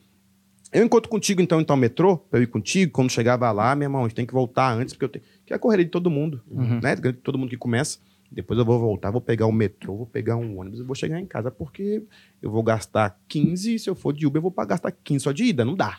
[0.72, 2.92] Eu encontro contigo então em tal metrô, pra eu ir contigo.
[2.92, 5.24] Quando chegava lá, meu irmão, a gente tem que voltar antes, porque eu tenho.
[5.44, 6.78] Que é a correria de todo mundo, Uhum.
[6.80, 6.94] né?
[7.22, 7.98] Todo mundo que começa.
[8.30, 11.20] Depois eu vou voltar, vou pegar um metrô, vou pegar um ônibus e vou chegar
[11.20, 12.02] em casa, porque
[12.42, 15.32] eu vou gastar 15, e se eu for de Uber, eu vou gastar 15 só
[15.32, 15.98] de ida, não dá.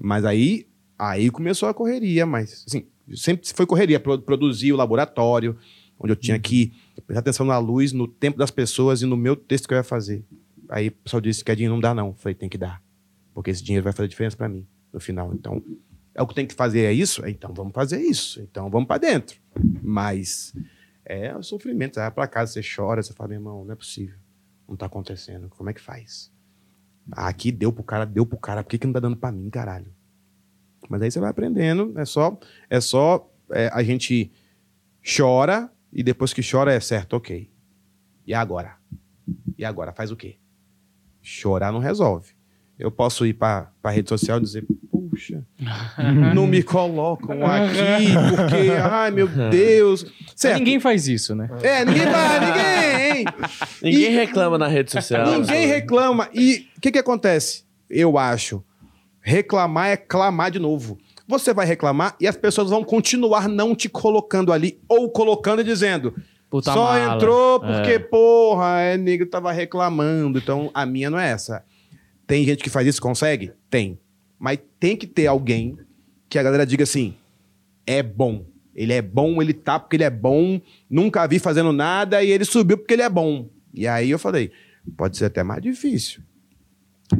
[0.00, 0.66] Mas aí,
[0.98, 5.56] aí começou a correria, mas assim, sempre foi correria, pro- produzir o laboratório,
[5.98, 6.72] onde eu tinha que
[7.06, 9.84] prestar atenção na luz, no tempo das pessoas e no meu texto que eu ia
[9.84, 10.24] fazer.
[10.68, 12.08] Aí o pessoal disse que dinheiro não dá não.
[12.08, 12.82] Eu Falei, tem que dar.
[13.32, 15.32] Porque esse dinheiro vai fazer diferença para mim no final.
[15.34, 15.62] Então,
[16.14, 17.26] é o que tem que fazer é isso?
[17.26, 18.40] Então vamos fazer isso.
[18.40, 19.38] Então vamos para dentro.
[19.82, 20.54] Mas
[21.04, 21.94] é o sofrimento.
[21.94, 24.16] Você vai para casa, você chora, você fala, meu irmão, não é possível.
[24.68, 25.48] Não tá acontecendo.
[25.50, 26.32] Como é que faz?
[27.12, 28.62] Aqui deu pro cara, deu pro cara.
[28.62, 29.92] Por que, que não tá dando para mim, caralho?
[30.88, 31.92] Mas aí você vai aprendendo.
[31.98, 32.38] É só,
[32.68, 34.32] é só é, a gente
[35.16, 37.50] chora e depois que chora é certo, ok.
[38.26, 38.76] E agora?
[39.56, 39.92] E agora?
[39.92, 40.36] Faz o quê?
[41.22, 42.34] Chorar não resolve.
[42.78, 44.66] Eu posso ir para a rede social e dizer,
[45.16, 45.42] puxa,
[46.34, 50.06] não me colocam aqui, porque, ai meu Deus.
[50.34, 50.58] Certo.
[50.58, 51.48] Ninguém faz isso, né?
[51.62, 53.24] É, ninguém vai, ninguém.
[53.24, 53.24] Ninguém,
[53.82, 55.26] Ninguém E- reclama na rede social.
[55.30, 56.28] ninguém reclama.
[56.34, 57.64] E o que que acontece?
[57.88, 58.62] Eu acho.
[59.20, 60.98] Reclamar é clamar de novo.
[61.26, 65.64] Você vai reclamar e as pessoas vão continuar não te colocando ali ou colocando e
[65.64, 66.14] dizendo
[66.48, 67.14] Puta só mala.
[67.16, 67.98] entrou porque, É.
[67.98, 70.38] porra, é negro tava reclamando.
[70.38, 71.64] Então, a minha não é essa.
[72.26, 73.52] Tem gente que faz isso, consegue?
[73.68, 73.98] Tem.
[74.38, 75.78] Mas tem que ter alguém
[76.28, 77.14] que a galera diga assim:
[77.86, 78.46] é bom.
[78.74, 80.60] Ele é bom, ele tá porque ele é bom.
[80.88, 83.48] Nunca vi fazendo nada e ele subiu porque ele é bom.
[83.72, 84.50] E aí eu falei:
[84.96, 86.22] pode ser até mais difícil.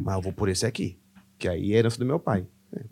[0.02, 0.98] Mas eu vou por esse aqui.
[1.38, 2.46] Que aí é herança do meu pai.
[2.74, 2.82] É.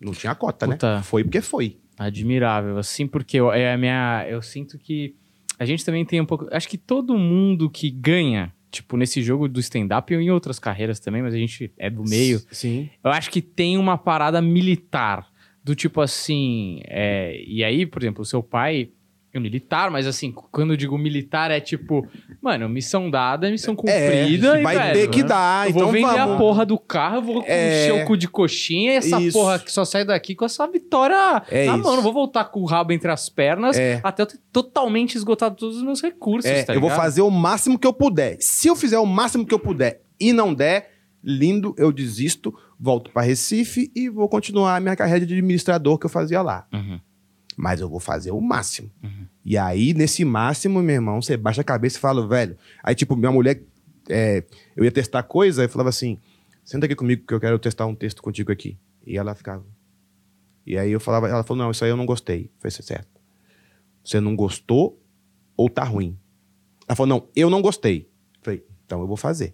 [0.00, 0.96] Não tinha cota, Puta.
[0.96, 1.02] né?
[1.02, 1.78] Foi porque foi.
[1.98, 4.26] Admirável, assim, porque eu, é a minha.
[4.28, 5.14] Eu sinto que
[5.58, 6.48] a gente também tem um pouco.
[6.50, 11.00] Acho que todo mundo que ganha, tipo, nesse jogo do stand-up ou em outras carreiras
[11.00, 12.40] também, mas a gente é do meio.
[12.50, 12.88] Sim.
[13.02, 15.28] Eu acho que tem uma parada militar.
[15.62, 16.80] Do tipo assim.
[16.86, 18.90] é, e aí, por exemplo, o seu pai
[19.38, 22.04] militar, mas assim, quando eu digo militar, é tipo,
[22.42, 24.56] mano, missão dada, missão cumprida.
[24.56, 26.34] e, É, vai velho, ter que dar, Eu então vou vender vamos.
[26.34, 27.84] a porra do carro, eu vou É.
[27.84, 29.38] encher o cu de coxinha e essa Isso.
[29.38, 31.14] porra que só sai daqui com essa vitória
[31.48, 31.82] É na isso.
[31.84, 31.94] mão.
[31.94, 34.00] Não vou voltar com o rabo entre as pernas É.
[34.02, 36.50] até eu ter totalmente esgotado todos os meus recursos.
[36.50, 38.36] É, tá eu vou fazer o máximo que eu puder.
[38.40, 40.90] Se eu fizer o máximo que eu puder e não der,
[41.22, 46.06] lindo, eu desisto, volto para Recife e vou continuar a minha carreira de administrador que
[46.06, 46.66] eu fazia lá.
[46.72, 46.98] Uhum.
[47.60, 48.90] Mas eu vou fazer o máximo.
[49.02, 49.26] Uhum.
[49.44, 52.56] E aí, nesse máximo, meu irmão, você baixa a cabeça e fala, velho.
[52.82, 53.62] Aí, tipo, minha mulher,
[54.08, 54.42] é,
[54.74, 56.16] eu ia testar coisa, eu falava assim:
[56.64, 58.78] senta aqui comigo que eu quero testar um texto contigo aqui.
[59.06, 59.62] E ela ficava.
[60.66, 62.50] E aí eu falava, ela falou: não, isso aí eu não gostei.
[62.64, 63.20] "Isso é certo.
[64.02, 64.98] Você não gostou
[65.54, 66.16] ou tá ruim?
[66.88, 68.08] Ela falou: não, eu não gostei.
[68.36, 69.52] Eu falei, então eu vou fazer.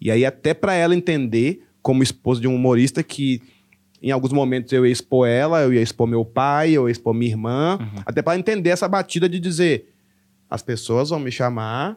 [0.00, 3.40] E aí, até pra ela entender, como esposa de um humorista, que
[4.02, 7.14] em alguns momentos eu ia expor ela, eu ia expor meu pai, eu ia expor
[7.14, 8.02] minha irmã, Uhum.
[8.04, 9.94] até pra entender essa batida de dizer:
[10.50, 11.96] as pessoas vão me chamar,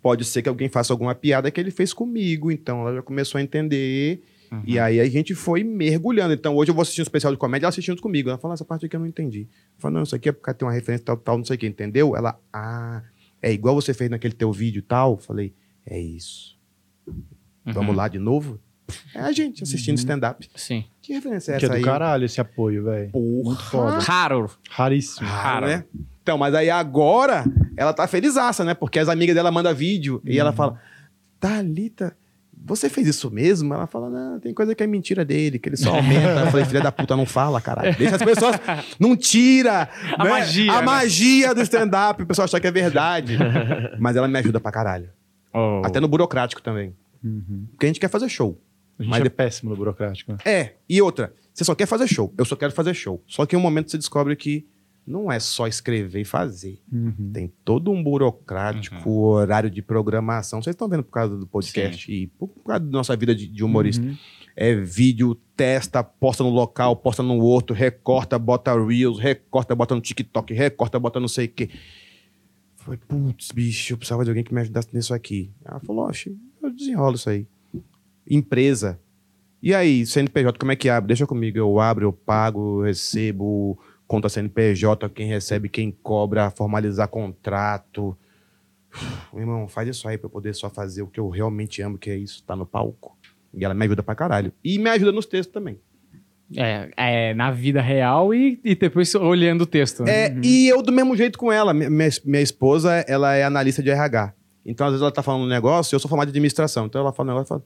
[0.00, 2.50] pode ser que alguém faça alguma piada que ele fez comigo.
[2.50, 4.22] Então ela já começou a entender.
[4.50, 4.62] Uhum.
[4.66, 6.34] E aí a gente foi mergulhando.
[6.34, 8.28] Então hoje eu vou assistir um especial de comédia, ela assistindo comigo.
[8.28, 9.42] Ela falou: essa parte aqui eu não entendi.
[9.42, 11.58] Eu falei: não, isso aqui é porque tem uma referência tal, tal, não sei o
[11.58, 12.14] que, entendeu?
[12.14, 13.02] Ela, ah,
[13.40, 15.12] é igual você fez naquele teu vídeo tal.
[15.12, 15.54] Eu falei:
[15.86, 16.56] é isso.
[17.06, 17.72] Uhum.
[17.72, 18.60] Vamos lá de novo?
[19.14, 20.48] É a gente assistindo stand-up.
[20.54, 20.84] Sim.
[21.00, 21.82] Que referência é Que é essa do aí?
[21.84, 23.10] caralho esse apoio, velho.
[23.10, 23.44] Porra.
[23.44, 23.98] Muito foda.
[23.98, 24.50] Raro.
[24.70, 25.26] Raríssimo.
[25.28, 25.84] Raro, né?
[26.22, 27.44] Então, mas aí agora
[27.76, 28.74] ela tá felizaça, né?
[28.74, 30.78] Porque as amigas dela mandam vídeo e ela fala:
[31.40, 32.16] Thalita,
[32.64, 33.74] você fez isso mesmo?
[33.74, 36.40] Ela fala: Não, tem coisa que é mentira dele, que ele só aumenta.
[36.44, 37.96] Eu falei: Filha da puta, não fala, caralho.
[37.96, 38.54] Deixa as pessoas.
[39.00, 40.30] Não tira A né?
[40.30, 40.82] magia, A né?
[40.86, 43.36] magia do stand-up, o pessoal achar que é verdade.
[43.98, 45.08] mas ela me ajuda pra caralho.
[45.52, 45.82] Oh.
[45.84, 46.94] Até no burocrático também.
[47.22, 47.66] Uhum.
[47.72, 48.56] Porque a gente quer fazer show.
[48.98, 50.32] A gente Mas é de- péssimo no burocrático.
[50.32, 50.38] né?
[50.44, 52.32] É, e outra, você só quer fazer show.
[52.36, 53.22] Eu só quero fazer show.
[53.26, 54.66] Só que em um momento você descobre que
[55.04, 56.80] não é só escrever e fazer.
[56.92, 57.30] Uhum.
[57.32, 60.62] Tem todo um burocrático, horário de programação.
[60.62, 63.64] Vocês estão vendo por causa do podcast e por causa da nossa vida de, de
[63.64, 64.04] humorista.
[64.04, 64.16] Uhum.
[64.54, 70.00] É vídeo, testa, posta no local, posta no outro, recorta, bota Reels, recorta, bota no
[70.00, 71.70] TikTok, recorta, bota não sei o quê.
[72.76, 75.50] Falei, putz, bicho, eu precisava de alguém que me ajudasse nisso aqui.
[75.64, 77.46] Ela falou, oxe, eu desenrolo isso aí.
[78.28, 78.98] Empresa.
[79.62, 81.08] E aí, CNPJ, como é que abre?
[81.08, 87.06] Deixa comigo, eu abro, eu pago, eu recebo, conta CNPJ, quem recebe, quem cobra, formalizar
[87.08, 88.16] contrato.
[89.32, 91.96] Meu irmão, faz isso aí pra eu poder só fazer o que eu realmente amo,
[91.96, 93.16] que é isso, tá no palco.
[93.54, 94.52] E ela me ajuda pra caralho.
[94.64, 95.78] E me ajuda nos textos também.
[96.54, 100.02] É, é, na vida real e, e depois olhando o texto.
[100.02, 100.26] né?
[100.26, 101.72] É, E eu do mesmo jeito com ela.
[101.72, 104.34] Minha, minha- minha esposa, ela é analista de RH.
[104.66, 106.86] Então, às vezes, ela tá falando um negócio, eu sou formado de administração.
[106.86, 107.64] Então, ela fala um negócio e fala,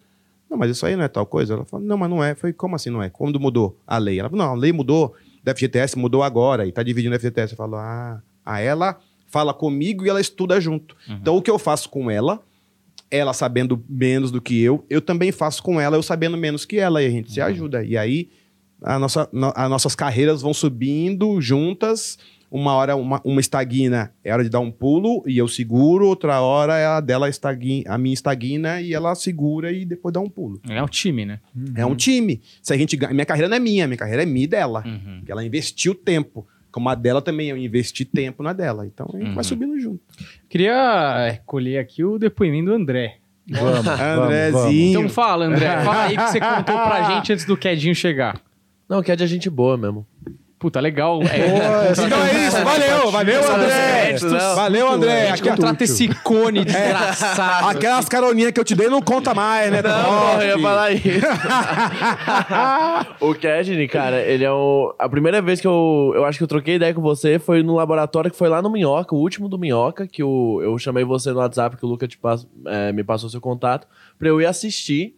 [0.57, 1.54] não, mas isso aí não é tal coisa.
[1.54, 2.34] Ela fala, não, mas não é.
[2.34, 3.11] Foi como assim não é?
[3.11, 4.18] Quando mudou a lei?
[4.18, 7.52] Ela falou, não, a lei mudou da FGTS, mudou agora e tá dividindo a FGTS.
[7.52, 8.98] Eu falo, ah, a ela
[9.28, 10.96] fala comigo e ela estuda junto.
[11.09, 12.40] Então, o que eu faço com ela,
[13.11, 16.78] ela sabendo menos do que eu, eu também faço com ela, eu sabendo menos que
[16.78, 17.84] ela, e a gente se ajuda.
[17.84, 18.28] E aí,
[18.82, 22.18] a nossa, no- as nossas carreiras vão subindo juntas.
[22.51, 26.07] Uma hora uma, uma estagna, é hora de dar um pulo e eu seguro.
[26.07, 30.20] Outra hora é a dela estagna, a minha estagna e ela segura e depois dá
[30.20, 30.61] um pulo.
[30.68, 31.40] É um time, né?
[31.74, 32.40] É um time.
[32.62, 34.82] Se a gente ganha, minha carreira não é minha, minha carreira é minha e dela.
[34.86, 35.22] Uhum.
[35.26, 36.47] Ela investiu tempo.
[36.70, 38.86] Como a dela também, eu investi tempo na dela.
[38.86, 39.34] Então a gente Uhum.
[39.34, 40.01] vai subindo junto.
[40.49, 43.16] Queria é, colher aqui o depoimento do André.
[43.49, 43.84] Vamos,
[44.53, 44.74] vamos.
[44.74, 45.80] Então fala, André.
[45.82, 48.40] Fala aí que você contou pra gente antes do Quedinho chegar.
[48.88, 50.07] Não, o Ked é gente boa mesmo.
[50.59, 51.20] Puta, legal.
[51.22, 54.16] É, Então é isso, valeu, valeu, André.
[54.54, 55.22] Valeu, André.
[55.30, 57.68] a gente contrata esse cone desgraçado.
[57.68, 59.82] Aquelas caroninhas que eu te dei não conta mais, né?
[59.82, 60.04] Não, Top.
[60.07, 61.26] porra, eu ia falar isso.
[63.20, 64.94] o Kedney, cara, ele é o...
[64.98, 66.12] A primeira vez que eu...
[66.14, 68.70] Eu acho que eu troquei ideia com você foi no laboratório que foi lá no
[68.70, 72.07] Minhoca, o último do Minhoca, que o, eu chamei você no WhatsApp, que o Luca
[72.09, 73.86] te pass- é, me passou seu contato,
[74.18, 75.14] pra eu ir assistir.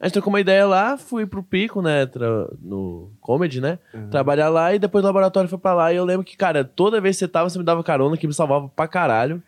[0.00, 3.78] A gente trocou uma ideia lá, fui pro Pico, né, tra- no Comedy, né,
[4.10, 7.00] trabalhar lá, e depois do laboratório foi pra lá, e eu lembro que, cara, toda
[7.02, 9.42] vez que você tava, você me dava carona, que me salvava pra caralho.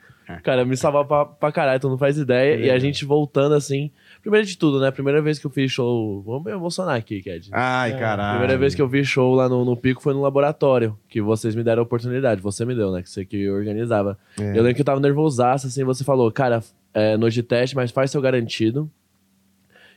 [0.45, 2.55] Cara, me salvava pra, pra caralho, tu não faz ideia.
[2.67, 3.91] E a gente voltando assim.
[4.23, 4.91] Primeiro de tudo, né?
[4.91, 6.23] Primeira vez que eu fiz show.
[6.23, 7.51] Vamos me emocionar aqui, Ked.
[7.53, 8.39] Ai, caralho.
[8.39, 11.55] Primeira vez que eu vi show lá no, no Pico foi no laboratório, que vocês
[11.57, 12.41] me deram a oportunidade.
[12.41, 13.03] Você me deu, né?
[13.03, 14.17] Que você que organizava.
[14.41, 14.51] É.
[14.57, 16.63] Eu lembro que eu tava nervosaço, assim, você falou, cara,
[16.95, 18.89] é noite de teste, mas faz seu garantido.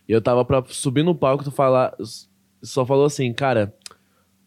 [0.08, 1.94] E eu tava pra subir no palco, tu falar,
[2.62, 3.74] só falou assim, cara,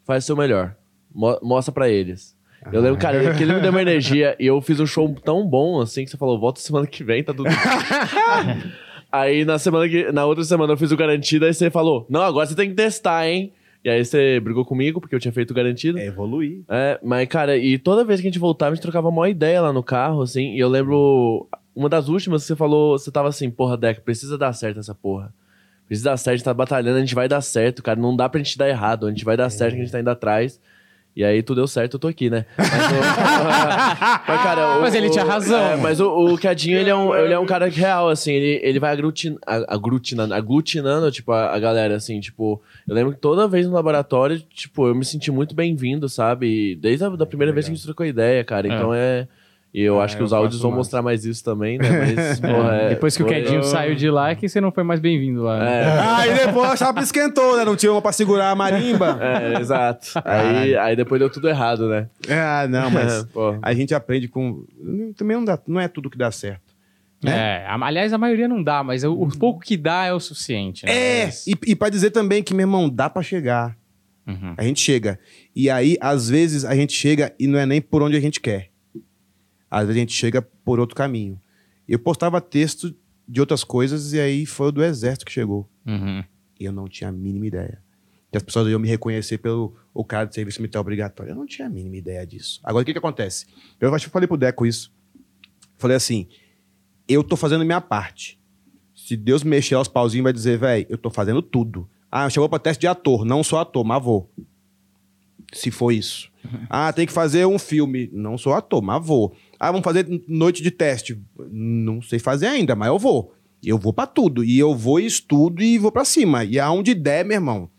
[0.05, 0.75] faz seu melhor.
[1.15, 2.37] Mo- mostra pra eles.
[2.73, 5.81] Eu lembro, cara, aquele me deu uma energia e eu fiz um show tão bom
[5.81, 7.49] assim que você falou, volta semana que vem, tá tudo.
[9.11, 10.11] aí na semana que.
[10.13, 12.75] Na outra semana eu fiz o garantido, aí você falou, não, agora você tem que
[12.75, 13.53] testar, hein?
[13.85, 15.99] E aí você brigou comigo, porque eu tinha feito o garantido.
[15.99, 16.63] É evoluir.
[16.69, 19.63] É, mas, cara, e toda vez que a gente voltava, a gente trocava uma ideia
[19.63, 21.49] lá no carro, assim, e eu lembro.
[21.75, 24.97] Uma das últimas que você falou, você tava assim, porra, Deca, precisa dar certo essa
[24.97, 25.33] porra.
[25.89, 27.99] Precisa dar certo, a gente tá batalhando, a gente vai dar certo, cara.
[27.99, 29.99] Não dá pra gente dar errado, a gente vai dar certo, que a gente tá
[30.01, 30.61] indo atrás.
[31.17, 32.45] E aí tudo deu certo, eu tô aqui, né?
[32.57, 33.01] Mas, o-
[34.29, 35.61] mas, cara, o- Mas ele tinha o- razão.
[35.61, 38.61] é, mas o, o Cadinho, ele é um, ele é um cara real, assim, ele,
[38.63, 42.63] ele vai aglutin, aglutinando, aglutinando, tipo, a, a galera, assim, tipo...
[42.87, 46.77] Eu lembro que toda vez no laboratório, tipo, eu me senti muito bem-vindo, sabe?
[46.77, 48.69] Desde a da primeira vez que a gente trocou ideia, cara.
[48.69, 49.27] Então é...
[49.73, 50.79] E eu Ah, acho que eu os áudios vão mais.
[50.79, 51.89] mostrar mais isso também, né?
[52.17, 54.83] Mas, porra, é, Depois que o Quedinho saiu de lá, é que você não foi
[54.83, 55.59] mais bem-vindo lá.
[55.59, 55.83] né?
[55.83, 57.65] É, Aí depois a chapa esquentou, né?
[57.67, 59.19] Não tinha uma pra segurar a marimba.
[59.21, 60.09] é, exato.
[60.25, 62.09] Aí, aí depois deu tudo errado, né?
[62.31, 63.27] Ah, não, mas
[63.63, 64.65] a gente aprende com.
[65.17, 66.63] Também não, dá, não é tudo que dá certo.
[67.25, 70.21] É, a- aliás, a maioria não dá, mas o, o pouco que dá é o
[70.21, 70.87] suficiente.
[70.87, 70.93] Né?
[70.93, 73.77] É, Mas- e, e pra dizer também que, meu irmão, dá pra chegar.
[74.27, 74.55] Uhum.
[74.57, 75.19] A gente chega.
[75.55, 78.41] E aí, às vezes, a gente chega e não é nem por onde a gente
[78.41, 78.69] quer.
[79.71, 81.41] Às vezes a gente chega por outro caminho.
[81.87, 82.95] Eu postava texto
[83.27, 85.69] de outras coisas e aí foi o do exército que chegou.
[85.87, 86.25] Uhum.
[86.59, 87.83] E eu não tinha a mínima ideia.
[88.31, 91.33] Que as pessoas iam me reconhecer pelo o cara de serviço militar obrigatório.
[91.33, 92.61] Eu não tinha a mínima ideia disso.
[92.63, 93.47] Agora, o que que acontece?
[93.81, 94.93] Eu acho que eu falei pro Deco isso.
[95.77, 96.27] Falei assim,
[97.09, 98.39] eu tô fazendo minha parte.
[98.95, 101.89] Se Deus mexer os pauzinhos, vai dizer, velho, eu tô fazendo tudo.
[102.11, 103.25] Ah, chegou pra teste de ator.
[103.25, 104.31] Não sou ator, mas vou.
[105.53, 106.31] Se for isso.
[106.69, 108.11] Ah, tem que fazer um filme.
[108.13, 109.35] Não sou ator, mas vou.
[109.59, 111.21] Ah, vamos fazer noite de teste.
[111.51, 113.35] Não sei fazer ainda, mas eu vou.
[113.63, 114.45] Eu vou pra tudo.
[114.45, 116.45] E eu vou e estudo e vou pra cima.
[116.45, 117.71] E aonde der, meu irmão.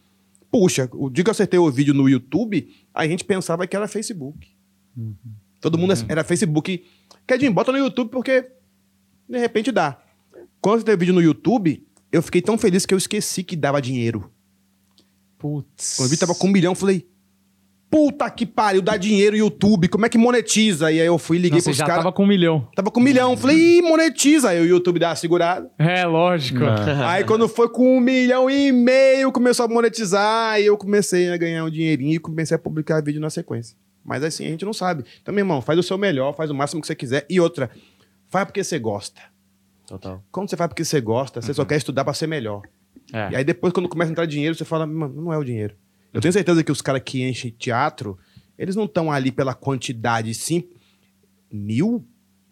[0.52, 3.88] Puxa, o dia que eu acertei o vídeo no YouTube, a gente pensava que era
[3.88, 4.48] Facebook.
[5.62, 6.84] Todo mundo era Facebook.
[7.28, 8.50] Kedinho, bota no YouTube porque
[9.28, 10.02] de repente dá.
[10.60, 13.56] Quando eu acertei o vídeo no YouTube, eu fiquei tão feliz que eu esqueci que
[13.56, 14.32] dava dinheiro.
[15.38, 15.96] Putz.
[15.96, 17.08] Quando eu vi tava com um milhão, eu falei.
[17.90, 20.92] Puta que pariu, dá dinheiro YouTube, como é que monetiza?
[20.92, 22.04] E aí eu fui e liguei Nossa, você pros já caras.
[22.04, 22.68] tava com um milhão.
[22.76, 23.36] Tava com um milhão.
[23.36, 24.50] Falei, Ih, monetiza.
[24.50, 25.72] Aí o YouTube dá uma segurada.
[25.80, 26.60] É, lógico.
[27.08, 30.52] Aí quando foi com um milhão e meio, começou a monetizar.
[30.52, 33.76] Aí eu comecei a ganhar um dinheirinho e comecei a publicar vídeo na sequência.
[34.06, 35.04] Mas assim, a gente não sabe.
[35.22, 37.26] Então, meu irmão, faz o seu melhor, faz o máximo que você quiser.
[37.28, 37.72] E outra,
[38.28, 39.20] faz porque você gosta.
[39.88, 40.24] Total.
[40.32, 42.62] Quando você faz porque você gosta, você só quer estudar pra ser melhor.
[43.12, 43.32] É.
[43.32, 45.76] E aí depois, quando começa a entrar dinheiro, você fala, mano, não é o dinheiro.
[46.14, 48.18] Eu tenho certeza que os caras que enchem teatro,
[48.57, 50.64] eles não estão ali pela quantidade, sim.
[51.51, 52.05] Mil?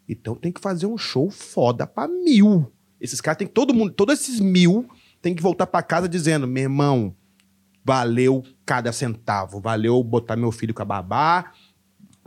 [0.08, 2.72] Então tem que fazer um show foda pra mil.
[3.00, 4.88] Esses caras tem que, todo mundo, todos esses mil
[5.20, 7.14] tem que voltar pra casa dizendo, meu irmão,
[7.84, 11.52] valeu cada centavo, valeu botar meu filho com a babá,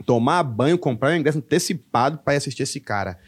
[0.04, 3.18] tomar banho, comprar um ingresso antecipado ir assistir esse cara.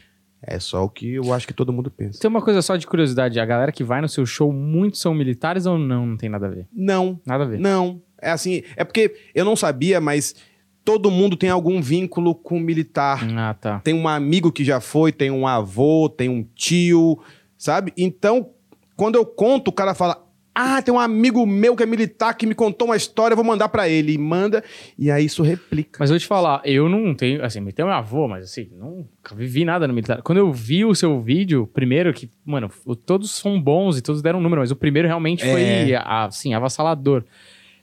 [0.41, 2.19] É só o que eu acho que todo mundo pensa.
[2.19, 3.39] Tem uma coisa só de curiosidade.
[3.39, 6.05] A galera que vai no seu show, muitos são militares ou não?
[6.05, 6.67] Não tem nada a ver.
[6.71, 7.59] Não, Nada a ver.
[7.59, 10.35] Não, é assim, é porque eu não sabia, mas
[10.83, 13.27] todo mundo tem algum vínculo com militar.
[13.35, 13.79] Ah, tá.
[13.79, 17.19] Tem um amigo que já foi, tem um avô, tem um tio,
[17.57, 17.91] sabe?
[17.97, 18.51] Então,
[18.95, 20.24] quando eu conto, o cara fala:
[20.55, 23.45] "Ah, tem um amigo meu que é militar que me contou uma história, eu vou
[23.45, 24.13] mandar pra ele".
[24.13, 24.63] E manda,
[24.97, 25.97] e aí isso replica.
[25.99, 28.69] Mas eu vou te falar, eu não tenho, assim, me tem meu avô, mas assim,
[28.77, 30.21] nunca vivi nada no militar.
[30.21, 32.71] Quando eu vi o seu vídeo, primeiro que, mano,
[33.05, 36.01] todos são bons e todos deram um número, mas o primeiro realmente foi, É.
[36.05, 37.23] assim, avassalador.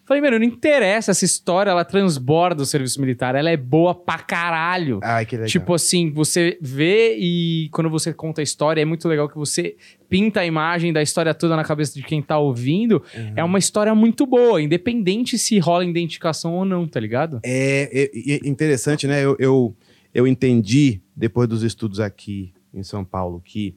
[0.05, 4.19] Falei, mano, não interessa essa história, ela transborda o serviço militar, ela é boa pra
[4.19, 4.99] caralho.
[5.03, 5.49] Ai, que legal.
[5.49, 9.77] Tipo assim, você vê e quando você conta a história, é muito legal que você
[10.09, 13.03] pinta a imagem da história toda na cabeça de quem tá ouvindo.
[13.15, 13.33] Uhum.
[13.37, 17.41] É uma história muito boa, independente se rola identificação ou não, tá ligado?
[17.45, 19.25] É, é- é interessante, né?
[19.25, 19.77] Eu, eu,
[20.13, 23.77] eu entendi, depois dos estudos aqui em São Paulo, que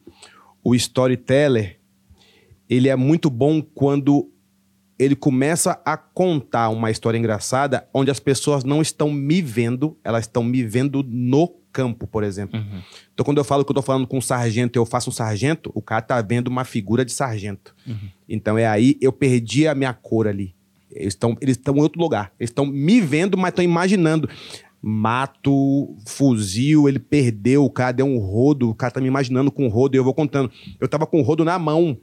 [0.64, 1.78] o storyteller,
[2.68, 4.28] ele é muito bom quando
[4.98, 10.24] ele começa a contar uma história engraçada onde as pessoas não estão me vendo, elas
[10.24, 12.58] estão me vendo no campo, por exemplo.
[13.14, 15.70] Então, quando eu falo que eu tô falando com um sargento, eu faço um sargento,
[15.76, 17.76] o cara tá vendo uma figura de sargento.
[18.30, 20.56] Então, é aí eu perdi a minha cor ali.
[20.90, 22.32] Eles estão eles em outro lugar.
[22.40, 24.30] Eles estão me vendo, mas estão imaginando.
[24.82, 29.66] Mato, fuzil, ele perdeu, o cara deu um rodo, o cara tá me imaginando com
[29.66, 30.50] o rodo e eu vou contando.
[30.80, 31.98] Eu tava com o rodo na mão.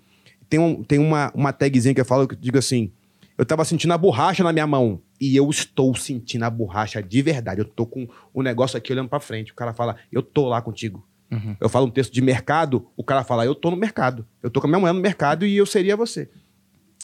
[0.53, 2.93] Tem, um, tem uma, uma tagzinha que eu falo que eu digo assim:
[3.39, 5.01] eu tava sentindo a borracha na minha mão.
[5.19, 7.63] E eu estou sentindo a borracha de verdade.
[7.63, 9.51] Eu tô com o negócio aqui olhando pra frente.
[9.51, 11.09] O cara fala, eu tô lá contigo.
[11.31, 11.57] Uhum.
[11.59, 14.27] Eu falo um texto de mercado, o cara fala, eu tô no mercado.
[14.43, 16.29] Eu tô com a minha mulher no mercado e eu seria você.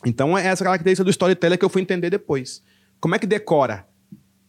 [0.05, 2.63] Então é essa característica do storyteller que eu fui entender depois.
[3.01, 3.89] Como é que decora?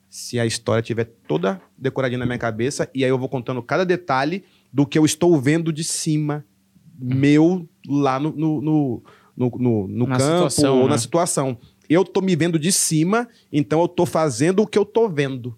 [0.09, 3.85] Se a história tiver toda decoradinha na minha cabeça e aí eu vou contando cada
[3.85, 4.43] detalhe
[4.73, 6.43] do que eu estou vendo de cima
[6.99, 9.03] meu lá no, no, no,
[9.37, 10.89] no, no- no Na campo situação, ou né?
[10.89, 11.57] na situação.
[11.89, 15.57] Eu tô me vendo de cima, então eu tô fazendo o que eu tô vendo.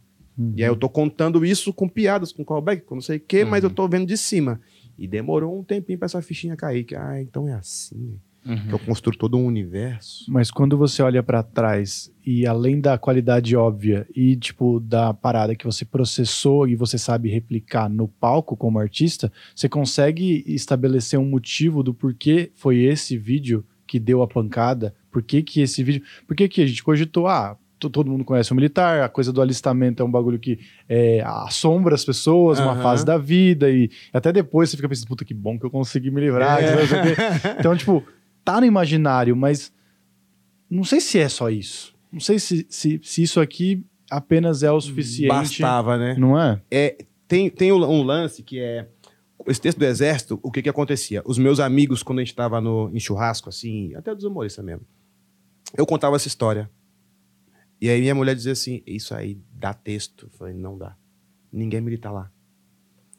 [0.55, 3.43] E aí eu tô contando isso com piadas, com callback, com não sei o quê,
[3.45, 4.59] mas eu tô vendo de cima.
[4.97, 6.83] E demorou um tempinho pra essa fichinha cair.
[6.83, 8.17] Que, ah, então é assim.
[8.43, 10.25] Que eu construo todo um universo.
[10.27, 15.55] Mas quando você olha pra trás e além da qualidade óbvia e tipo da parada
[15.55, 21.25] que você processou e você sabe replicar no palco como artista, você consegue estabelecer um
[21.29, 24.95] motivo do porquê foi esse vídeo que deu a pancada?
[25.11, 26.01] Por que que esse vídeo?
[26.27, 29.31] Por que que a gente cogitou, ah, to- todo mundo conhece o militar, a coisa
[29.31, 30.57] do alistamento é um bagulho que
[30.89, 32.81] é, assombra as pessoas, uma Aham.
[32.81, 36.09] fase da vida e até depois você fica pensando, puta que bom que eu consegui
[36.09, 37.15] me livrar, que não sei o quê.
[37.59, 38.03] Então, tipo,
[38.43, 39.71] tá no imaginário, mas
[40.69, 41.95] não sei se é só isso.
[42.11, 45.29] Não sei se, se, se isso aqui apenas é o suficiente.
[45.29, 46.15] Bastava, né?
[46.17, 46.61] Não é?
[47.27, 48.87] Tem, tem um um lance que é.
[49.47, 51.23] Esse texto do Exército, o que que acontecia?
[51.25, 54.85] Os meus amigos, quando a gente tava no, em churrasco, assim, até dos humoristas mesmo,
[55.75, 56.69] eu contava essa história.
[57.79, 60.27] E aí minha mulher dizia assim: Isso aí dá texto.
[60.27, 60.95] Eu falei: Não dá.
[61.51, 62.31] Ninguém é militar lá.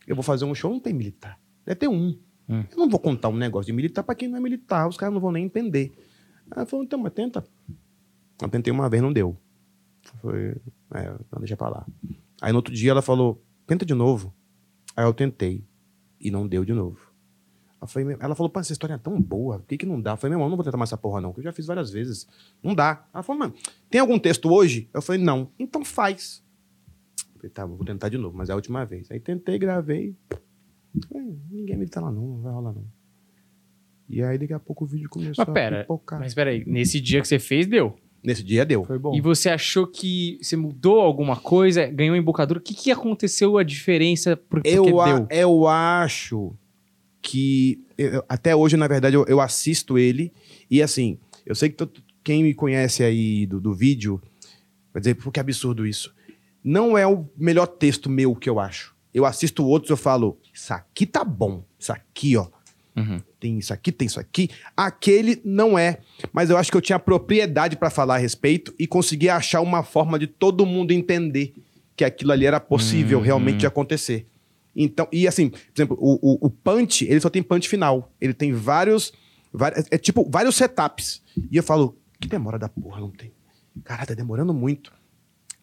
[0.07, 1.39] Eu vou fazer um show, não tem militar.
[1.65, 2.17] Deve ter um.
[2.49, 2.65] Hum.
[2.71, 4.89] Eu não vou contar um negócio de militar pra quem não é militar.
[4.89, 5.93] Os caras não vão nem entender.
[6.51, 7.45] Ela falou: Então, mas tenta.
[8.41, 9.37] Eu tentei uma vez, não deu.
[10.21, 10.57] Foi.
[10.95, 11.87] É, não, deixa pra lá.
[12.41, 14.35] Aí no outro dia ela falou: Tenta de novo.
[14.97, 15.65] Aí eu tentei.
[16.21, 17.13] E não deu de novo.
[17.83, 20.13] Eu falei, ela falou, pô, essa história é tão boa, por que, que não dá?
[20.13, 21.67] Eu falei, meu irmão, não vou tentar mais essa porra, não, que eu já fiz
[21.67, 22.29] várias vezes.
[22.63, 23.05] Não dá.
[23.13, 23.55] Ela falou, mano,
[23.91, 24.89] tem algum texto hoje?
[24.95, 25.51] Eu falei, não.
[25.59, 26.45] Então faz.
[27.35, 29.11] Eu falei, tá, vou tentar de novo, mas é a última vez.
[29.11, 30.17] Aí tentei, gravei.
[31.09, 32.85] Falei, ninguém me tá lá, não, não vai rolar, não.
[34.09, 36.21] E aí daqui a pouco o vídeo começou Mas pera, a pipocar.
[36.21, 37.97] Mas peraí, nesse dia que você fez, deu.
[38.23, 38.85] Nesse dia deu.
[38.85, 39.15] Foi bom.
[39.15, 42.61] E você achou que você mudou alguma coisa, ganhou embocadura?
[42.61, 44.37] O que, que aconteceu a diferença?
[44.37, 45.27] Por, porque Eu, a- deu?
[45.31, 46.55] eu acho
[47.21, 47.83] que.
[47.97, 50.31] eu- até hoje, na verdade, eu, eu assisto ele.
[50.71, 54.21] E assim, eu sei que to- quem me conhece aí do, do vídeo
[54.93, 56.15] vai dizer, pô, que absurdo isso.
[56.63, 58.95] Não é o melhor texto meu que eu acho.
[59.13, 61.65] Eu assisto outros eu falo, isso aqui tá bom.
[61.77, 62.47] Isso aqui, ó.
[62.95, 63.21] Uhum.
[63.41, 64.49] Tem isso aqui, tem isso aqui.
[64.77, 65.99] Aquele não é.
[66.33, 69.83] Mas eu acho que eu tinha propriedade pra falar a respeito e consegui achar uma
[69.83, 71.53] forma de todo mundo entender
[71.97, 73.25] que aquilo ali era possível Uhum.
[73.25, 74.27] realmente de acontecer.
[74.77, 78.13] Então, e assim, por exemplo, o, o, o punch, ele só tem punch final.
[78.21, 79.13] Ele tem vários,
[79.53, 79.85] vários.
[79.91, 81.23] É tipo, vários setups.
[81.51, 83.33] E eu falo, que demora da porra, não tem.
[83.83, 84.93] Caralho, tá demorando muito.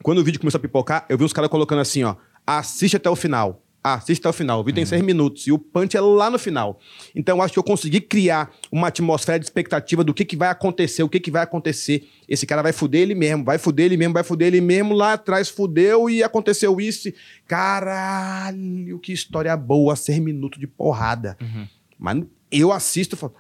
[0.03, 2.17] Quando o vídeo começou a pipocar, eu vi os caras colocando assim, ó.
[2.45, 3.63] Assiste até o final.
[3.81, 4.59] Assiste até o final.
[4.59, 5.47] O vídeo tem seis minutos.
[5.47, 6.79] E o punch é lá no final.
[7.15, 10.49] Então, eu acho que eu consegui criar uma atmosfera de expectativa do que, que vai
[10.49, 12.07] acontecer, o que, que vai acontecer.
[12.27, 14.93] Esse cara vai fuder ele mesmo, vai fuder ele mesmo, vai fuder ele mesmo.
[14.93, 17.09] Lá atrás fudeu e aconteceu isso.
[17.47, 19.95] Caralho, que história boa.
[19.95, 21.37] Seis minutos de porrada.
[21.41, 21.67] Uhum.
[21.97, 23.33] Mas eu assisto e falo,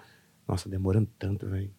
[0.47, 1.69] nossa, demorando tanto, velho.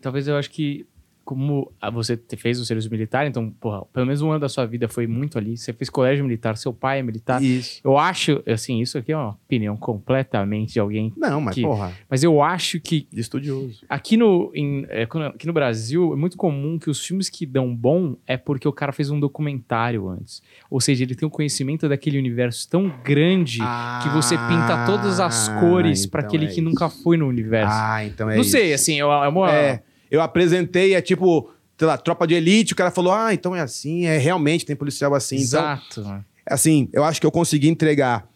[0.00, 0.86] Talvez eu acho que,
[1.26, 4.64] como ah, você fez o serviço militar, então, porra, pelo menos um ano da sua
[4.64, 5.56] vida foi muito ali.
[5.56, 7.42] Você fez colégio militar, seu pai é militar.
[7.42, 7.80] Isso.
[7.82, 11.12] Eu acho, assim, isso aqui é uma opinião completamente de alguém.
[11.16, 13.84] Não, mas Que- porra, Mas eu acho que estudioso.
[13.88, 17.74] aqui no, em- é, aqui no Brasil é muito comum que os filmes que dão
[17.74, 20.40] bom é porque o cara fez um documentário antes.
[20.70, 23.58] Ou seja, ele tem um conhecimento daquele universo tão grande
[24.02, 27.72] que você pinta todas as cores pra então aquele é que nunca foi no universo.
[27.76, 28.50] Ah, então é Não isso.
[28.52, 29.52] sei, assim, é uma- é uma.
[29.52, 33.54] É, eu apresentei, é tipo, sei lá, tropa de elite, o cara falou, ah, então
[33.54, 35.36] é assim, é realmente, tem policial assim.
[35.36, 36.04] Então, Exato.
[36.04, 36.24] mano.
[36.46, 38.28] assim, eu acho que eu consegui entregar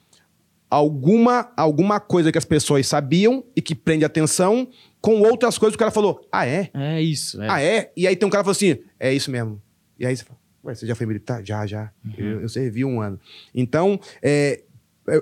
[0.68, 4.68] alguma, alguma coisa que as pessoas sabiam e que prende atenção
[5.00, 6.70] com outras coisas que o cara falou, ah, é?
[6.74, 7.42] É isso.
[7.42, 7.50] É.
[7.50, 7.90] Ah, é?
[7.96, 9.60] E aí tem um cara que falou assim, é isso mesmo.
[9.98, 11.44] E aí você fala, ué, você já foi militar?
[11.44, 11.90] Já, já.
[12.16, 13.18] Eu, eu servi um ano.
[13.54, 14.62] Então, é,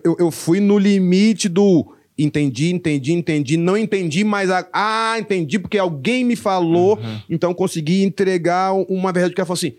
[0.04, 5.58] eu, eu fui no limite do entendi, entendi, entendi, não entendi, mas a, ah, entendi
[5.58, 6.98] porque alguém me falou,
[7.30, 9.76] então consegui entregar uma verdade que ela falou assim,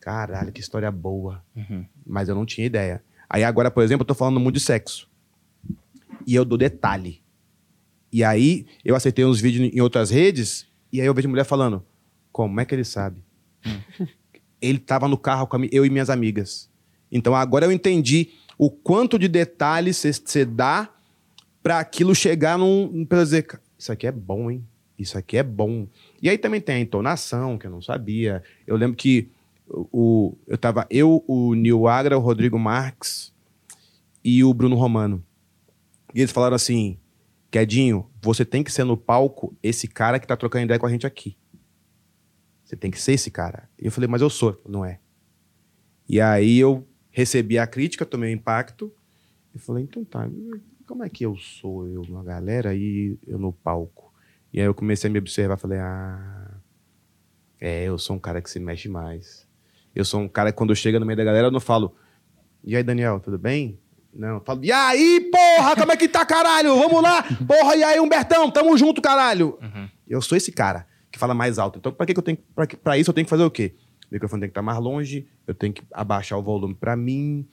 [0.00, 1.44] caralho, que história boa.
[1.54, 1.84] Uhum.
[2.06, 3.02] Mas eu não tinha ideia.
[3.28, 5.08] Aí agora, por exemplo, eu tô falando muito de sexo.
[6.26, 7.22] E eu dou detalhe.
[8.12, 11.84] E aí eu acertei uns vídeos em outras redes, e aí eu vejo mulher falando,
[12.30, 13.22] como é que ele sabe?
[14.60, 16.70] ele tava no carro com eu e minhas amigas.
[17.10, 20.88] Então agora eu entendi o quanto de detalhes você dá
[21.62, 23.04] para aquilo chegar num.
[23.06, 24.66] Pra dizer, "Ca- isso aqui é bom, hein?
[24.98, 25.86] Isso aqui é bom.
[26.20, 28.42] E aí também tem a entonação, que eu não sabia.
[28.66, 29.28] Eu lembro que
[29.68, 33.32] o- eu tava eu, o Nil Agra, o Rodrigo Marques
[34.22, 35.24] e o Bruno Romano.
[36.14, 36.98] E eles falaram assim:
[37.50, 40.90] Quedinho, você tem que ser no palco esse cara que tá trocando ideia com a
[40.90, 41.36] gente aqui.
[42.64, 43.68] Você tem que ser esse cara.
[43.78, 44.58] E eu falei, mas eu sou.
[44.66, 44.98] Não é.
[46.08, 48.90] E aí eu recebi a crítica, tomei o impacto.
[49.54, 50.26] E falei, então tá,
[50.92, 54.12] como é que eu sou, eu na galera e eu no palco?
[54.52, 56.50] E aí eu comecei a me observar, falei, ah,
[57.58, 59.48] é, eu sou um cara que se mexe mais.
[59.94, 61.94] Eu sou um cara que quando chega no meio da galera, eu não falo,
[62.62, 63.78] e aí, Daniel, tudo bem?
[64.12, 66.76] Não, eu falo, e aí, porra, como é que tá, caralho?
[66.76, 67.22] Vamos lá!
[67.22, 69.58] Porra, e aí, Humbertão, tamo junto, caralho!
[70.06, 71.78] Eu sou esse cara que fala mais alto.
[71.78, 73.50] Então, pra, que que eu tenho, pra, que- pra isso, eu tenho que fazer o
[73.50, 73.74] quê?
[74.10, 77.48] O microfone tem que estar mais longe, eu tenho que abaixar o volume pra mim.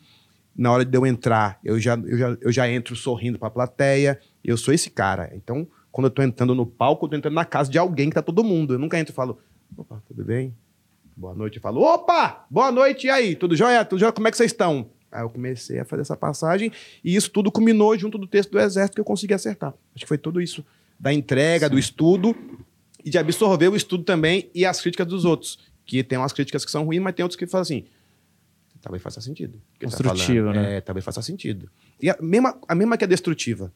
[0.60, 4.20] Na hora de eu entrar, eu já, eu já, eu já entro sorrindo pra plateia.
[4.44, 5.32] Eu sou esse cara.
[5.34, 8.16] Então, quando eu tô entrando no palco, eu tô entrando na casa de alguém que
[8.16, 8.74] tá todo mundo.
[8.74, 9.40] Eu nunca entro e falo,
[9.78, 10.54] opa, tudo bem?
[11.16, 11.56] Boa noite.
[11.56, 13.38] Eu falo, opa, boa noite, e aí?
[13.38, 13.86] Tudo jóia?
[13.86, 14.12] Tudo jóia?
[14.12, 14.90] Como é que vocês estão?
[15.10, 16.74] Aí eu comecei a fazer essa passagem
[17.06, 19.74] e isso tudo culminou junto do texto do Exército que eu consegui acertar.
[19.96, 20.64] Acho que foi tudo isso.
[21.00, 22.36] Da entrega, do estudo
[23.04, 25.58] e de absorver o estudo também e as críticas dos outros.
[25.86, 27.86] Que tem umas críticas que são ruins, mas tem outros que falam assim,
[28.82, 29.62] talvez faça sentido.
[29.80, 30.14] que tá
[30.54, 30.78] né?
[30.78, 31.70] É, talvez faça sentido.
[32.02, 33.74] E a mesma, a mesma que é destrutiva.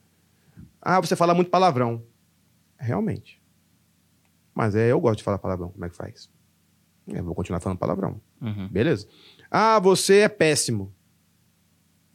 [0.81, 2.03] Ah, você fala muito palavrão.
[2.77, 3.41] Realmente.
[4.53, 5.69] Mas é, eu gosto de falar palavrão.
[5.69, 6.29] Como é que faz?
[7.07, 8.21] É, vou continuar falando palavrão.
[8.41, 8.67] Uhum.
[8.69, 9.07] Beleza.
[9.49, 10.93] Ah, você é péssimo.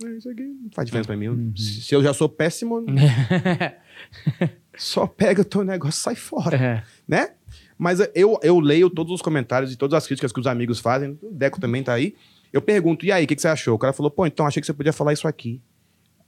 [0.05, 1.53] É, Isso aqui não faz diferença pra mim.
[1.57, 2.85] Se se eu já sou péssimo,
[4.77, 6.85] só pega o teu negócio e sai fora É.
[7.07, 7.35] né?
[7.77, 11.19] Mas eu, eu leio todos os comentários e todas as críticas que os amigos fazem.
[11.23, 12.15] O Deco também tá aí.
[12.53, 13.75] Eu pergunto, e aí, o que, que você achou?
[13.75, 15.63] O cara falou, pô, então achei que você podia falar isso aqui.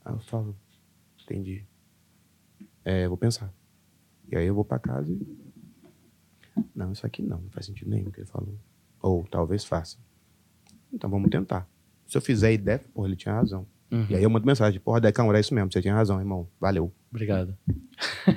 [0.05, 0.55] Aí eu falo,
[1.23, 1.65] entendi.
[2.83, 3.53] É, vou pensar.
[4.31, 5.41] E aí eu vou pra casa e.
[6.75, 8.55] Não, isso aqui não, não faz sentido nenhum o que ele falou.
[9.01, 9.97] Ou talvez faça.
[10.91, 11.67] Então vamos tentar.
[12.07, 13.65] Se eu fizer ideia, porra, ele tinha razão.
[13.91, 14.05] Uhum.
[14.09, 16.47] E aí eu mando mensagem, porra, Decão, era isso mesmo, você tinha razão, irmão.
[16.59, 16.91] Valeu.
[17.11, 17.55] Obrigado.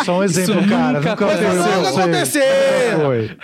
[0.00, 0.98] É só um exemplo, Isso cara.
[0.98, 1.52] nunca Nunca aconteceu.
[1.52, 2.42] eu aconteceu.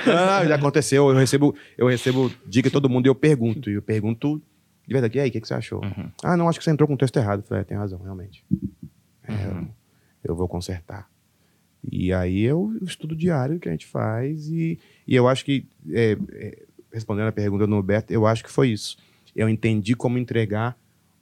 [0.06, 1.10] Ah, já aconteceu.
[1.10, 3.70] Eu recebo, eu recebo dica de todo mundo e eu pergunto.
[3.70, 4.42] E eu pergunto
[4.86, 5.16] de verdade.
[5.18, 5.82] E aí, o que, que você achou?
[5.84, 6.10] Uhum.
[6.22, 7.40] Ah, não, acho que você entrou com o texto errado.
[7.40, 8.44] Eu falei, é, tem razão, realmente.
[9.26, 9.68] É, Uhum.
[10.24, 11.08] eu vou consertar.
[11.90, 14.48] E aí eu estudo diário que a gente faz.
[14.48, 16.62] E, e eu acho que, é, é,
[16.92, 18.96] respondendo a pergunta do Roberto, eu acho que foi isso.
[19.34, 20.78] Eu entendi como entregar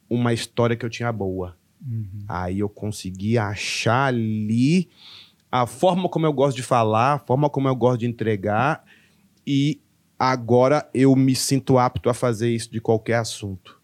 [0.08, 1.56] uma história que eu tinha boa.
[2.28, 4.88] Aí eu consegui achar ali
[5.50, 8.84] a forma como eu gosto de falar, a forma como eu gosto de entregar,
[9.46, 9.80] e
[10.18, 13.80] agora eu me sinto apto a fazer isso de qualquer assunto.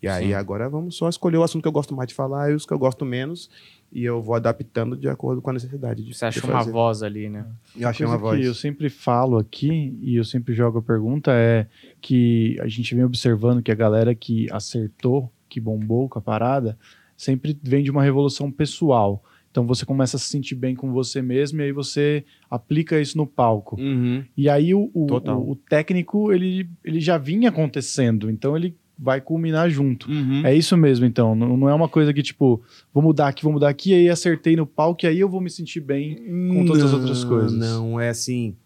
[0.00, 0.34] E aí Sim.
[0.34, 2.72] agora vamos só escolher o assunto que eu gosto mais de falar e os que
[2.72, 3.50] eu gosto menos,
[3.94, 7.28] e eu vou adaptando de acordo com a necessidade de Você de uma voz ali,
[7.28, 7.46] né?
[7.76, 8.40] Eu achei uma voz.
[8.40, 11.66] que eu sempre falo aqui e eu sempre jogo a pergunta é
[12.00, 16.76] que a gente vem observando que a galera que acertou, que bombou com a parada,
[17.16, 19.22] sempre vem de uma revolução pessoal.
[19.50, 23.16] Então você começa a se sentir bem com você mesmo e aí você aplica isso
[23.16, 23.80] no palco.
[23.80, 24.24] Uhum.
[24.36, 29.20] E aí o, o, o- o técnico ele, ele já vinha acontecendo, então ele vai
[29.20, 30.10] culminar junto.
[30.10, 30.42] Uhum.
[30.44, 31.34] É isso mesmo, então.
[31.34, 34.08] Não, não é uma coisa que, tipo, vou mudar aqui, vou mudar aqui, e aí
[34.08, 36.16] acertei no palco, e aí eu vou me sentir bem
[36.48, 37.52] com todas as outras Não, coisas.
[37.52, 38.56] Não, é assim.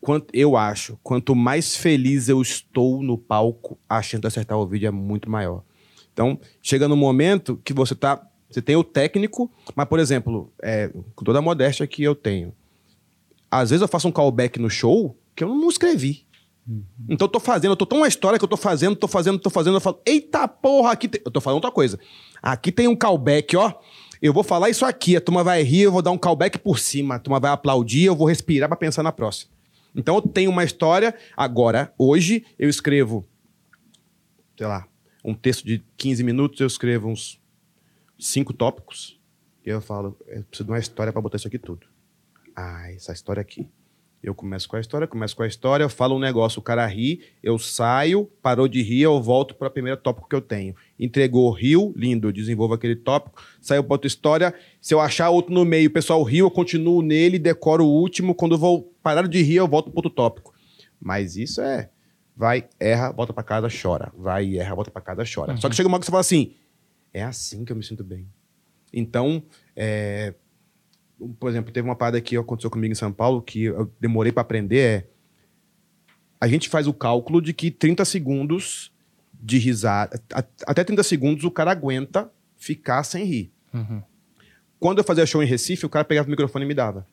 [0.00, 4.66] Quanto, eu acho, quanto mais feliz eu estou no palco, a chance de acertar o
[4.66, 5.62] vídeo é muito maior.
[6.12, 8.26] Então, chega no momento que você tá.
[8.50, 12.52] Você tem o técnico, mas, por exemplo, é, com toda a modéstia que eu tenho,
[13.48, 16.24] às vezes eu faço um callback no show que eu não escrevi.
[17.08, 19.38] Então eu tô fazendo, eu tô tão uma história que eu tô fazendo, tô fazendo,
[19.38, 21.20] tô fazendo, eu falo, eita porra, aqui tem...
[21.24, 21.98] Eu tô falando outra coisa.
[22.42, 23.74] Aqui tem um callback, ó.
[24.22, 26.78] Eu vou falar isso aqui, a turma vai rir, eu vou dar um callback por
[26.78, 29.50] cima, a turma vai aplaudir, eu vou respirar pra pensar na próxima.
[29.94, 31.14] Então eu tenho uma história.
[31.36, 33.26] Agora, hoje, eu escrevo,
[34.56, 34.86] sei lá,
[35.24, 37.40] um texto de 15 minutos, eu escrevo uns
[38.18, 39.18] cinco tópicos.
[39.64, 41.86] E eu falo, eu preciso de uma história para botar isso aqui tudo.
[42.54, 43.68] Ah, essa história aqui.
[44.22, 46.86] Eu começo com a história, começo com a história, eu falo um negócio, o cara
[46.86, 50.74] ri, eu saio, parou de rir, eu volto para o primeiro tópico que eu tenho.
[50.98, 54.54] Entregou, riu, lindo, eu desenvolvo aquele tópico, saiu para outra história.
[54.78, 58.34] Se eu achar outro no meio, o pessoal riu, eu continuo nele, decoro o último.
[58.34, 60.52] Quando eu vou parar de rir, eu volto para outro tópico.
[61.00, 61.88] Mas isso é.
[62.36, 64.12] Vai, erra, volta para casa, chora.
[64.16, 65.56] Vai, erra, volta para casa, chora.
[65.56, 66.54] Só que chega uma hora que você fala assim:
[67.12, 68.28] é assim que eu me sinto bem.
[68.92, 69.42] Então,
[69.74, 70.34] é,
[71.38, 74.42] por exemplo, teve uma parada que aconteceu comigo em São Paulo que eu demorei para
[74.42, 75.06] aprender é
[76.40, 78.90] a gente faz o cálculo de que 30 segundos
[79.42, 80.20] de risada,
[80.66, 83.52] até 30 segundos o cara aguenta ficar sem rir.
[83.72, 84.02] Uhum.
[84.78, 87.06] Quando eu fazia show em Recife, o cara pegava o microfone e me dava.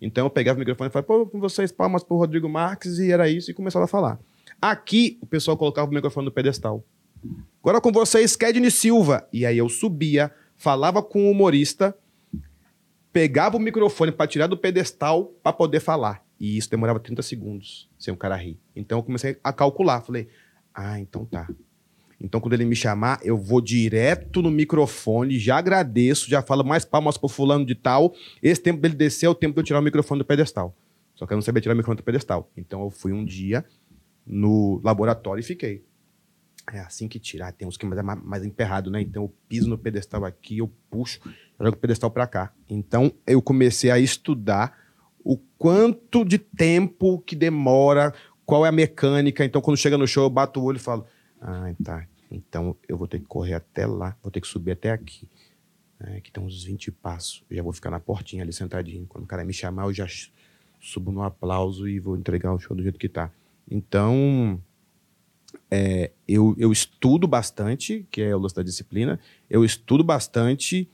[0.00, 3.12] Então eu pegava o microfone e falava, pô, com vocês, palmas pro Rodrigo Marques, e
[3.12, 4.18] era isso, e começava a falar.
[4.60, 6.84] Aqui, o pessoal colocava o microfone no pedestal.
[7.60, 9.26] Agora com vocês, Kedney Silva.
[9.32, 11.96] E aí eu subia, falava com o humorista,
[13.14, 16.26] pegava o microfone para tirar do pedestal para poder falar.
[16.38, 18.58] E isso demorava 30 segundos, sem o cara rir.
[18.74, 20.00] Então eu comecei a calcular.
[20.00, 20.26] Falei,
[20.74, 21.48] ah, então tá.
[22.20, 26.84] Então quando ele me chamar, eu vou direto no microfone, já agradeço, já falo mais
[26.84, 28.12] palmas pro fulano de tal.
[28.42, 30.76] Esse tempo dele descer é o tempo de eu tirar o microfone do pedestal.
[31.14, 32.50] Só que eu não sabia tirar o microfone do pedestal.
[32.56, 33.64] Então eu fui um dia
[34.26, 35.84] no laboratório e fiquei.
[36.72, 37.52] É assim que tirar.
[37.52, 39.00] Tem uns que mais, mais emperrado, né?
[39.00, 41.20] Então eu piso no pedestal aqui, eu puxo,
[41.60, 42.52] jogo o pedestal para cá.
[42.68, 44.76] Então eu comecei a estudar
[45.22, 48.14] o quanto de tempo que demora,
[48.46, 49.44] qual é a mecânica.
[49.44, 51.06] Então quando chega no show, eu bato o olho e falo:
[51.40, 52.06] Ah, tá.
[52.30, 55.28] Então eu vou ter que correr até lá, vou ter que subir até aqui.
[56.00, 57.44] É, que tem uns 20 passos.
[57.48, 59.06] Eu já vou ficar na portinha ali sentadinho.
[59.06, 60.06] Quando o cara me chamar, eu já
[60.80, 63.30] subo no aplauso e vou entregar o show do jeito que tá.
[63.70, 64.60] Então,
[65.70, 69.18] é, eu, eu estudo bastante, que é o lance da disciplina.
[69.48, 70.88] Eu estudo bastante,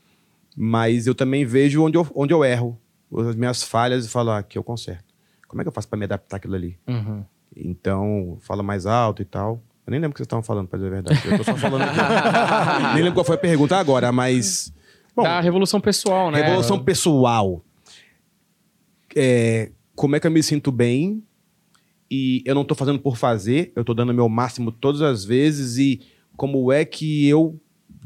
[0.55, 2.79] mas eu também vejo onde eu, onde eu erro,
[3.17, 5.13] as minhas falhas e falo, ah, aqui eu conserto.
[5.47, 6.79] Como é que eu faço para me adaptar àquilo ali?
[6.87, 7.23] Uhum.
[7.55, 9.61] Então, fala mais alto e tal.
[9.85, 11.21] Eu nem lembro o que vocês estavam falando, pra dizer a verdade.
[11.25, 11.97] Eu tô só falando aqui.
[12.95, 14.73] nem lembro qual foi a pergunta agora, mas.
[15.15, 16.41] Bom, Da revolução pessoal, né?
[16.41, 17.61] Revolução pessoal.
[19.15, 21.21] É, como é que eu me sinto bem
[22.11, 25.23] e eu não tô fazendo por fazer, eu tô dando o meu máximo todas as
[25.23, 26.01] vezes e
[26.35, 27.57] como é que eu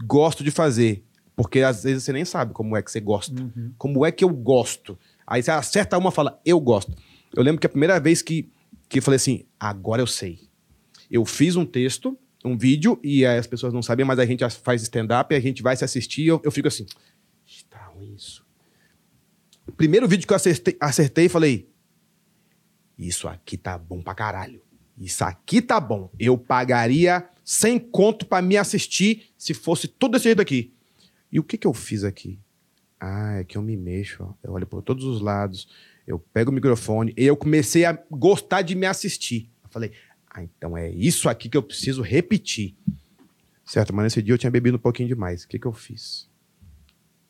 [0.05, 1.03] gosto de fazer.
[1.35, 3.33] Porque às vezes você nem sabe como é que você gosta.
[3.79, 4.95] Como é que eu gosto.
[5.25, 6.93] Aí você acerta uma e fala, eu gosto.
[7.35, 8.51] Eu lembro que a primeira vez que,
[8.87, 10.39] que eu falei assim, agora eu sei.
[11.09, 14.83] Eu fiz um texto, um vídeo, e as pessoas não sabem, mas a gente faz
[14.83, 16.85] stand-up, e a gente vai se assistir, e eu, eu fico assim,
[17.69, 18.45] tá ruim isso.
[19.67, 21.67] O primeiro vídeo que eu acertei, acertei falei,
[22.97, 24.61] isso aqui tá bom pra caralho.
[24.97, 26.09] Isso aqui tá bom.
[26.17, 30.73] Eu pagaria 100 conto pra me assistir se fosse tudo desse jeito aqui.
[31.31, 32.39] E o que que eu fiz aqui?
[32.99, 34.23] Ah, é que eu me mexo.
[34.23, 34.33] ó.
[34.41, 35.67] Eu olho por todos os lados.
[36.07, 39.49] Eu pego o microfone e eu comecei a gostar de me assistir.
[39.63, 39.91] Eu falei,
[40.29, 42.75] ah, então é isso aqui que eu preciso repetir.
[43.65, 45.43] Certo, mas nesse dia eu tinha bebido um pouquinho demais.
[45.43, 46.29] O que que eu fiz?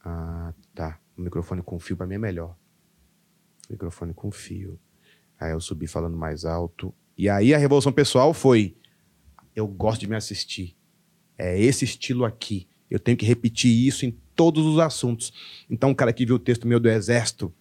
[0.03, 0.99] Ah, tá.
[1.17, 2.55] O microfone com fio pra mim é melhor.
[3.69, 4.77] Microfone com fio.
[5.39, 6.93] Aí eu subi falando mais alto.
[7.17, 8.75] E aí a revolução pessoal foi:
[9.55, 10.75] eu gosto de me assistir.
[11.37, 12.67] É esse estilo aqui.
[12.89, 15.33] Eu tenho que repetir isso em todos os assuntos.
[15.69, 17.53] Então, o cara que viu o texto meu do Exército,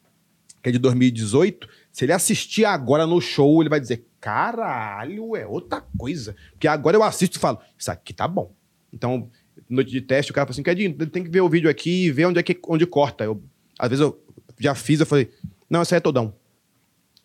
[0.63, 5.47] que é de 2018, se ele assistir agora no show, ele vai dizer: caralho, é
[5.47, 6.37] outra coisa.
[6.53, 8.55] Porque agora eu assisto e falo: isso aqui tá bom.
[8.93, 9.31] Então,
[9.69, 12.11] noite de teste, o cara fala assim: Kedinho, tem que ver o vídeo aqui e
[12.11, 13.25] ver onde é que onde corta.
[13.25, 13.43] Eu,
[13.79, 14.23] às vezes eu
[14.59, 15.31] já fiz, eu falei:
[15.69, 16.35] não, esse aí é todão.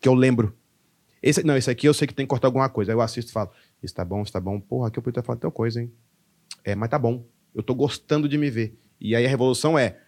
[0.00, 0.56] Que eu lembro.
[1.22, 2.92] Esse, não, esse aqui eu sei que tem que cortar alguma coisa.
[2.92, 3.50] Aí eu assisto e falo:
[3.82, 4.58] isso tá bom, isso tá bom.
[4.60, 5.92] Porra, aqui eu podia falado tal coisa, hein?
[6.64, 7.24] É, mas tá bom.
[7.54, 8.78] Eu tô gostando de me ver.
[9.00, 9.98] E aí a revolução é: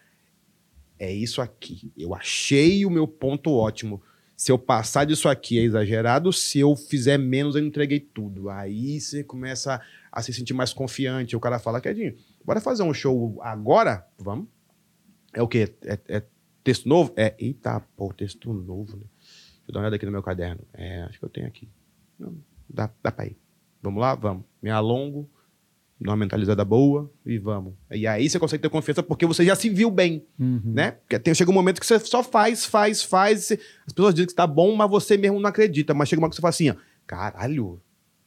[0.99, 1.93] é isso aqui.
[1.97, 4.03] Eu achei o meu ponto ótimo.
[4.37, 8.49] Se eu passar disso aqui é exagerado, se eu fizer menos, eu entreguei tudo.
[8.49, 11.37] Aí você começa a, a se sentir mais confiante.
[11.37, 14.07] O cara fala, Quedinho, bora fazer um show agora?
[14.19, 14.49] Vamos.
[15.33, 15.73] É o quê?
[15.85, 16.23] É, é
[16.65, 17.13] texto novo?
[17.17, 19.05] É, eita, pô, texto novo, né?
[19.63, 20.61] Deixa eu dar uma olhada aqui no meu caderno.
[20.75, 21.69] É, acho que eu tenho aqui.
[22.19, 22.35] Não,
[22.69, 23.37] dá, dá pra ir.
[23.83, 24.15] Vamos lá?
[24.15, 24.45] Vamos.
[24.63, 25.29] Me alongo,
[26.01, 27.75] dou uma mentalizada boa e vamos.
[27.91, 30.93] E aí você consegue ter confiança porque você já se viu bem, né?
[30.93, 33.45] Porque tem, chega um momento que você só faz, faz, faz.
[33.45, 35.95] você- as pessoas dizem que tá bom, mas você mesmo não acredita.
[35.95, 36.75] Mas chega uma hora que você fala assim, ó,
[37.07, 37.81] caralho.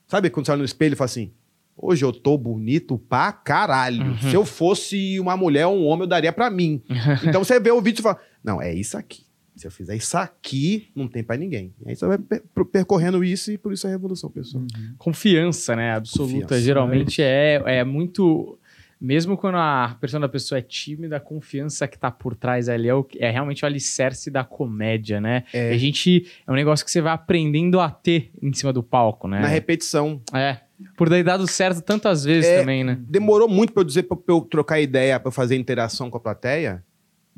[0.08, 1.32] Sabe quando você olha no espelho e fala assim,
[1.76, 4.18] hoje eu tô bonito pra caralho.
[4.20, 6.82] Se eu fosse uma mulher ou um homem, eu daria pra mim.
[7.28, 9.25] então você vê o vídeo e fala, não, é isso aqui.
[9.56, 11.74] Se eu fizer isso aqui, não tem pra ninguém.
[11.86, 14.64] E aí você vai per- percorrendo isso e por isso a revolução, pessoal.
[14.98, 15.94] Confiança, né?
[15.94, 16.34] Absoluta.
[16.42, 16.62] Confiança.
[16.62, 18.58] Geralmente é, é muito.
[19.00, 22.88] Mesmo quando a pessoa da pessoa é tímida, a confiança que tá por trás ali
[22.88, 25.44] é, o, é realmente o alicerce da comédia, né?
[25.54, 25.72] É.
[25.72, 26.28] A gente.
[26.48, 29.40] É um negócio que você vai aprendendo a ter em cima do palco, né?
[29.42, 30.22] Na repetição.
[30.34, 30.60] É.
[30.98, 32.98] Por daí dado certo tantas vezes É, também, né?
[33.08, 36.20] Demorou muito pra eu dizer, pra eu trocar ideia, pra eu fazer interação com a
[36.20, 36.84] plateia.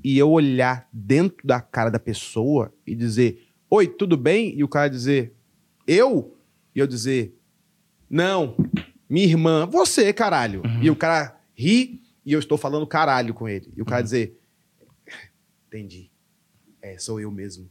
[0.03, 4.57] E eu olhar dentro da cara da pessoa e dizer, oi, tudo bem?
[4.57, 5.34] E o cara dizer,
[5.86, 6.38] eu?
[6.76, 7.36] E eu dizer,
[8.10, 8.56] não,
[9.10, 10.61] minha irmã, você, caralho.
[10.82, 13.72] E o cara ri e eu estou falando caralho com ele.
[13.76, 14.40] E o cara dizer,
[15.68, 16.11] entendi.
[16.82, 17.69] É, sou eu mesmo.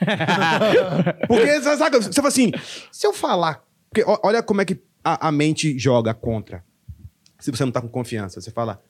[1.28, 2.50] Porque, sabe, você fala assim,
[2.90, 3.64] se eu falar.
[3.88, 6.64] Porque olha como é que a, a mente joga contra.
[7.38, 8.82] Se você não tá com confiança, você fala.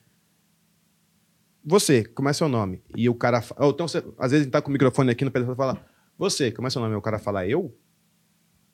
[1.63, 2.81] Você, como é seu nome?
[2.95, 3.43] E o cara.
[3.57, 5.85] Ou então, você, às vezes, tá com o microfone aqui no pedaço e fala.
[6.17, 6.93] Você, como é seu nome?
[6.93, 7.75] E o cara fala eu?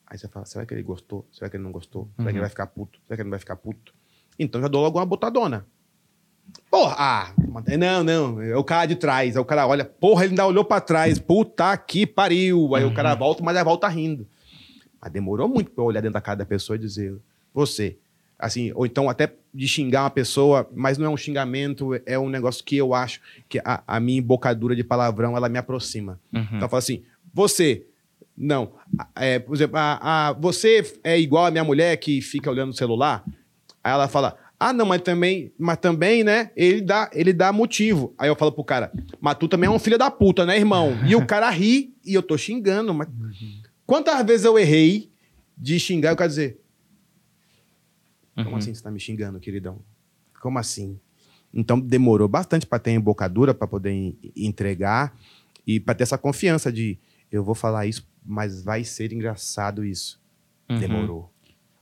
[0.06, 1.26] Aí você fala, será que ele gostou?
[1.30, 2.10] Será que ele não gostou?
[2.16, 2.98] Será que ele vai ficar puto?
[3.06, 3.94] Será que ele não vai ficar puto?
[4.38, 5.66] Então já dou logo uma botadona.
[6.70, 7.34] Porra, ah,
[7.78, 9.36] não, não, é o cara de trás.
[9.36, 11.18] Aí o cara olha, porra, ele ainda olhou pra trás.
[11.18, 12.74] Puta que pariu.
[12.74, 14.26] Aí o cara volta, mas aí volta rindo.
[15.00, 17.18] Mas demorou muito pra eu olhar dentro da cara da pessoa e dizer,
[17.52, 17.98] você.
[18.38, 22.28] Assim, ou então até de xingar uma pessoa, mas não é um xingamento, é um
[22.28, 26.20] negócio que eu acho que a, a minha embocadura de palavrão, ela me aproxima.
[26.32, 26.42] Uhum.
[26.42, 27.02] Então eu falo assim,
[27.34, 27.84] você.
[28.36, 28.70] Não.
[29.16, 32.74] É, por exemplo, a, a- você é igual a minha mulher que fica olhando o
[32.76, 33.24] celular?
[33.82, 36.52] Aí ela fala, ah, não, mas também, mas também, né?
[36.56, 38.14] Ele dá, ele dá motivo.
[38.16, 40.96] Aí eu falo pro cara, mas tu também é um filho da puta, né, irmão?
[41.04, 42.94] E o cara ri e eu tô xingando.
[42.94, 43.08] Mas...
[43.84, 45.10] Quantas vezes eu errei
[45.56, 46.60] de xingar e o cara dizer,
[48.44, 49.78] como assim você tá me xingando, queridão?
[50.40, 50.98] Como assim?
[51.52, 55.14] Então demorou bastante para ter embocadura, para poder en- entregar
[55.66, 56.98] e para ter essa confiança de
[57.32, 60.20] eu vou falar isso, mas vai ser engraçado isso.
[60.68, 60.78] Uhum.
[60.78, 61.30] Demorou.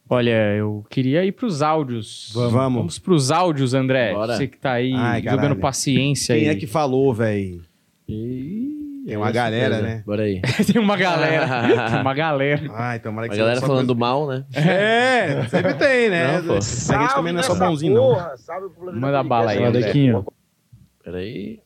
[0.08, 2.30] Olha, eu queria ir pros áudios.
[2.32, 2.52] Vamos.
[2.78, 4.12] Vamos pros áudios, André.
[4.14, 4.36] Bora.
[4.36, 5.60] Você que tá aí Ai, jogando caralho.
[5.60, 6.54] paciência Quem aí.
[6.54, 7.62] é que falou, velho?
[8.08, 8.75] Ih,
[9.08, 10.02] Tem uma galera, né?
[10.04, 10.40] Bora aí.
[10.72, 11.46] Tem uma galera.
[11.90, 12.62] Tem uma galera.
[12.74, 14.44] Ai, tomara que A galera falando coisa- mal, né?
[14.52, 16.38] É, sempre tem, né?
[16.40, 16.52] Não, pô.
[16.54, 18.14] a gente também não é só bonzinho, não.
[18.14, 19.72] porra, Salve pro Manda bala aí.
[19.72, 20.26] Dequinho.
[21.04, 21.60] Pera aí.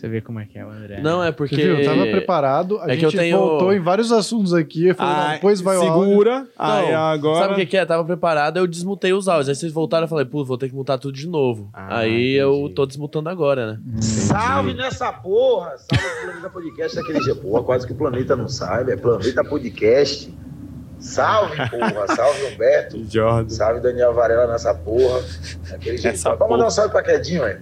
[0.00, 0.98] Você vê como é que é o André.
[1.02, 1.56] Não, é Você porque...
[1.56, 1.76] viu?
[1.78, 2.78] Eu tava preparado.
[2.78, 4.88] A É que gente eu tenho- voltou em vários assuntos aqui.
[4.88, 6.08] Eu falei, não, depois vai o áudio.
[6.08, 6.46] segura.
[6.58, 7.38] Aí Não, agora.
[7.40, 7.84] Sabe o que, que é?
[7.84, 9.50] Tava preparado, eu desmutei os áudios.
[9.50, 11.68] Aí vocês voltaram, eu falei, pô, vou ter que mutar tudo de novo.
[11.74, 12.74] Ah, aí eu entendi.
[12.76, 13.80] tô desmutando agora, né?
[14.00, 15.74] Salve nessa porra!
[15.76, 17.40] Salve pro Planeta Podcast daquele jeito.
[17.42, 20.34] Porra, quase que o planeta não sai, é Planeta Podcast.
[20.98, 22.06] Salve, porra!
[22.16, 23.04] Salve, Humberto.
[23.08, 23.48] Jordan.
[23.50, 25.20] Salve, Daniel Varela nessa porra.
[25.70, 26.16] Daquele jeito.
[26.22, 26.66] Vamos mandar porra.
[26.66, 27.60] um salve pra Quedinho, velho.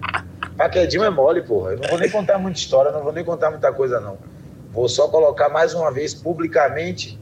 [0.59, 1.71] Pra Quedinho é mole, porra.
[1.71, 4.17] Eu não vou nem contar muita história, não vou nem contar muita coisa, não.
[4.73, 7.17] Vou só colocar mais uma vez, publicamente,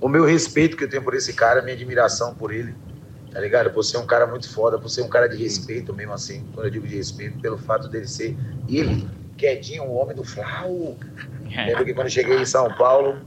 [0.00, 2.74] o meu respeito que eu tenho por esse cara, minha admiração por ele.
[3.30, 3.70] Tá ligado?
[3.70, 6.66] Por ser um cara muito foda, por ser um cara de respeito mesmo assim, quando
[6.66, 8.36] eu digo de respeito, pelo fato dele ser
[8.68, 10.96] ele, Quedinho, o homem do Flau.
[11.52, 11.66] É.
[11.66, 13.18] Lembro que quando eu cheguei em São Paulo,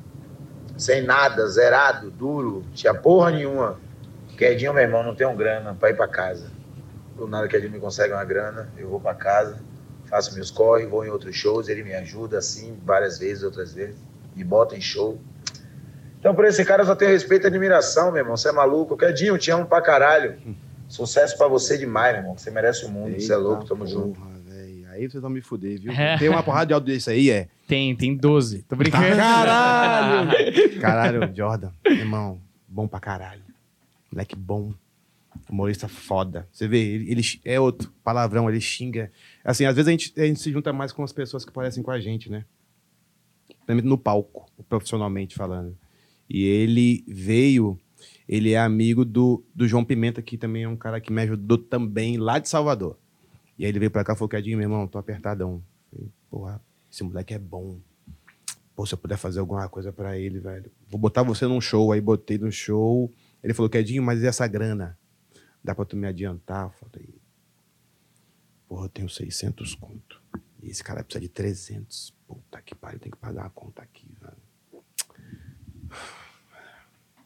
[0.77, 3.79] sem nada, zerado, duro, tinha porra nenhuma.
[4.37, 6.51] Quedinho, meu irmão, não tenho grana pra ir pra casa.
[7.15, 9.59] Do nada que ele me consegue uma grana, eu vou pra casa,
[10.05, 13.95] faço meus corre, vou em outros shows, ele me ajuda assim, várias vezes, outras vezes,
[14.35, 15.19] me bota em show.
[16.19, 18.35] Então, por esse cara eu só tenho respeito e admiração, meu irmão.
[18.35, 18.97] Você é maluco.
[18.97, 20.35] Quedinho, te amo pra caralho.
[20.87, 22.37] Sucesso pra você demais, meu irmão.
[22.37, 23.19] Você merece o mundo.
[23.19, 24.19] Você é louco, tamo junto.
[24.19, 24.85] porra, véi.
[24.89, 25.91] Aí vocês vão me fuder, viu?
[25.91, 26.17] É.
[26.19, 27.47] Tem uma porrada de áudio desse aí, é.
[27.67, 28.63] Tem, tem 12.
[28.63, 29.05] Tô brincando.
[29.15, 30.81] Caralho!
[30.81, 31.69] caralho, Jordan.
[31.85, 33.43] Irmão, bom pra caralho.
[34.11, 34.73] Moleque bom.
[35.49, 36.47] Humorista foda.
[36.51, 39.11] Você vê, ele, ele é outro palavrão, ele xinga.
[39.43, 41.83] Assim, às vezes a gente, a gente se junta mais com as pessoas que parecem
[41.83, 42.45] com a gente, né?
[43.67, 45.77] No palco, profissionalmente falando.
[46.29, 47.79] E ele veio,
[48.27, 51.57] ele é amigo do, do João Pimenta, que também é um cara que me ajudou
[51.57, 52.97] também lá de Salvador.
[53.57, 55.63] E aí ele veio pra cá e falou, Cadinho, meu irmão, tô apertadão.
[55.91, 57.77] Falei, porra, esse moleque é bom.
[58.75, 60.69] Pô, se eu puder fazer alguma coisa pra ele, velho.
[60.89, 61.91] Vou botar você num show.
[61.91, 63.09] Aí botei no show.
[63.41, 64.97] Ele falou, Quedinho, mas e essa grana?
[65.65, 66.65] Dá pra tu me adiantar?
[66.65, 67.09] Eu falei,
[68.69, 70.21] porra, eu tenho 600 conto.
[70.61, 72.13] E esse cara precisa de 300.
[72.27, 74.83] Puta que pariu, tem que pagar a conta aqui, velho.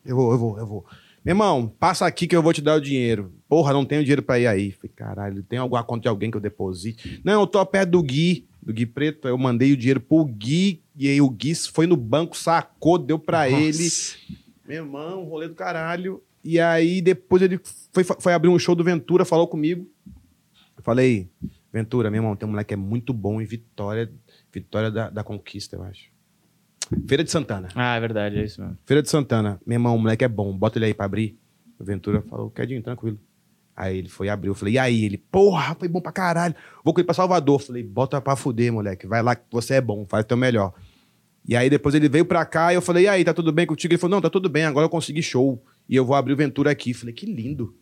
[0.06, 0.86] Eu vou, eu vou, eu vou.
[1.24, 3.34] Meu irmão, passa aqui que eu vou te dar o dinheiro.
[3.46, 4.72] Porra, não tenho dinheiro pra ir aí.
[4.72, 7.22] Falei, caralho, tem alguma conta de alguém que eu deposite?
[7.26, 9.28] Não, eu tô perto do Gui, do Gui Preto.
[9.28, 13.20] Eu mandei o dinheiro pro Gui, e aí o Gui foi no banco, sacou, deu
[13.20, 13.90] pra ele.
[14.66, 16.24] Meu irmão, rolê do caralho.
[16.50, 17.60] E aí depois ele
[17.94, 19.88] foi, foi abrir um show do Ventura, falou comigo.
[20.76, 21.30] Eu falei,
[21.72, 24.12] Ventura, meu irmão, tem um moleque que é muito bom em Vitória.
[24.52, 26.10] Vitória da, da Conquista, eu acho.
[27.08, 27.70] Feira de Santana.
[27.76, 28.80] Ah, é verdade, é isso mesmo.
[28.84, 29.62] Feira de Santana.
[29.64, 31.38] Meu irmão, o moleque é bom, bota ele aí pra abrir.
[31.78, 33.20] O Ventura falou, Quedinho, tranquilo.
[33.76, 35.06] Aí ele foi abrir, eu falei, e aí?
[35.06, 36.56] Ele, porra, foi bom pra caralho.
[36.84, 37.62] Vou com ele pra Salvador.
[37.62, 39.06] Falei, bota pra fuder, moleque.
[39.06, 40.74] Vai lá que você é bom, faz o teu melhor.
[41.48, 43.68] E aí depois ele veio pra cá e eu falei, e aí, tá tudo bem
[43.68, 43.94] contigo?
[43.94, 45.64] Ele falou, não, tá tudo bem, agora eu consegui show.
[45.90, 46.94] E eu vou abrir o Ventura aqui.
[46.94, 47.76] Falei, que lindo.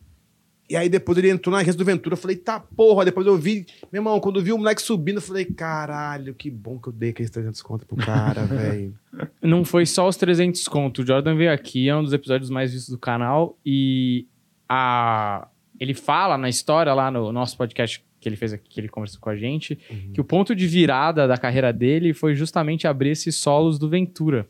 [0.70, 3.04] E aí depois ele entrou na agência do Ventura, eu falei, tá porra.
[3.04, 6.50] Depois eu vi, meu irmão, quando eu vi o moleque subindo, eu falei, caralho, que
[6.50, 8.94] bom que eu dei aqueles 300 conto pro cara, velho.
[9.42, 11.02] Não foi só os 300 conto.
[11.02, 13.58] O Jordan veio aqui, é um dos episódios mais vistos do canal.
[13.64, 14.26] E
[14.68, 15.48] a...
[15.80, 19.20] ele fala na história lá no nosso podcast que ele fez aqui, que ele conversou
[19.20, 19.76] com a gente,
[20.12, 24.48] que o ponto de virada da carreira dele foi justamente abrir esses solos do Ventura.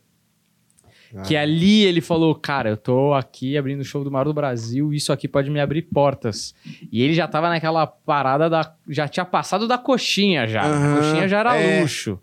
[1.26, 4.93] Que ali ele falou, cara, eu tô aqui abrindo o show do Maior do Brasil,
[4.93, 6.55] isso aqui pode me abrir portas.
[6.93, 8.74] E ele já tava naquela parada da.
[8.89, 10.62] Já tinha passado da coxinha já.
[10.62, 11.80] A coxinha já era é.
[11.80, 12.18] luxo.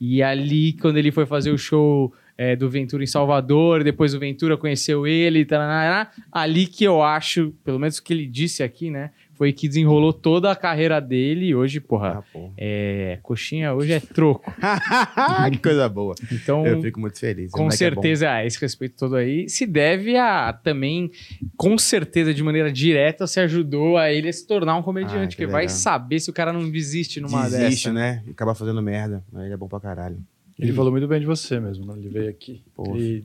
[0.00, 4.18] E ali, quando ele foi fazer o show é, do Ventura em Salvador, depois o
[4.18, 8.90] Ventura conheceu ele, tarará, ali que eu acho, pelo menos o que ele disse aqui,
[8.90, 9.10] né?
[9.36, 12.52] Foi que desenrolou toda a carreira dele e hoje, porra, Ah, porra.
[12.56, 14.44] é, coxinha hoje é troco.
[15.52, 16.14] que coisa boa.
[16.30, 17.50] Então, Eu fico muito feliz.
[17.50, 21.10] Com moleque é certeza, ah, esse respeito todo aí se deve a também,
[21.56, 25.34] com certeza, de maneira direta, se ajudou a ele a se tornar um comediante.
[25.34, 27.92] Ah, que que vai saber se o cara não desiste numa Desiste, dessa.
[27.92, 28.22] né?
[28.26, 29.24] E acaba fazendo merda.
[29.32, 30.18] Mas ele é bom pra caralho.
[30.58, 31.94] Ele falou muito bem de você mesmo, né?
[31.98, 32.62] Ele veio aqui.
[32.94, 33.24] Ele,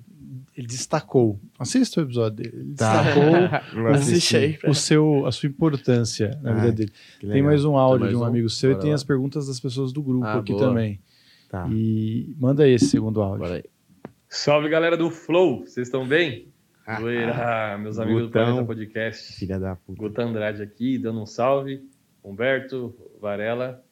[0.56, 1.40] ele destacou.
[1.58, 2.52] Assista o episódio dele.
[2.56, 3.04] Ele Tá.
[3.04, 3.36] destacou
[4.40, 4.60] aí.
[4.68, 6.92] o seu, a sua importância na Ah, vida dele.
[7.20, 8.26] Que Tem mais um áudio mais de um um?
[8.26, 8.96] amigo seu e Bora tem lá.
[8.96, 10.68] as perguntas das pessoas do grupo Ah, aqui boa.
[10.68, 11.00] também.
[11.50, 11.68] Tá.
[11.72, 13.40] E manda esse segundo áudio.
[13.40, 13.64] Bora aí.
[14.28, 16.48] Salve galera do Flow, vocês estão bem?
[16.86, 18.44] Ah, Zoeira, meus amigos do Gutão.
[18.46, 19.34] Planeta Podcast.
[19.34, 20.00] Filha da puta.
[20.00, 21.84] Guta Andrade aqui, dando um salve.
[22.24, 23.84] Humberto, Varela.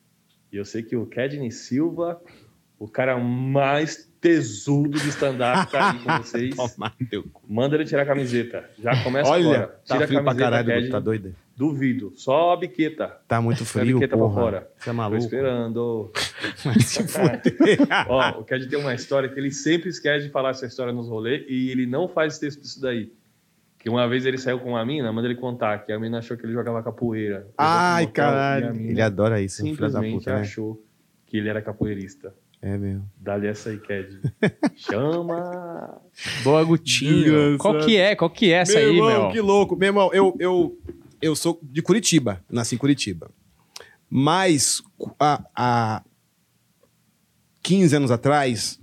[0.51, 2.21] E eu sei que o Kedney Silva,
[2.79, 6.55] o cara mais tesudo de stand-up, tá aí com vocês.
[6.57, 6.93] Toma.
[7.47, 8.69] Manda ele tirar a camiseta.
[8.79, 9.67] Já começa Olha, agora.
[9.87, 10.89] tá Tira frio a pra camiseta, caralho, Kedney.
[10.91, 11.35] tá doido?
[11.55, 12.13] Duvido.
[12.15, 13.17] Só a biqueta.
[13.27, 14.41] Tá muito Tira a frio, biqueta pra porra.
[14.41, 14.71] fora.
[14.77, 15.23] Você é Tô maluco?
[15.23, 16.11] esperando.
[16.63, 17.79] Vai se fuder.
[18.09, 21.07] Ó, o Ked tem uma história que ele sempre esquece de falar essa história nos
[21.07, 23.11] rolês e ele não faz texto disso daí.
[23.79, 26.35] Que uma vez ele saiu com uma mina, manda ele contar, que a mina achou
[26.35, 27.47] que ele jogava capoeira.
[27.57, 28.75] Ai, caralho.
[28.75, 30.41] Ele adora isso, filho da simplesmente puta, né?
[30.41, 30.83] achou
[31.25, 32.33] que ele era capoeirista.
[32.61, 33.09] É mesmo.
[33.19, 34.19] Dá-lhe essa aí, Ked.
[34.75, 36.01] Chama!
[36.43, 37.53] Boa, Gutinho.
[37.53, 37.57] Engraçado.
[37.59, 38.15] Qual que é?
[38.15, 39.31] Qual que é essa aí, irmão, meu?
[39.31, 39.75] que louco.
[39.75, 40.77] Meu irmão, eu, eu,
[41.21, 42.43] eu sou de Curitiba.
[42.49, 43.29] Nasci em Curitiba.
[44.09, 44.81] Mas
[45.19, 46.03] há, há
[47.61, 48.79] 15 anos atrás,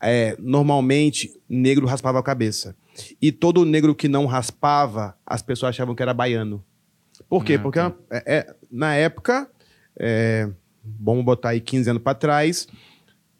[0.00, 2.76] é, normalmente, negro raspava a cabeça.
[3.20, 6.64] E todo negro que não raspava, as pessoas achavam que era baiano.
[7.28, 7.54] Por quê?
[7.54, 7.94] Ah, Porque tá.
[8.10, 9.48] é, é, na época,
[9.96, 10.48] é,
[10.84, 12.68] vamos botar aí 15 anos para trás,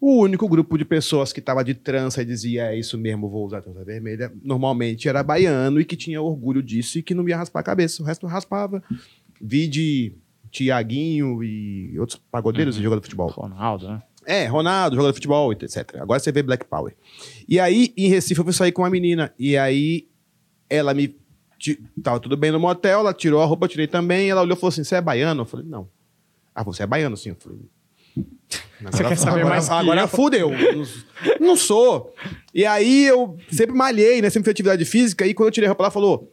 [0.01, 3.47] o único grupo de pessoas que estava de trança e dizia é isso mesmo, vou
[3.47, 7.37] usar trança vermelha, normalmente era baiano e que tinha orgulho disso e que não ia
[7.37, 8.03] raspar a cabeça.
[8.03, 8.83] O resto raspava.
[9.41, 10.13] Vi de
[10.51, 13.29] Tiaguinho e outros pagodeiros e jogadores de futebol.
[13.29, 14.03] Ronaldo, né?
[14.27, 15.97] É, Ronaldo, jogador de futebol, etc.
[16.01, 16.95] Agora você vê Black Power.
[17.49, 19.33] E aí, em Recife, eu fui sair com uma menina.
[19.39, 20.09] E aí,
[20.69, 21.17] ela me.
[22.03, 24.29] Tava tudo bem no motel, ela tirou a roupa, eu tirei também.
[24.29, 25.43] Ela olhou e falou assim: Você é baiano?
[25.43, 25.89] Eu falei: Não.
[26.55, 27.31] Ah, você é baiano, sim.
[27.31, 27.59] Eu falei.
[28.85, 30.09] Agora, quer saber agora, mais que agora eu?
[30.09, 30.51] fudeu.
[31.41, 32.13] Não, sou.
[32.55, 34.29] E aí eu sempre malhei, né?
[34.29, 35.27] Sempre fiz atividade física.
[35.27, 36.33] E quando eu tirei a roupa, ela falou: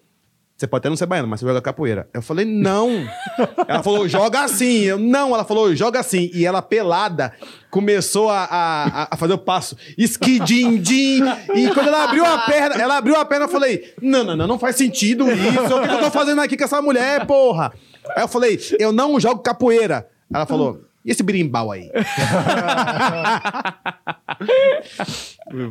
[0.58, 2.10] Você pode até não ser baiano, mas você joga capoeira.
[2.14, 2.90] Eu falei: Não.
[3.68, 4.82] ela falou: Joga assim.
[4.82, 5.34] Eu, não.
[5.34, 6.32] Ela falou: Joga assim.
[6.34, 7.34] E ela, pelada,
[7.70, 9.78] começou a, a, a fazer o passo.
[9.98, 11.22] Esquidim-dim.
[11.56, 14.48] E quando ela abriu a perna, ela abriu a perna, eu falei: Não, não, não,
[14.48, 15.76] não faz sentido isso.
[15.76, 17.72] O que eu tô fazendo aqui com essa mulher, porra?
[18.16, 20.08] Aí eu falei: Eu não jogo capoeira.
[20.34, 21.90] Ela falou: E esse birimbau aí?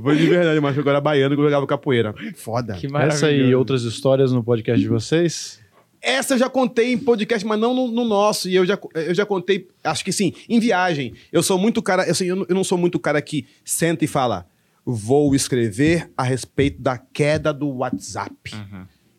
[0.02, 2.14] Foi de verdade, mas agora baiano que eu jogava capoeira.
[2.34, 2.74] Foda.
[2.74, 5.60] Que Essa e outras histórias no podcast de vocês?
[6.00, 8.48] Essa eu já contei em podcast, mas não no, no nosso.
[8.48, 11.12] E eu já, eu já contei, acho que sim, em viagem.
[11.32, 14.08] Eu sou muito cara, assim, eu, não- eu não sou muito cara que senta e
[14.08, 14.46] fala,
[14.84, 18.54] vou escrever a respeito da queda do WhatsApp.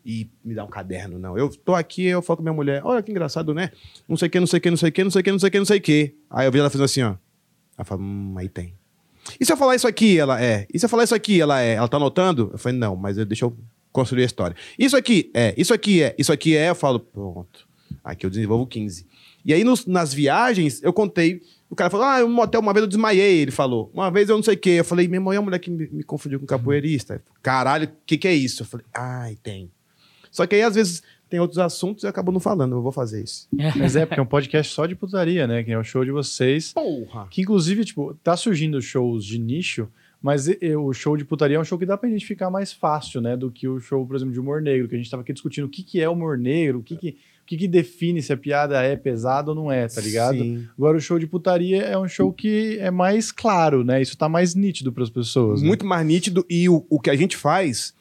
[0.04, 1.36] E me dá um caderno, não.
[1.36, 3.70] Eu tô aqui, eu falo com minha mulher, olha que engraçado, né?
[4.08, 5.24] Não sei o que, não sei o que, não sei o que, não sei o
[5.24, 6.14] que, não sei o que, não sei o que.
[6.30, 7.14] Aí eu vi ela fazendo assim, ó.
[7.76, 8.74] Ela fala, hum, aí tem.
[9.38, 10.66] E se eu falar isso aqui, ela é.
[10.72, 11.74] E se eu falar isso aqui, ela é.
[11.74, 12.50] Ela tá anotando?
[12.52, 13.56] Eu falei, não, mas eu- deixa eu
[13.92, 14.56] construir a história.
[14.78, 16.70] Isso aqui é, isso aqui é, isso aqui é.
[16.70, 17.68] Eu falo, pronto.
[18.02, 19.06] Aqui eu desenvolvo 15.
[19.44, 21.42] E aí nos- nas viagens, eu contei.
[21.68, 23.38] O cara falou, ah, um motel, uma vez eu desmaiei.
[23.40, 24.70] Ele falou, uma vez eu não sei o quê.
[24.70, 27.22] Eu falei, meu irmão, é a mulher que me, me confundiu com capoeirista.
[27.42, 28.62] Caralho, o que, que é isso?
[28.62, 29.70] Eu falei, ai, tem.
[30.30, 32.76] Só que aí, às vezes, tem outros assuntos e acabou não falando.
[32.76, 33.48] Eu vou fazer isso.
[33.76, 35.62] Mas é, porque é um podcast só de putaria, né?
[35.62, 36.72] Que é o show de vocês.
[36.72, 37.26] Porra!
[37.30, 39.88] Que inclusive, tipo, tá surgindo shows de nicho,
[40.22, 40.48] mas
[40.78, 43.36] o show de putaria é um show que dá pra identificar mais fácil, né?
[43.36, 45.64] Do que o show, por exemplo, de humor negro, que a gente tava aqui discutindo
[45.64, 48.36] o que, que é humor negro, o que, que, o que, que define se a
[48.36, 50.36] piada é pesada ou não é, tá ligado?
[50.38, 50.68] Sim.
[50.76, 54.02] Agora o show de putaria é um show que é mais claro, né?
[54.02, 55.62] Isso tá mais nítido pras pessoas.
[55.62, 55.68] né?
[55.68, 56.44] Muito mais nítido.
[56.50, 57.94] E o, o que a gente faz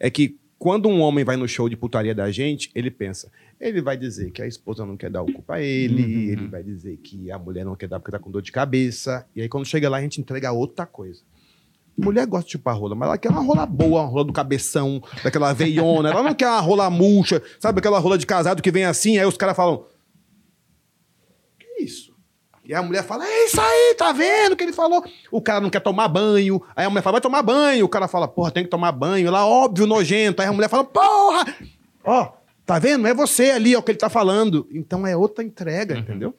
[0.00, 3.30] é que quando um homem vai no show de putaria da gente, ele pensa.
[3.60, 6.32] Ele vai dizer que a esposa não quer dar o cu pra ele, Uhum.
[6.32, 9.26] ele vai dizer que a mulher não quer dar porque tá com dor de cabeça.
[9.34, 11.20] E aí, quando chega lá, a gente entrega outra coisa.
[11.98, 15.02] Mulher gosta de chupar rola, mas ela quer uma rola boa, uma rola do cabeção,
[15.24, 16.10] daquela veiona.
[16.10, 19.24] Ela não quer uma rola murcha, sabe aquela rola de casado que vem assim, aí
[19.24, 19.86] os caras falam?
[22.68, 25.04] E a mulher fala: É isso aí, tá vendo o que ele falou?
[25.30, 26.60] O cara não quer tomar banho.
[26.74, 27.84] Aí a mulher fala: Vai tomar banho.
[27.84, 29.28] O cara fala: Porra, tem que tomar banho.
[29.28, 30.42] Ela, óbvio, nojento.
[30.42, 31.54] Aí a mulher fala: Porra!
[32.04, 32.32] Ó,
[32.64, 33.06] tá vendo?
[33.06, 34.66] É você ali, é o que ele tá falando.
[34.72, 36.34] Então é outra entrega, entendeu?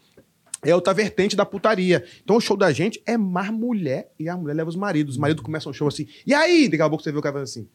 [0.64, 2.04] É outra vertente da putaria.
[2.24, 5.16] Então o show da gente é mais mulher e a mulher leva os maridos.
[5.16, 6.08] Os maridos começam o show assim.
[6.26, 6.68] E aí?
[6.68, 7.70] Daqui a pouco você vê o cara fazendo assim.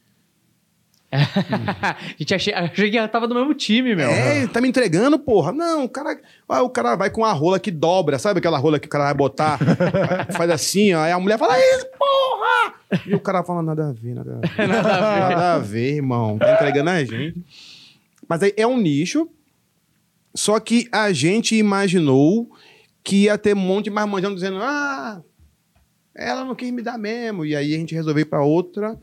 [1.81, 4.09] a gente achei, achei que ela tava do mesmo time, meu.
[4.09, 5.51] É, tá me entregando, porra.
[5.51, 6.19] Não, o cara,
[6.49, 9.05] ah, o cara vai com a rola que dobra, sabe aquela rola que o cara
[9.05, 9.59] vai botar?
[10.35, 11.01] faz assim, ó.
[11.01, 12.73] Aí a mulher fala, isso, porra!
[13.07, 14.67] E o cara fala, nada a ver, nada a ver.
[14.67, 15.35] Nada a ver.
[15.35, 16.37] Nada a ver, irmão.
[16.37, 17.43] Tá entregando a gente.
[18.27, 19.29] Mas aí é um nicho,
[20.35, 22.49] só que a gente imaginou
[23.03, 25.21] que ia ter um monte de marmanjão dizendo, ah,
[26.15, 27.45] ela não quis me dar mesmo.
[27.45, 28.99] E aí a gente resolveu ir pra outra,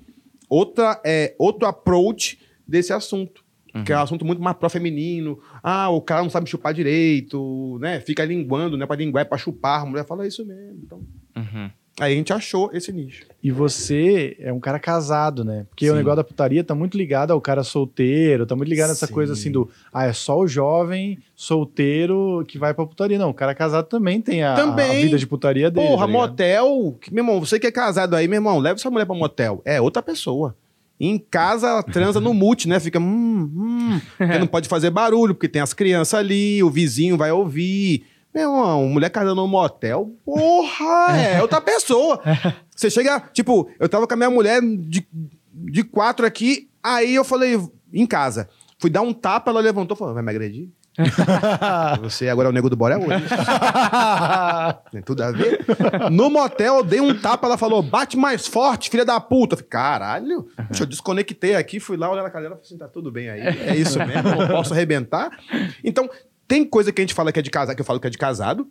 [0.51, 3.43] outra, é, outro approach desse assunto.
[3.85, 5.39] Que é um assunto muito mais pró-feminino.
[5.63, 8.01] Ah, o cara não sabe chupar direito, né?
[8.01, 8.85] Fica linguando, né?
[8.85, 9.83] Pra linguar, é pra chupar.
[9.83, 10.81] A mulher fala isso mesmo.
[10.85, 10.99] Então,
[11.37, 11.71] Uhum.
[11.99, 13.25] Aí a gente achou esse nicho.
[13.43, 15.65] E você é um cara casado, né?
[15.71, 15.99] Porque o Sim.
[15.99, 19.13] negócio da putaria tá muito ligado ao cara solteiro, tá muito ligado nessa Sim.
[19.15, 23.19] coisa assim do, ah, é só o jovem solteiro que vai pra putaria.
[23.19, 24.91] Não, o cara casado também tem a, Também.
[24.91, 25.89] a vida de putaria dele.
[25.89, 26.99] Porra, tá motel.
[27.11, 29.63] Meu irmão, você que é casado aí, meu irmão, leva sua mulher pra motel.
[29.65, 30.55] É outra pessoa.
[31.03, 32.79] Em casa, ela transa no mute, né?
[32.79, 34.01] Fica, hum, hum.
[34.19, 38.05] Porque não pode fazer barulho, porque tem as crianças ali, o vizinho vai ouvir.
[38.33, 42.21] Meu irmão, mulher casando no motel, porra, é outra pessoa.
[42.75, 45.07] Você chega, tipo, eu tava com a minha mulher de,
[45.53, 47.59] de quatro aqui, aí eu falei,
[47.93, 48.49] em casa.
[48.79, 50.69] Fui dar um tapa, ela levantou e falou, vai me agredir?
[52.03, 53.25] Você agora é o nego do Bora hoje.
[54.91, 55.65] Tem tudo a ver.
[56.11, 59.55] No motel, eu dei um tapa, ela falou: bate mais forte, filha da puta.
[59.55, 60.49] Eu falei, caralho.
[60.69, 63.31] Deixa eu desconectei aqui, fui lá olhar na cadeira e falei assim: tá tudo bem
[63.31, 63.41] aí.
[63.41, 65.31] É isso mesmo, eu não posso arrebentar.
[65.85, 66.09] Então,
[66.51, 68.11] tem coisa que a gente fala que é de casado, que eu falo que é
[68.11, 68.69] de casado,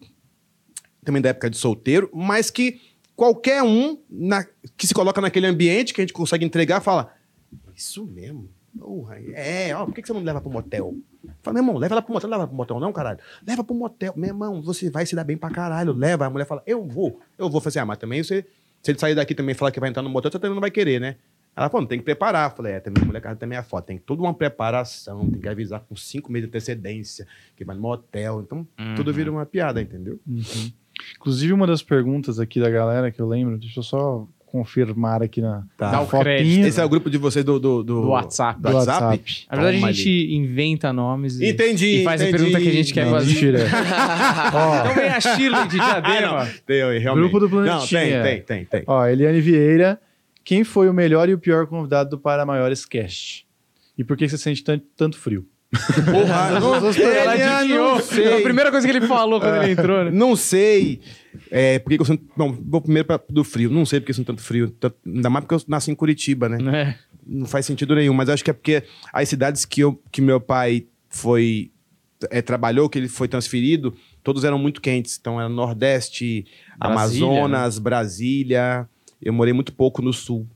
[1.05, 2.81] também da época de solteiro, mas que
[3.15, 4.45] qualquer um na-
[4.75, 7.13] que se coloca naquele ambiente que a gente consegue entregar fala:
[7.73, 8.49] Isso mesmo.
[8.77, 10.93] Porra, é, ó, por que você não leva pro motel?
[11.41, 13.19] Fala, meu irmão, leva ela pro motel, não leva pro motel, não, caralho.
[13.47, 14.13] Leva pro motel.
[14.15, 15.93] Meu irmão, você vai se dar bem pra caralho.
[15.93, 16.25] Leva.
[16.25, 17.19] A mulher fala, eu vou.
[17.37, 18.45] Eu vou fazer, ah, mas também você,
[18.83, 20.61] se ele sair daqui também e falar que vai entrar no motel, você também não
[20.61, 21.15] vai querer, né?
[21.59, 22.49] Ela falou, não, tem que preparar.
[22.51, 23.85] Eu falei, é, também, mulher casa também é foda.
[23.87, 27.27] Tem toda uma preparação, tem que avisar com cinco meses de antecedência,
[27.57, 28.41] que vai no motel.
[28.45, 28.65] Então,
[28.95, 30.19] tudo vira uma piada, entendeu?
[30.27, 30.41] Uhum.
[31.17, 35.41] Inclusive, uma das perguntas aqui da galera que eu lembro, deixa eu só confirmar aqui
[35.41, 35.85] na, Tá.
[35.87, 36.67] na Dá o fotinha.
[36.67, 38.59] Esse é o grupo de vocês do, do, do, Do WhatsApp.
[38.59, 39.03] Do WhatsApp?
[39.03, 39.45] WhatsApp.
[39.49, 42.01] Na verdade, Toma a gente inventa nomes e, Entendi.
[42.01, 42.35] e faz entendi.
[42.35, 43.31] a pergunta que a gente quer Não, fazer.
[43.31, 43.59] mentira.
[44.53, 46.47] Ó, Então vem a Shirley de Diadema.
[46.65, 47.29] Tem, aí, realmente.
[47.29, 48.01] Grupo do Não, Planetinha.
[48.01, 48.83] tem, tem, tem, tem.
[48.87, 49.99] Ó, Eliane Vieira,
[50.43, 53.45] quem foi o melhor e o pior convidado do Para Maiores Cast?
[53.97, 55.45] E por que você sente tanto, tanto frio?
[56.05, 57.95] Porra, não, Ela Ele, adivinhou.
[57.95, 58.39] não sei.
[58.39, 60.09] A primeira coisa que ele falou quando ele entrou, né?
[60.11, 60.99] Não sei.
[61.51, 62.25] É, por que que eu sinto.
[62.35, 63.69] Bom, vou primeiro pra, do frio.
[63.69, 64.71] Não sei porque eu sinto tanto frio.
[64.71, 66.57] Tanto- ainda mais porque eu nasci em Curitiba, né?
[66.81, 66.95] É.
[67.23, 68.13] Não faz sentido nenhum.
[68.15, 68.83] Mas acho que é porque
[69.13, 71.69] as cidades que, eu, que meu pai foi.
[72.31, 73.93] é, trabalhou, que ele foi transferido,
[74.23, 75.17] todos eram muito quentes.
[75.21, 76.45] Então era Nordeste,
[76.79, 78.89] Brasília, Amazonas, Brasília.
[79.21, 80.47] Eu morei muito pouco no sul.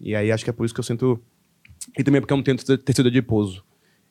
[0.00, 1.20] E aí acho que é por isso que eu sinto.
[1.96, 3.64] E também porque eu não tenho tecido adiposo.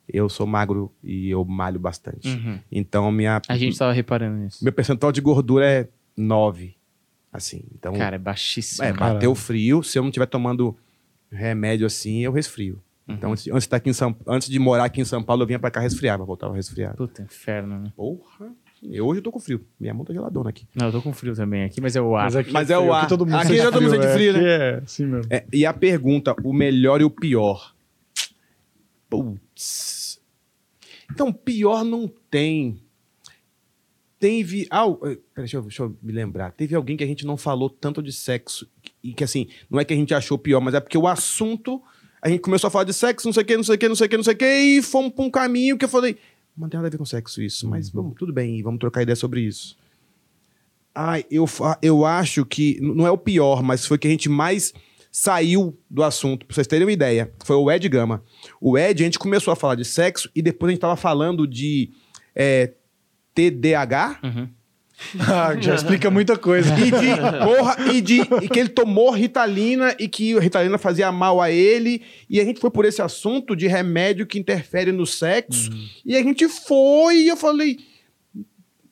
[0.08, 2.28] Eu sou magro e eu malho bastante.
[2.28, 2.58] Uhum.
[2.70, 3.40] Então minha.
[3.48, 4.62] A gente tava reparando nisso.
[4.62, 6.74] Meu percentual de gordura é 9.
[7.32, 7.62] Assim.
[7.72, 8.84] Então, Cara, é baixíssimo.
[8.84, 9.14] é, cara.
[9.14, 9.84] bateu frio.
[9.84, 10.76] Se eu não estiver tomando
[11.30, 12.82] remédio assim, eu resfrio.
[13.08, 15.70] Então, antes, antes, de São, antes de morar aqui em São Paulo, eu vinha pra
[15.70, 16.96] cá resfriava, voltava resfriado.
[16.96, 17.92] Puta, inferno, né?
[17.96, 18.52] Porra.
[18.82, 19.64] Eu, hoje eu tô com frio.
[19.78, 20.66] Minha mão tá geladona aqui.
[20.74, 22.34] Não, eu tô com frio também aqui, mas é o ar.
[22.34, 23.00] aqui Mas é o frio, ar.
[23.00, 25.32] Aqui todo mundo Aqui sente já todo mundo sente frio, Aqui é assim mesmo.
[25.32, 27.74] É, e a pergunta, o melhor e o pior.
[29.08, 30.20] Putz.
[31.12, 32.80] Então, pior não tem.
[34.18, 34.66] Teve.
[34.70, 36.52] Ah, o- peraí, deixa eu, deixa eu me lembrar.
[36.52, 38.68] Teve alguém que a gente não falou tanto de sexo.
[39.02, 41.82] E que, assim, não é que a gente achou pior, mas é porque o assunto
[42.22, 43.88] a gente começou a falar de sexo, não sei o que, não sei o que,
[43.88, 45.88] não sei o que, não sei o que, e fomos pra um caminho que eu
[45.88, 46.18] falei,
[46.60, 49.16] não tem nada a ver com sexo isso, mas vamos, tudo bem, vamos trocar ideia
[49.16, 49.76] sobre isso.
[50.94, 51.46] Ai, eu,
[51.80, 54.74] eu acho que, não é o pior, mas foi que a gente mais
[55.10, 58.22] saiu do assunto, pra vocês terem uma ideia, foi o Ed Gama.
[58.60, 61.46] O Ed, a gente começou a falar de sexo e depois a gente tava falando
[61.46, 61.90] de
[62.34, 62.74] é,
[63.34, 64.20] TDAH,
[65.18, 66.72] Ah, já explica muita coisa.
[66.78, 71.10] e de, porra, e de e que ele tomou Ritalina e que a Ritalina fazia
[71.10, 72.02] mal a ele.
[72.28, 75.70] E a gente foi por esse assunto de remédio que interfere no sexo.
[76.04, 77.78] E a gente foi e eu falei,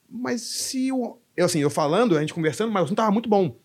[0.09, 1.19] mas se o.
[1.37, 3.57] Eu, assim, eu falando, a gente conversando, mas o assunto tava muito bom.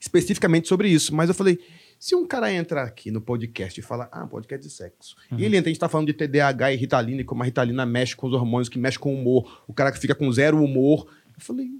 [0.00, 1.14] Especificamente sobre isso.
[1.14, 1.58] Mas eu falei,
[1.98, 5.16] se um cara entra aqui no podcast e fala, ah, podcast de sexo.
[5.36, 7.86] E ele entra, a gente tá falando de TDAH e Ritalina, e como a Ritalina
[7.86, 9.64] mexe com os hormônios, que mexe com o humor.
[9.66, 11.06] O cara que fica com zero humor.
[11.36, 11.70] Eu falei,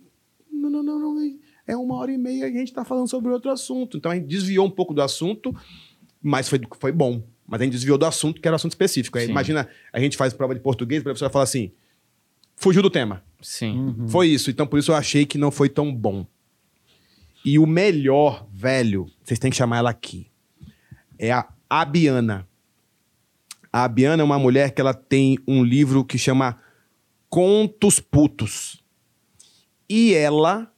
[0.51, 1.39] não, não, não, não.
[1.67, 3.97] É uma hora e meia e a gente tá falando sobre outro assunto.
[3.97, 5.55] Então a gente desviou um pouco do assunto,
[6.23, 7.23] mas foi, foi bom.
[7.47, 9.19] Mas a gente desviou do assunto, que era um assunto específico.
[9.19, 9.31] Aí, Sim.
[9.31, 11.73] imagina, a gente faz prova de português, a professora fala assim:
[12.57, 13.23] fugiu do tema.
[13.41, 13.95] Sim.
[14.09, 14.51] Foi isso.
[14.51, 16.27] Então, por isso eu achei que não foi tão bom.
[17.45, 20.27] E o melhor, velho, vocês têm que chamar ela aqui.
[21.19, 22.49] É a Abiana.
[23.71, 26.59] A Abiana é uma mulher que ela tem um livro que chama
[27.29, 28.83] Contos Putos.
[29.89, 30.71] E ela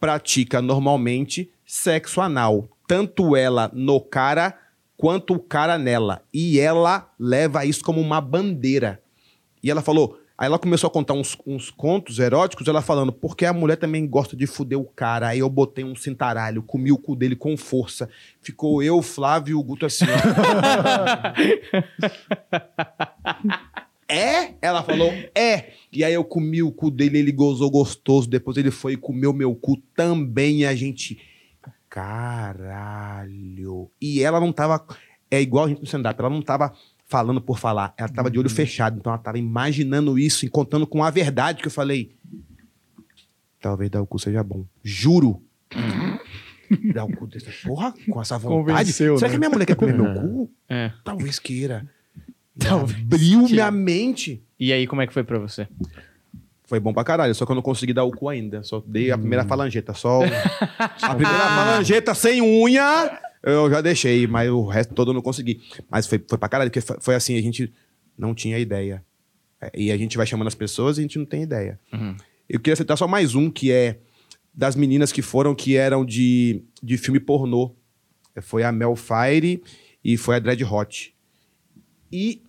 [0.00, 2.68] pratica normalmente sexo anal.
[2.88, 4.58] Tanto ela no cara
[4.96, 6.22] quanto o cara nela.
[6.32, 9.00] E ela leva isso como uma bandeira.
[9.62, 10.18] E ela falou.
[10.36, 14.08] Aí ela começou a contar uns, uns contos eróticos, ela falando, porque a mulher também
[14.08, 15.28] gosta de fuder o cara.
[15.28, 18.08] Aí eu botei um cintaralho, comi o cu dele com força.
[18.40, 20.06] Ficou eu, Flávio e o Guto assim.
[24.12, 24.54] é?
[24.60, 25.72] Ela falou, é.
[25.92, 28.28] E aí eu comi o cu dele, ele gozou gostoso.
[28.28, 30.60] Depois ele foi e comeu meu cu também.
[30.60, 31.18] E a gente.
[31.88, 33.90] Caralho.
[34.00, 34.84] E ela não tava.
[35.30, 36.72] É igual a gente no stand-up, ela não tava
[37.06, 37.94] falando por falar.
[37.96, 38.98] Ela tava de olho fechado.
[38.98, 42.14] Então ela tava imaginando isso e contando com a verdade que eu falei.
[43.60, 44.64] Talvez dar o cu seja bom.
[44.82, 45.42] Juro.
[46.94, 48.92] dar o cu dessa porra com essa vontade.
[48.92, 49.30] Será né?
[49.30, 50.50] que minha mulher quer comer meu cu?
[50.68, 50.92] É.
[51.04, 51.88] Talvez queira.
[52.58, 53.52] Talvez Abriu queira.
[53.52, 54.42] minha mente.
[54.58, 55.66] E aí, como é que foi pra você?
[56.64, 58.62] Foi bom pra caralho, só que eu não consegui dar o cu ainda.
[58.62, 60.20] Só dei a primeira falangeta, só.
[61.02, 65.60] a primeira falangeta sem unha, eu já deixei, mas o resto todo eu não consegui.
[65.90, 67.72] Mas foi, foi pra caralho, porque foi, foi assim, a gente
[68.16, 69.04] não tinha ideia.
[69.60, 71.78] É, E a gente vai chamando as pessoas e a gente não tem ideia.
[71.92, 72.16] Uhum.
[72.48, 73.98] Eu queria citar só mais um, que é
[74.54, 77.74] das meninas que foram, que eram de, de filme pornô.
[78.40, 79.62] Foi a Mel Fire
[80.04, 81.11] e foi a Dread Hot.
[82.12, 82.42] E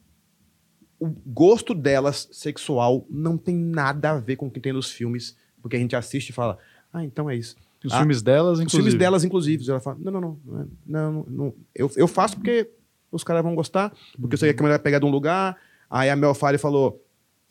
[1.00, 5.36] o gosto delas sexual não tem nada a ver com o que tem nos filmes,
[5.62, 6.58] porque a gente assiste e fala,
[6.92, 7.56] ah, então é isso.
[7.84, 8.82] Os Ah, filmes delas, Os inclusive.
[8.84, 11.54] filmes delas, inclusive, ela fala, não, não, não, não, não, não.
[11.76, 12.70] Eu, eu faço porque
[13.12, 15.58] os caras vão gostar, porque eu sei que a mulher vai pegar de um lugar.
[15.90, 17.04] Aí a Mel Fire falou,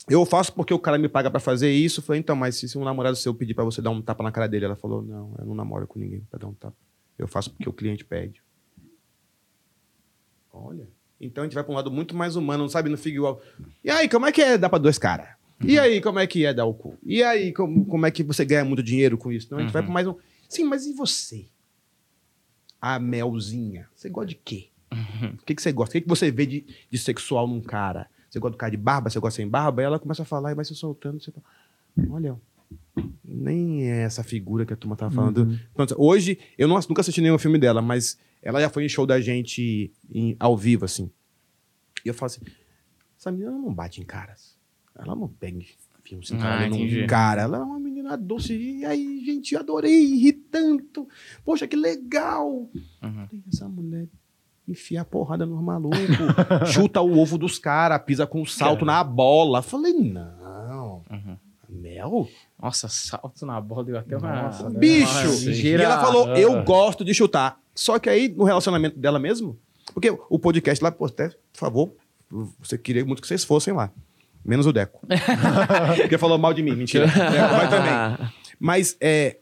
[0.09, 1.99] eu faço porque o cara me paga pra fazer isso.
[1.99, 4.23] Eu falei, então, mas se, se um namorado seu pedir pra você dar um tapa
[4.23, 6.75] na cara dele, ela falou, não, eu não namoro com ninguém pra dar um tapa.
[7.17, 8.41] Eu faço porque o cliente pede.
[10.51, 10.87] Olha.
[11.25, 12.89] Então a gente vai pra um lado muito mais humano, não sabe?
[12.89, 13.41] Não fica igual.
[13.83, 15.29] E aí, como é que é dar pra dois caras?
[15.63, 16.97] E aí, como é que é dar o cu?
[17.03, 19.45] E aí, como, como é que você ganha muito dinheiro com isso?
[19.45, 20.15] Então a gente vai pra mais um.
[20.49, 21.45] Sim, mas e você?
[22.81, 23.87] A Melzinha.
[23.95, 24.67] Você gosta de quê?
[25.33, 25.91] O que, que você gosta?
[25.91, 28.07] O que, que você vê de, de sexual num cara?
[28.29, 29.09] Você gosta do cara de barba?
[29.09, 29.81] Você gosta sem barba?
[29.81, 31.21] Aí ela começa a falar e vai se soltando.
[31.21, 31.45] Você fala,
[32.09, 32.35] olha,
[33.23, 35.59] nem é essa figura que a turma tava falando.
[35.73, 39.05] Pronto, hoje, eu não, nunca assisti nenhum filme dela, mas ela já foi em show
[39.05, 41.09] da gente em- ao vivo, assim.
[42.05, 42.41] E eu falo assim,
[43.17, 44.57] essa menina não bate em caras.
[44.95, 47.41] Ela não pega e enfia um Ah, num cara.
[47.43, 48.53] Ela é uma menina doce.
[48.53, 51.07] E aí, gente, adorei, ri tanto.
[51.45, 52.69] Poxa, que legal.
[53.01, 53.27] Uhum.
[53.51, 54.07] Essa mulher
[54.67, 55.97] enfia a porrada nos malucos,
[56.73, 59.61] chuta o ovo dos caras, pisa com um salto na bola.
[59.61, 61.03] Falei, não.
[61.09, 61.37] Uhum.
[61.69, 62.27] Mel?
[62.63, 64.43] Nossa, salto na bola deu até uma.
[64.43, 64.69] Nossa?
[64.69, 65.49] Bicho!
[65.51, 66.39] E ela falou, Ah.
[66.39, 67.59] eu gosto de chutar.
[67.75, 69.59] Só que aí, no relacionamento dela mesmo,
[69.93, 71.93] porque o podcast lá, pô, até, por favor,
[72.61, 73.91] você queria muito que vocês fossem lá.
[74.45, 75.05] Menos o Deco.
[76.01, 77.05] porque falou mal de mim, mentira.
[77.05, 77.19] Deco
[77.55, 78.29] vai também.
[78.59, 79.37] Mas é,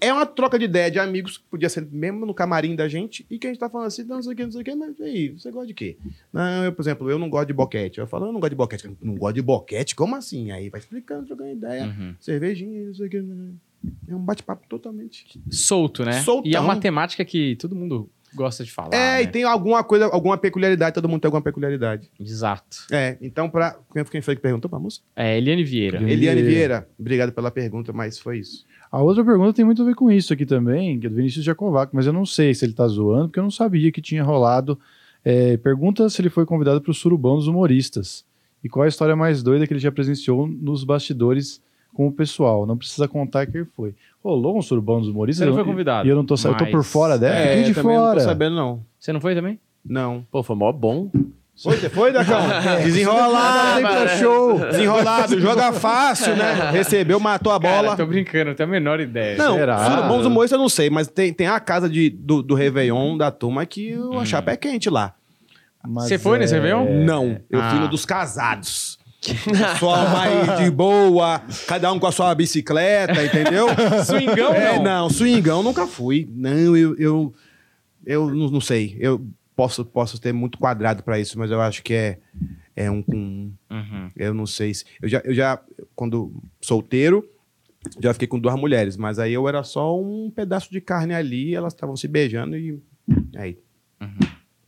[0.00, 3.26] é uma troca de ideia de amigos, que podia ser mesmo no camarim da gente,
[3.30, 4.74] e que a gente tá falando assim, não sei o que, não sei o que,
[4.74, 5.96] mas e aí, você gosta de quê?
[6.32, 7.98] Não, eu, por exemplo, eu não gosto de boquete.
[7.98, 8.90] Eu falo, eu não gosto de boquete.
[9.02, 9.94] Não gosto de boquete?
[9.94, 10.50] Como assim?
[10.50, 12.14] Aí vai explicando, trocando ideia, Uhum.
[12.20, 13.16] cervejinha, não sei o que.
[14.08, 15.40] É um bate-papo totalmente.
[15.50, 16.20] Solto, né?
[16.22, 16.50] Soltão.
[16.50, 18.94] E é uma temática que todo mundo gosta de falar.
[18.94, 19.22] é, né?
[19.22, 22.10] e tem alguma coisa, alguma peculiaridade, todo mundo tem alguma peculiaridade.
[22.20, 22.86] Exato.
[22.90, 23.78] É, então, pra.
[23.92, 25.00] Quem quem foi que perguntou pra moça?
[25.16, 25.96] É, Eliane Vieira.
[25.98, 26.50] Eliane Eliane Vieira.
[26.80, 28.66] Vieira, obrigado pela pergunta, mas foi isso.
[28.90, 31.44] A outra pergunta tem muito a ver com isso aqui também, que é do Vinícius
[31.44, 34.22] Jacovac, mas eu não sei se ele tá zoando, porque eu não sabia que tinha
[34.24, 34.78] rolado
[35.24, 38.24] É, pergunta se ele foi convidado para o Surubão dos Humoristas.
[38.64, 41.60] E qual a história mais doida que ele já presenciou nos bastidores
[41.92, 42.64] com o pessoal.
[42.64, 43.94] Não precisa contar quem foi.
[44.22, 45.44] Rolou um Surubão dos Humoristas?
[45.44, 47.36] Você não foi convidado, E eu não tô, sa- eu tô por mas- fora dessa.
[47.36, 48.20] É, Fiquei de também não fora.
[48.20, 48.80] tô sabendo, não.
[48.98, 49.58] Você não foi também?
[49.84, 50.24] Não.
[50.30, 51.10] Pô, foi mó bom.
[51.60, 52.40] Foi, você foi, Dacão?
[52.84, 54.58] Desenrolado, hein, pra show.
[54.60, 56.70] Desenrolado, joga fácil, né?
[56.70, 57.82] Recebeu, matou a bola.
[57.88, 59.36] Cara, tô brincando, não tenho a menor ideia.
[59.36, 59.78] Não, Será?
[59.90, 63.30] Surubons Humoristas eu não sei, mas tem, tem a casa de, do, do Réveillon da
[63.32, 65.14] turma que o chapa é quente lá.
[65.86, 67.04] Mas Você foi nesse é- Réveillon?
[67.04, 67.80] Não, eu fui Ah.
[67.80, 68.96] no dos casados.
[69.20, 73.66] Pessoal mais de boa, cada um com a sua bicicleta, entendeu?
[74.06, 74.82] Swingão, é, não?
[74.84, 76.28] não, swingão nunca fui.
[76.32, 77.34] Não, eu, eu,
[78.06, 78.96] eu não, não sei.
[79.00, 79.20] Eu
[79.58, 82.20] posso, posso ter muito quadrado pra isso, mas eu acho que é,
[82.76, 84.08] é um, um- Uhum.
[84.16, 84.84] Eu não sei se.
[85.02, 85.60] Eu já, eu já,
[85.96, 87.28] quando solteiro,
[88.00, 91.56] já fiquei com duas mulheres, mas aí eu era só um pedaço de carne ali,
[91.56, 92.80] elas estavam se beijando e.
[93.36, 93.58] Aí.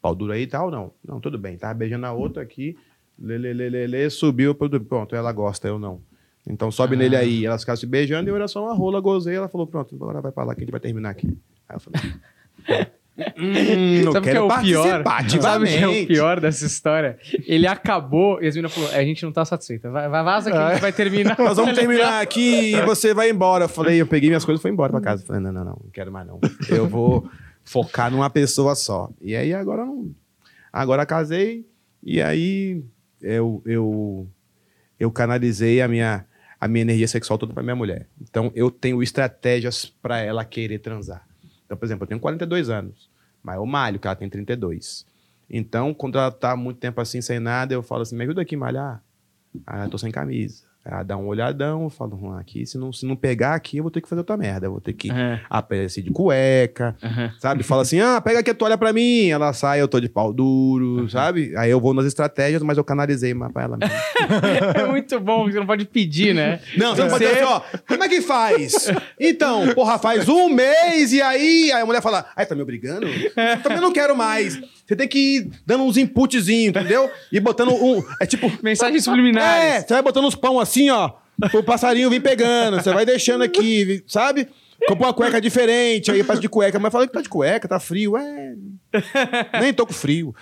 [0.02, 0.92] Pau duro aí e tal, não.
[1.06, 1.56] Não, tudo bem.
[1.56, 2.76] Tava beijando a outra aqui,
[3.16, 6.02] lê, lê, lê, lê, lê, subiu, pronto, ela gosta, eu não.
[6.48, 9.36] Então sobe nele aí, elas ficaram se beijando e eu era só uma rola, gozei,
[9.36, 11.28] ela falou, pronto, agora vai pra lá que a gente vai terminar aqui.
[11.68, 12.00] Aí eu falei.
[13.36, 15.04] Hum, não Sabe o que é quero o pior?
[15.40, 17.18] Sabe o que é o pior dessa história?
[17.46, 19.90] Ele acabou e as meninas falaram: a gente não tá satisfeita.
[19.90, 21.38] Vai, vai vaza que a gente vai terminar.
[21.38, 23.64] Nós vamos terminar aqui e você vai embora.
[23.64, 25.22] Eu falei, eu peguei minhas coisas e fui embora pra casa.
[25.22, 26.40] Eu Falei, não, não, não, não quero mais não.
[26.68, 27.28] Eu vou
[27.64, 29.10] focar numa pessoa só.
[29.20, 30.10] E aí agora não.
[30.72, 31.66] Agora casei
[32.02, 32.82] e aí
[33.20, 34.26] eu, eu,
[34.98, 36.24] eu canalizei a minha,
[36.58, 38.08] a minha energia sexual toda pra minha mulher.
[38.20, 41.26] Então eu tenho estratégias pra ela querer transar.
[41.66, 43.09] Então, por exemplo, eu tenho 42 anos,
[43.42, 45.06] mas eu malho, que ela tem 32.
[45.48, 48.54] Então, quando ela tá muito tempo assim, sem nada, eu falo assim, me ajuda aqui
[48.54, 49.02] a malhar.
[49.66, 50.69] Ah, eu tô sem camisa.
[50.90, 53.84] Ela dá um olhadão, eu falo, hum, aqui, se não, se não pegar aqui, eu
[53.84, 54.66] vou ter que fazer outra merda.
[54.66, 55.40] Eu vou ter que É.
[55.48, 57.30] aparecer de cueca, Uhum.
[57.38, 57.62] sabe?
[57.62, 59.28] Fala assim, ah, pega aqui a toalha pra mim.
[59.28, 61.54] Ela sai, eu tô de pau duro, sabe?
[61.56, 63.94] Aí eu vou nas estratégias, mas eu canalizei mais pra ela mesmo.
[64.74, 66.60] É muito bom, você não pode pedir, né?
[66.76, 68.90] Não, você não pode dizer assim, ó, como é que faz?
[69.18, 71.70] Então, porra, faz um mês e aí...
[71.72, 73.06] Aí a mulher fala, ai, tá me obrigando?
[73.06, 74.60] Eu também não quero mais.
[74.86, 77.08] Você tem que ir dando uns inputzinhos, entendeu?
[77.30, 78.02] E botando um...
[78.20, 78.50] É tipo...
[78.62, 79.64] Mensagens subliminares.
[79.64, 81.12] É, você vai botando uns pão assim, ó,
[81.52, 84.48] o passarinho vir pegando, você vai deixando aqui, sabe?
[84.86, 87.78] Comprou uma cueca diferente, aí passa de cueca, mas fala que tá de cueca, tá
[87.78, 88.54] frio, é.
[89.60, 90.34] Nem tô com frio.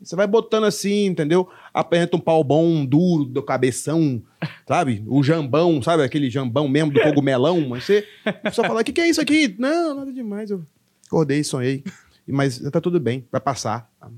[0.00, 1.48] Você vai botando assim, entendeu?
[1.72, 4.22] Apresenta um pau bom, duro, do cabeção,
[4.68, 5.02] sabe?
[5.06, 6.02] O jambão, sabe?
[6.02, 7.66] Aquele jambão mesmo do cogumelão.
[7.68, 8.06] Mas você
[8.42, 9.54] pessoa fala: o que, que é isso aqui?
[9.58, 10.50] Não, nada demais.
[10.50, 10.62] Eu
[11.06, 11.82] acordei, sonhei.
[12.28, 13.90] Mas tá tudo bem, vai passar.
[14.00, 14.10] Ah,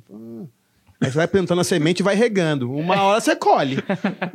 [1.01, 2.73] Aí você vai plantando a semente e vai regando.
[2.73, 3.79] Uma hora você colhe.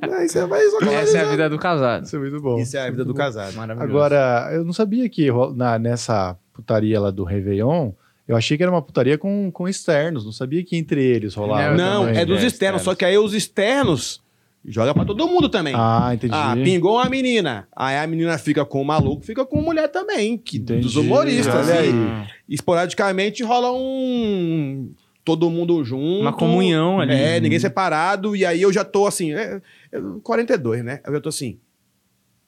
[0.02, 2.06] Aí você vai só Essa é a vida do casado.
[2.06, 2.58] Isso é muito bom.
[2.58, 3.54] Isso é a vida do casado.
[3.54, 3.92] Maravilhoso.
[3.92, 7.92] Agora, eu não sabia que na, nessa putaria lá do Réveillon,
[8.26, 10.24] eu achei que era uma putaria com, com externos.
[10.24, 11.76] Não sabia que entre eles rolava.
[11.76, 12.22] Não, também.
[12.22, 12.54] é dos é, externos.
[12.54, 12.82] externos.
[12.84, 14.24] Só que aí os externos
[14.66, 15.74] joga pra todo mundo também.
[15.76, 16.34] Ah, entendi.
[16.34, 17.68] Ah, pingou uma menina.
[17.76, 20.38] Aí a menina fica com o maluco, fica com mulher também.
[20.38, 20.82] Que, Entendi.
[20.82, 21.68] dos humoristas.
[21.68, 21.90] Olha aí.
[21.90, 22.28] aí.
[22.48, 24.92] Esporadicamente rola um.
[25.24, 26.22] Todo mundo junto.
[26.22, 27.14] Uma comunhão ali.
[27.14, 28.36] É, ninguém separado.
[28.36, 29.32] E aí eu já tô assim.
[29.34, 31.02] É, é 42, né?
[31.06, 31.60] Eu já tô assim.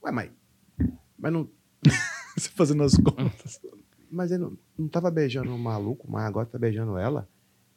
[0.04, 0.30] Ué, mas.
[1.18, 1.48] Mas não.
[2.36, 3.62] Você fazendo as contas.
[4.12, 7.28] Mas ele não, não tava beijando o maluco, mas agora tá beijando ela.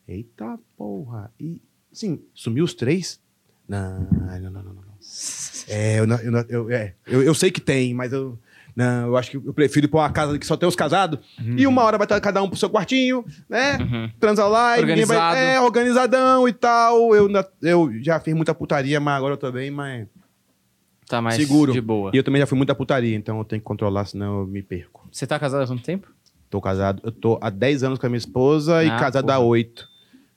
[0.07, 1.33] Eita porra.
[1.39, 1.61] E,
[1.93, 3.21] sim, sumiu os três?
[3.69, 4.73] Não, não, não, não, não.
[4.75, 4.83] não.
[5.69, 8.39] É, eu, não- eu, não- eu, é, eu, eu sei que tem, mas eu.
[8.79, 11.19] Não, eu acho que eu prefiro ir pra uma casa que só tem os casados.
[11.57, 13.77] E uma hora vai estar cada um pro seu quartinho, né?
[13.79, 14.11] Uhum.
[14.21, 15.17] Transa lá e ninguém vai.
[15.17, 15.37] Organizado.
[15.37, 17.13] É, organizadão e tal.
[17.13, 17.29] Eu,
[17.61, 20.07] eu já fiz muita putaria, mas agora eu tô bem, mas.
[21.09, 21.73] Tá mais Seguro.
[21.73, 22.13] de boa.
[22.15, 24.63] E eu também já fui muita putaria, então eu tenho que controlar, senão eu me
[24.63, 25.09] perco.
[25.11, 26.07] Você tá casado há quanto tempo?
[26.49, 29.35] Tô casado, eu tô há 10 anos com a minha esposa e Ah, casado há
[29.37, 29.47] porra.
[29.49, 29.89] 8.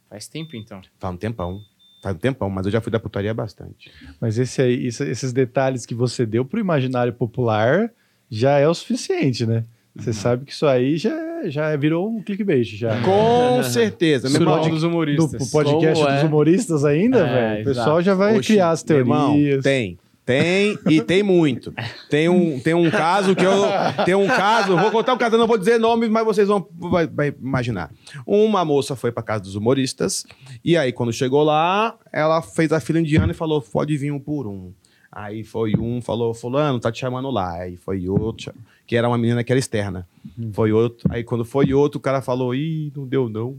[0.10, 0.82] Faz tempo, então.
[1.00, 1.60] Faz um tempão.
[2.02, 3.92] Faz um tempão, mas eu já fui da putaria bastante.
[4.20, 7.92] Mas esse aí, esse- esses detalhes que você deu pro imaginário popular
[8.32, 9.66] já é o suficiente, né?
[9.94, 10.04] Uhum.
[10.04, 11.14] Você sabe que isso aí já,
[11.50, 13.02] já virou um clickbait, já.
[13.02, 14.30] Com certeza.
[14.30, 15.52] Meu irmão, dos humoristas.
[15.52, 16.26] podcast Como dos é?
[16.26, 17.62] humoristas ainda, É, velho.
[17.62, 19.64] O pessoal já vai Oxi, criar as meu irmão, teorias.
[19.64, 19.98] tem.
[20.24, 21.74] Tem e tem muito.
[22.10, 23.64] Tem um, tem um caso que eu.
[24.06, 26.66] Tem um caso, vou contar um caso, eu não vou dizer nome, mas vocês vão
[26.78, 27.92] vai, vai imaginar.
[28.26, 30.24] Uma moça foi pra casa dos humoristas,
[30.64, 34.20] e aí, quando chegou lá, ela fez a fila indiana e falou: pode vir um
[34.20, 34.72] por um.
[35.12, 37.54] Aí foi um, falou, fulano, tá te chamando lá.
[37.54, 38.54] Aí foi outro,
[38.88, 40.08] que era uma menina que era externa.
[40.54, 41.12] Foi outro.
[41.12, 43.58] Aí quando foi outro, o cara falou, ih, não deu não.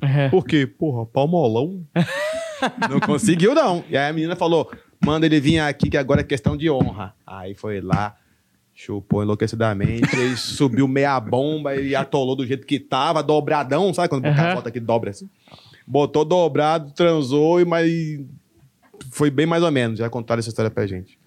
[0.00, 0.28] É.
[0.28, 0.66] Por quê?
[0.66, 1.84] Porra, palmolão.
[2.88, 3.84] não conseguiu, não.
[3.88, 4.70] E aí a menina falou:
[5.04, 7.14] manda ele vir aqui, que agora é questão de honra.
[7.26, 8.16] Aí foi lá,
[8.74, 14.26] chupou enlouquecidamente, aí subiu meia bomba e atolou do jeito que tava, dobradão, sabe quando
[14.26, 15.28] o cara volta aqui dobra assim?
[15.86, 17.90] botou dobrado, transou, e mas
[19.12, 19.98] foi bem mais ou menos.
[19.98, 21.18] Já contaram essa história pra gente.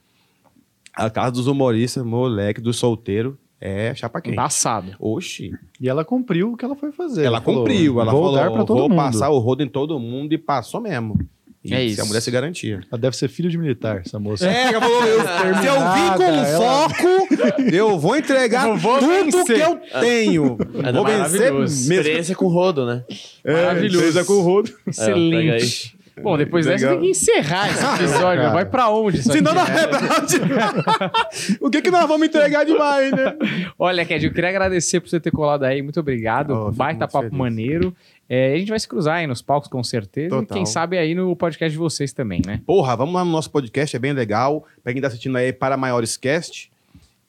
[0.93, 4.33] A casa dos humoristas, moleque, do solteiro, é chapa quente.
[4.33, 4.95] Embaçado.
[4.99, 5.51] Oxi.
[5.79, 7.25] E ela cumpriu o que ela foi fazer.
[7.25, 8.97] Ela falou, cumpriu, ela vou dar falou, pra todo vou mundo.
[8.97, 11.17] passar o rodo em todo mundo e passou mesmo.
[11.63, 12.01] E É se isso.
[12.03, 12.79] a mulher se garantia.
[12.91, 14.47] Ela deve ser filho de militar, essa moça.
[14.47, 18.99] É, ela falou, eu- se eu vim com ela- foco, eu vou entregar Eu vou
[18.99, 19.09] tudo
[19.43, 19.55] vencer.
[19.55, 20.57] que eu tenho.
[20.83, 21.89] É vou vencer maravilhoso.
[21.89, 21.93] mesmo.
[22.01, 23.03] Experiência com rodo, né?
[23.43, 24.05] Maravilhoso.
[24.05, 24.71] Seja com o rodo.
[24.87, 25.94] Excelente.
[26.21, 28.43] Bom, depois dessa tem que encerrar esse episódio.
[28.43, 28.53] Cara.
[28.53, 29.19] Vai pra onde?
[29.19, 29.87] isso Senão, aqui, na né?
[29.87, 30.37] verdade,
[31.59, 33.35] o que, que nós vamos entregar demais, né?
[33.77, 35.81] Olha, Ked, eu queria agradecer por você ter colado aí.
[35.81, 36.51] Muito obrigado.
[36.51, 37.37] Oh, Baita papo feliz.
[37.37, 37.95] maneiro.
[38.27, 40.27] É, a gente vai se cruzar aí nos palcos, com certeza.
[40.27, 40.57] E Total.
[40.57, 42.61] quem sabe aí no podcast de vocês também, né?
[42.65, 44.65] Porra, vamos lá no nosso podcast, é bem legal.
[44.83, 46.71] Pra quem tá assistindo aí, para maiores cast.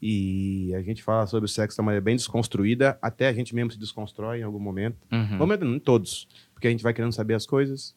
[0.00, 2.98] E a gente fala sobre o sexo de uma maneira bem desconstruída.
[3.00, 4.96] Até a gente mesmo se desconstrói em algum momento.
[5.10, 5.38] Uhum.
[5.38, 6.28] Momento não, em todos.
[6.54, 7.94] Porque a gente vai querendo saber as coisas.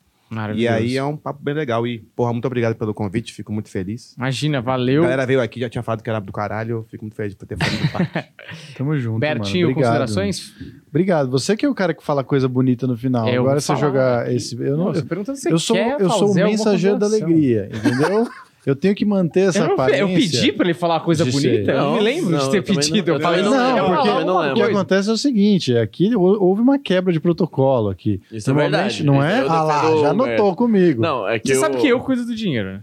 [0.56, 1.85] E aí é um papo bem legal.
[1.88, 3.34] E, porra, muito obrigado pelo convite.
[3.34, 4.15] Fico muito feliz.
[4.15, 5.01] Imagina, A valeu.
[5.01, 6.77] galera veio aqui, já tinha falado que era do caralho.
[6.77, 8.30] Eu fico muito feliz por ter falado do papo.
[8.77, 10.53] Tamo junto, Bertinho, considerações?
[10.88, 11.30] Obrigado.
[11.31, 13.27] Você que é o cara que fala coisa bonita no final.
[13.27, 14.35] Eu Agora você falar jogar aqui.
[14.35, 14.56] esse...
[14.56, 17.06] Eu, não, Não, eu, você pergunta se você eu sou, eu sou o mensageiro da
[17.06, 18.27] alegria, entendeu?
[18.65, 20.02] Eu tenho que manter essa Eu, não, aparência.
[20.02, 21.65] eu pedi pra ele falar uma coisa bonita?
[21.65, 21.69] ser.
[21.72, 23.07] eu não me Não, lembro não, de ter pedido.
[23.07, 26.15] não- eu falei, não, não, porque- eu não O que acontece é o seguinte, aqui
[26.15, 28.22] hou- houve uma quebra de protocolo aqui.
[28.31, 29.03] Isso é Normalmente, verdade.
[29.06, 29.41] Não é?
[29.41, 31.02] Eu Ah lá, já notou comigo.
[31.02, 31.60] Não, é que Você eu...
[31.60, 32.81] sabe que eu cuido do dinheiro, né?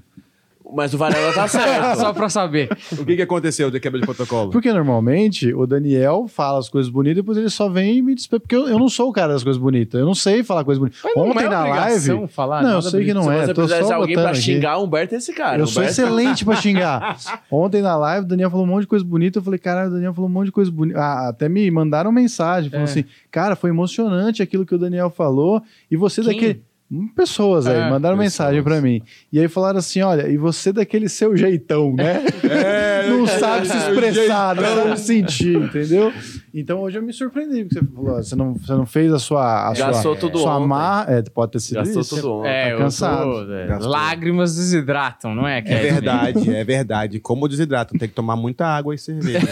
[0.74, 1.96] Mas o Varela tá certo.
[2.00, 2.68] Só pra saber.
[2.98, 4.50] o que, que aconteceu de quebra de protocolo?
[4.50, 8.14] Porque normalmente o Daniel fala as coisas bonitas e depois ele só vem e me
[8.14, 8.40] despeja.
[8.40, 9.98] Porque eu, eu não sou o cara das coisas bonitas.
[10.00, 11.00] Eu não sei falar coisas bonitas.
[11.04, 12.28] Mas não Ontem é na live.
[12.28, 13.14] falar não, eu sei que bonito.
[13.14, 13.40] não Se é.
[13.46, 15.58] você Tô precisar de só alguém pra xingar, o Humberto é esse cara.
[15.58, 17.16] Eu O sou Humberto- excelente pra xingar.
[17.50, 19.38] Ontem na live, o Daniel falou um monte de coisa bonita.
[19.38, 20.98] Eu falei, caralho, o Daniel falou um monte de coisa bonita.
[20.98, 22.70] Ah, até me mandaram mensagem.
[22.70, 22.90] Falando É.
[22.90, 25.62] assim, cara, foi emocionante aquilo que o Daniel falou.
[25.90, 26.32] E você Quem?
[26.34, 26.62] daquele.
[27.16, 28.18] Pessoas aí, É, mandaram pessoas.
[28.18, 29.02] mensagem pra mim.
[29.32, 32.22] E aí falaram assim: olha, e você daquele seu jeitão, né?
[33.10, 36.12] não sabe se expressar, não sabe sentir, entendeu?
[36.58, 39.18] Então hoje eu me surpreendi, porque você falou: ó, você não, você não fez a
[39.18, 39.68] sua.
[39.68, 40.68] A Gastou sua, tudo sua ontem.
[40.68, 41.12] mar...
[41.12, 42.16] É, pode ter sido Gastou isso.
[42.16, 42.48] tudo ontem.
[42.48, 43.24] É, tá eu cansado.
[43.46, 45.58] tô- é, lágrimas desidratam, não é?
[45.58, 47.20] É verdade, é verdade.
[47.20, 49.46] Como desidrato, tem que tomar muita água e cerveja.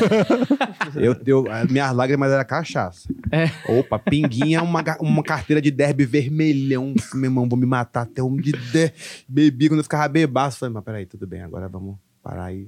[0.96, 3.06] eu, eu, as minhas lágrimas era cachaça.
[3.30, 3.50] É.
[3.70, 6.94] Opa, pinguinha, uma, uma carteira de derby vermelhão.
[7.12, 8.94] Meu irmão, vou me matar até um de der.
[9.28, 10.58] Bebi quando eu ficava bebaço.
[10.58, 12.66] Falei, mas peraí, tudo bem, agora vamos parar aí.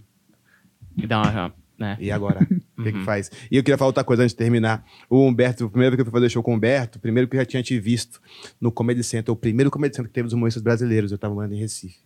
[0.94, 1.65] E dá uma...
[1.78, 1.97] Né?
[2.01, 2.47] E agora?
[2.77, 3.31] O que que faz?
[3.51, 4.85] E eu queria falar outra coisa antes de terminar.
[5.09, 7.35] O Humberto, a primeira vez que eu fui fazer show com o Humberto, primeiro que
[7.35, 8.20] eu já tinha te visto
[8.61, 11.55] no Comedy Center, o primeiro Comedy Center que teve dos humoristas brasileiros, eu tava morando
[11.55, 11.98] em Recife.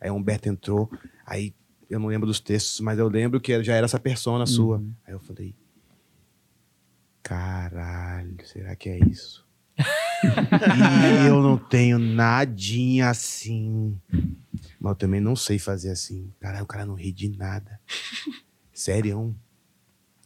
[0.00, 0.90] Aí o Humberto entrou,
[1.24, 1.54] aí
[1.88, 4.82] eu não lembro dos textos, mas eu lembro que já era essa persona sua.
[5.06, 5.54] Aí eu falei,
[7.22, 9.46] caralho, será que é isso?
[11.24, 13.96] e eu não tenho nadinha assim.
[14.80, 16.32] Mas eu também não sei fazer assim.
[16.40, 17.78] Caralho, o cara não ri de nada.
[18.76, 19.34] Sério?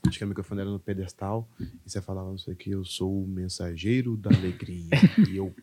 [0.05, 1.48] Acho que o microfone era no pedestal.
[1.60, 4.89] E você falava, não sei o que, eu sou o mensageiro da alegria.
[5.31, 5.55] e eu.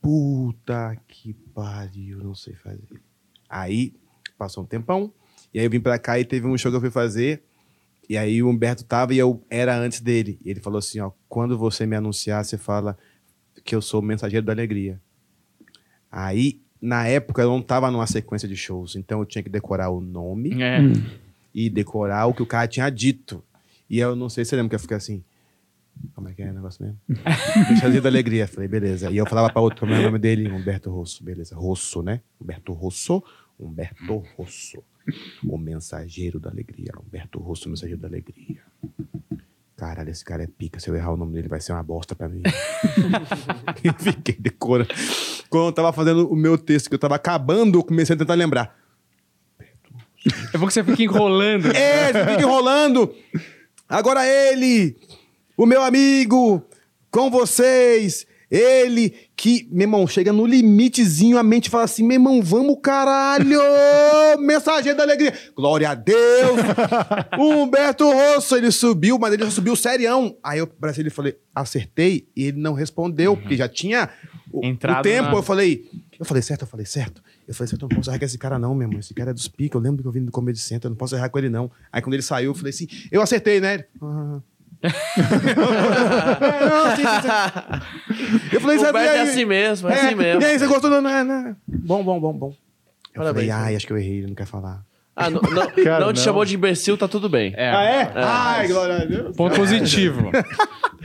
[0.00, 3.00] Puta que pariu, não sei fazer.
[3.48, 3.94] Aí,
[4.36, 5.14] passou um tempão.
[5.54, 7.44] E aí eu vim pra cá e teve um show que eu fui fazer.
[8.08, 10.40] E aí o Humberto tava e eu era antes dele.
[10.44, 12.98] E ele falou assim: ó, quando você me anunciar, você fala
[13.64, 15.00] que eu sou o mensageiro da alegria.
[16.10, 18.96] Aí, na época, eu não tava numa sequência de shows.
[18.96, 20.80] Então eu tinha que decorar o nome É.
[21.54, 23.42] e decorar o que o cara tinha dito.
[23.88, 25.22] E eu não sei se você lembra que eu fiquei assim.
[26.14, 26.98] Como é que é o negócio mesmo?
[27.70, 28.48] Mensageiro da alegria.
[28.48, 29.10] Falei, beleza.
[29.10, 30.50] E eu falava pra outro, como é o nome dele?
[30.50, 31.22] Humberto Rosso.
[31.22, 31.54] Beleza.
[31.54, 32.20] Rosso, né?
[32.40, 33.22] Humberto Rosso.
[33.58, 34.82] Humberto Rosso.
[35.46, 36.92] O mensageiro da alegria.
[36.98, 38.62] Humberto Rosso, o mensageiro da alegria.
[39.76, 40.78] Caralho, esse cara é pica.
[40.78, 42.42] Se eu errar o nome dele, vai ser uma bosta pra mim.
[43.82, 44.90] eu fiquei decorando.
[45.50, 48.34] Quando eu tava fazendo o meu texto, que eu tava acabando, eu comecei a tentar
[48.34, 48.76] lembrar.
[50.54, 51.66] É bom que você fica enrolando.
[51.74, 53.14] É, você fica enrolando.
[53.88, 54.96] Agora ele,
[55.56, 56.62] o meu amigo,
[57.10, 58.26] com vocês.
[58.50, 63.58] Ele que, meu irmão, chega no limitezinho, a mente fala assim: meu irmão, vamos caralho!
[64.40, 65.32] Mensageiro da alegria.
[65.56, 66.60] Glória a Deus!
[67.38, 70.36] Humberto Rosso, ele subiu, mas ele já subiu serião.
[70.42, 74.10] Aí eu pra ele falei, acertei, e ele não respondeu, porque já tinha
[74.52, 74.66] o,
[75.00, 75.28] o tempo.
[75.30, 75.86] na- Eu falei,
[76.18, 77.22] eu falei certo, eu falei certo.
[77.46, 79.00] Eu falei certo, eu não posso errar com esse cara não, meu irmão.
[79.00, 80.96] Esse cara é dos pica, eu lembro que eu vim do Comedy Center, eu não
[80.96, 81.70] posso errar com ele não.
[81.92, 83.74] Aí quando ele saiu, eu falei assim, eu acertei, né?
[83.74, 84.40] Ele, "Ah."
[86.42, 88.54] É, não, sim, sim, sim.
[88.54, 90.42] Eu falei, sabe, é assim mesmo, é, É, assim mesmo.
[90.42, 90.90] E aí, você gostou?
[90.90, 91.56] Não, não, não.
[91.68, 92.48] Bom, bom, bom, bom.
[93.14, 93.76] Eu Parabéns, falei, ai, cara.
[93.76, 94.84] acho que eu errei, ele não quer falar.
[95.14, 96.24] Ah, não, não, Cara, não te não.
[96.24, 97.52] chamou de imbecil, tá tudo bem.
[97.56, 98.12] É, Ah, é?
[98.14, 99.36] Ai, glória a Deus.
[99.36, 100.30] ponto positivo.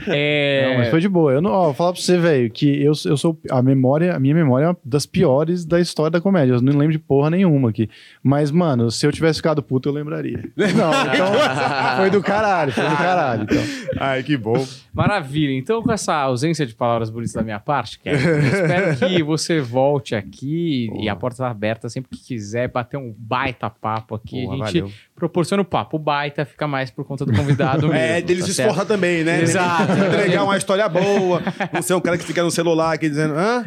[0.06, 1.32] É, Não, mas foi de boa.
[1.32, 3.36] Eu não, ó, vou falar pra você, velho, que eu, eu sou.
[3.50, 6.52] A memória, a minha memória é uma das piores da história da comédia.
[6.52, 7.90] Eu não lembro de porra nenhuma aqui.
[8.22, 10.38] Mas, mano, se eu tivesse ficado puto, eu lembraria.
[10.56, 11.96] Não, então.
[11.96, 13.42] foi do caralho, foi do caralho.
[13.42, 13.62] Então.
[13.98, 14.64] Ai, que bom.
[14.94, 15.52] Maravilha.
[15.58, 19.60] Então, com essa ausência de palavras bonitas da minha parte, Kevin, eu espero que você
[19.60, 24.44] volte aqui e a porta está aberta sempre que quiser bater um baita papo aqui.
[24.44, 24.94] Porra, a gente valeu.
[25.14, 25.96] proporciona o papo.
[25.96, 27.94] O baita fica mais por conta do convidado mesmo.
[27.94, 28.68] É, dele tá se certo?
[28.70, 29.42] esforçar também, né?
[29.42, 29.92] Exato.
[29.92, 31.42] Entregar uma história boa.
[31.72, 33.64] Não ser um cara que fica no celular aqui dizendo, hã?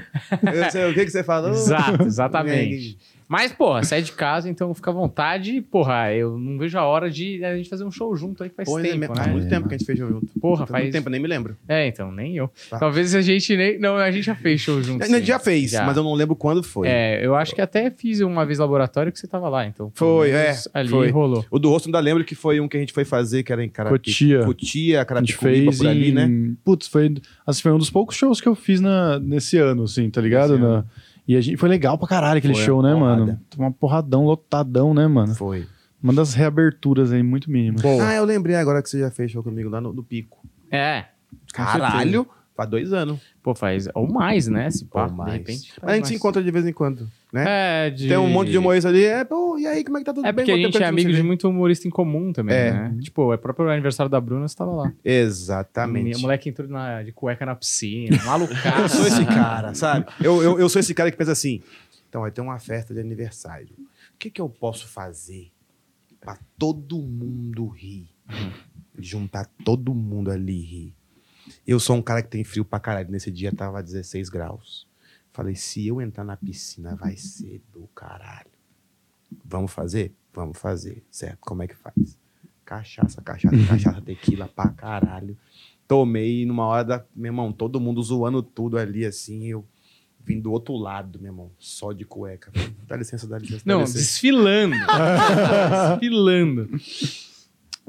[0.53, 1.51] Eu sei o que, que você falou?
[1.51, 2.97] Exato, exatamente.
[3.31, 5.61] Mas, porra, sai de casa, então fica à vontade.
[5.61, 8.55] Porra, eu não vejo a hora de a gente fazer um show junto aí que
[8.57, 9.15] faz Pô, tempo, mesmo.
[9.15, 9.21] né?
[9.23, 10.27] Faz muito É, tempo que a gente fez show junto.
[10.41, 11.55] Porra, Faz muito tempo, nem me lembro.
[11.65, 12.51] É, então, nem eu.
[12.69, 12.77] Tá.
[12.77, 13.79] Talvez a gente nem.
[13.79, 15.01] Não, a gente já fez show junto.
[15.01, 15.25] A gente sim.
[15.25, 15.85] já fez, Já.
[15.85, 16.89] mas eu não lembro quando foi.
[16.89, 19.89] É, eu acho que até fiz uma vez laboratório que você tava lá, então.
[19.95, 21.09] Foi, é, Ali foi.
[21.09, 21.45] rolou.
[21.49, 23.63] O do rosto ainda lembro que foi um que a gente foi fazer, que era
[23.63, 24.43] em Carapicuíba.
[24.43, 24.45] Cotia.
[24.45, 26.13] Cotia, A gente Carapicuíba, fez por ali, em...
[26.13, 26.53] né?
[26.65, 27.13] Putz, foi,
[27.47, 30.55] assim, foi um dos poucos shows que eu fiz na, nesse ano, assim, tá ligado?
[30.55, 30.89] Esse Na- ano.
[31.31, 33.25] E a gente, foi legal pra caralho aquele Foi, show, né, porrada.
[33.25, 33.39] mano?
[33.57, 35.33] Uma porradão, lotadão, né, mano?
[35.33, 35.65] Foi.
[36.03, 37.81] Uma das reaberturas aí, muito mínimas.
[37.85, 40.45] Ah, eu lembrei agora que você já fez show comigo lá no, no Pico.
[40.69, 41.05] É.
[41.53, 43.19] Caralho, faz dois anos.
[43.41, 43.87] Pô, faz.
[43.95, 44.69] Ou mais, né?
[44.69, 45.33] Se pá, Ou de mais.
[45.33, 45.73] repente.
[45.81, 47.87] Mas a gente se encontra de vez em quando, né?
[47.87, 48.07] É, de...
[48.07, 49.03] Tem um monte de humorista ali.
[49.03, 50.45] É, pô, e aí, como é que tá tudo É bem?
[50.45, 52.71] porque a gente é amigo de muito humorista em comum também, É.
[52.71, 52.97] né?
[53.01, 54.93] Tipo, é próprio aniversário da Bruna, você tava lá.
[55.03, 56.17] Exatamente.
[56.17, 58.61] O moleque entrou na- de cueca na piscina, malucaço.
[58.81, 60.05] Eu sou esse cara, sabe?
[60.23, 61.61] Eu, eu, eu sou esse cara que pensa assim:
[62.09, 63.69] então vai ter uma festa de aniversário.
[64.13, 65.49] O que, que eu posso fazer
[66.19, 68.07] pra todo mundo rir?
[68.99, 70.93] Juntar todo mundo ali e rir.
[71.65, 73.09] Eu sou um cara que tem frio pra caralho.
[73.11, 74.87] Nesse dia tava 16 graus.
[75.31, 78.49] Falei: se eu entrar na piscina, vai ser do caralho.
[79.45, 80.13] Vamos fazer?
[80.33, 81.03] Vamos fazer.
[81.09, 81.37] Certo?
[81.41, 82.17] Como é que faz?
[82.65, 85.37] Cachaça, cachaça, cachaça, tequila pra caralho.
[85.87, 87.05] Tomei numa hora da.
[87.15, 89.45] Meu irmão, todo mundo zoando tudo ali, assim.
[89.47, 89.65] Eu
[90.23, 91.51] vim do outro lado, meu irmão.
[91.59, 92.51] Só de cueca.
[92.87, 93.63] Dá licença, dá licença.
[93.65, 93.99] dá Não, licença.
[93.99, 94.75] desfilando.
[95.99, 96.69] desfilando.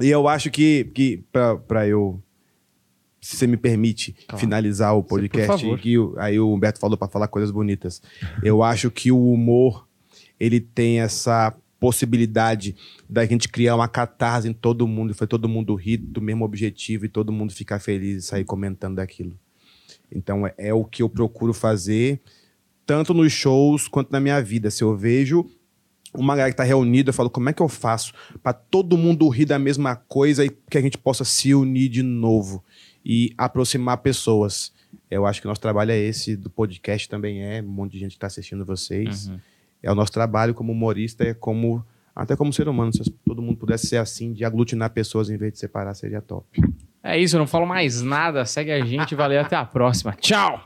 [0.00, 2.20] E eu acho que, que pra, pra eu.
[3.22, 4.40] Se você me permite Claro.
[4.40, 5.78] finalizar o podcast, favor.
[5.78, 8.02] que aí o Humberto falou pra falar coisas bonitas.
[8.42, 9.86] Eu acho que o humor
[10.40, 12.74] ele tem essa possibilidade
[13.08, 16.44] da gente criar uma catarse em todo mundo, e foi todo mundo rir do mesmo
[16.44, 19.38] objetivo e todo mundo ficar feliz e sair comentando daquilo.
[20.10, 22.20] Então é, é o que eu procuro fazer,
[22.84, 24.70] tanto nos shows quanto na minha vida.
[24.70, 25.48] Se eu vejo
[26.14, 28.12] uma galera que tá reunida, eu falo, como é que eu faço
[28.42, 32.02] para todo mundo rir da mesma coisa e que a gente possa se unir de
[32.02, 32.62] novo
[33.04, 34.72] e aproximar pessoas.
[35.10, 37.98] Eu acho que o nosso trabalho é esse, do podcast também é, um monte de
[37.98, 39.28] gente que tá assistindo vocês.
[39.28, 39.38] Uhum.
[39.82, 41.84] É o nosso trabalho como humorista, é como
[42.14, 45.54] até como ser humano, se todo mundo pudesse ser assim, de aglutinar pessoas em vez
[45.54, 46.46] de separar, seria top.
[47.02, 48.44] É isso, eu não falo mais nada.
[48.44, 50.12] Segue a gente, valeu, até a próxima.
[50.20, 50.62] Tchau!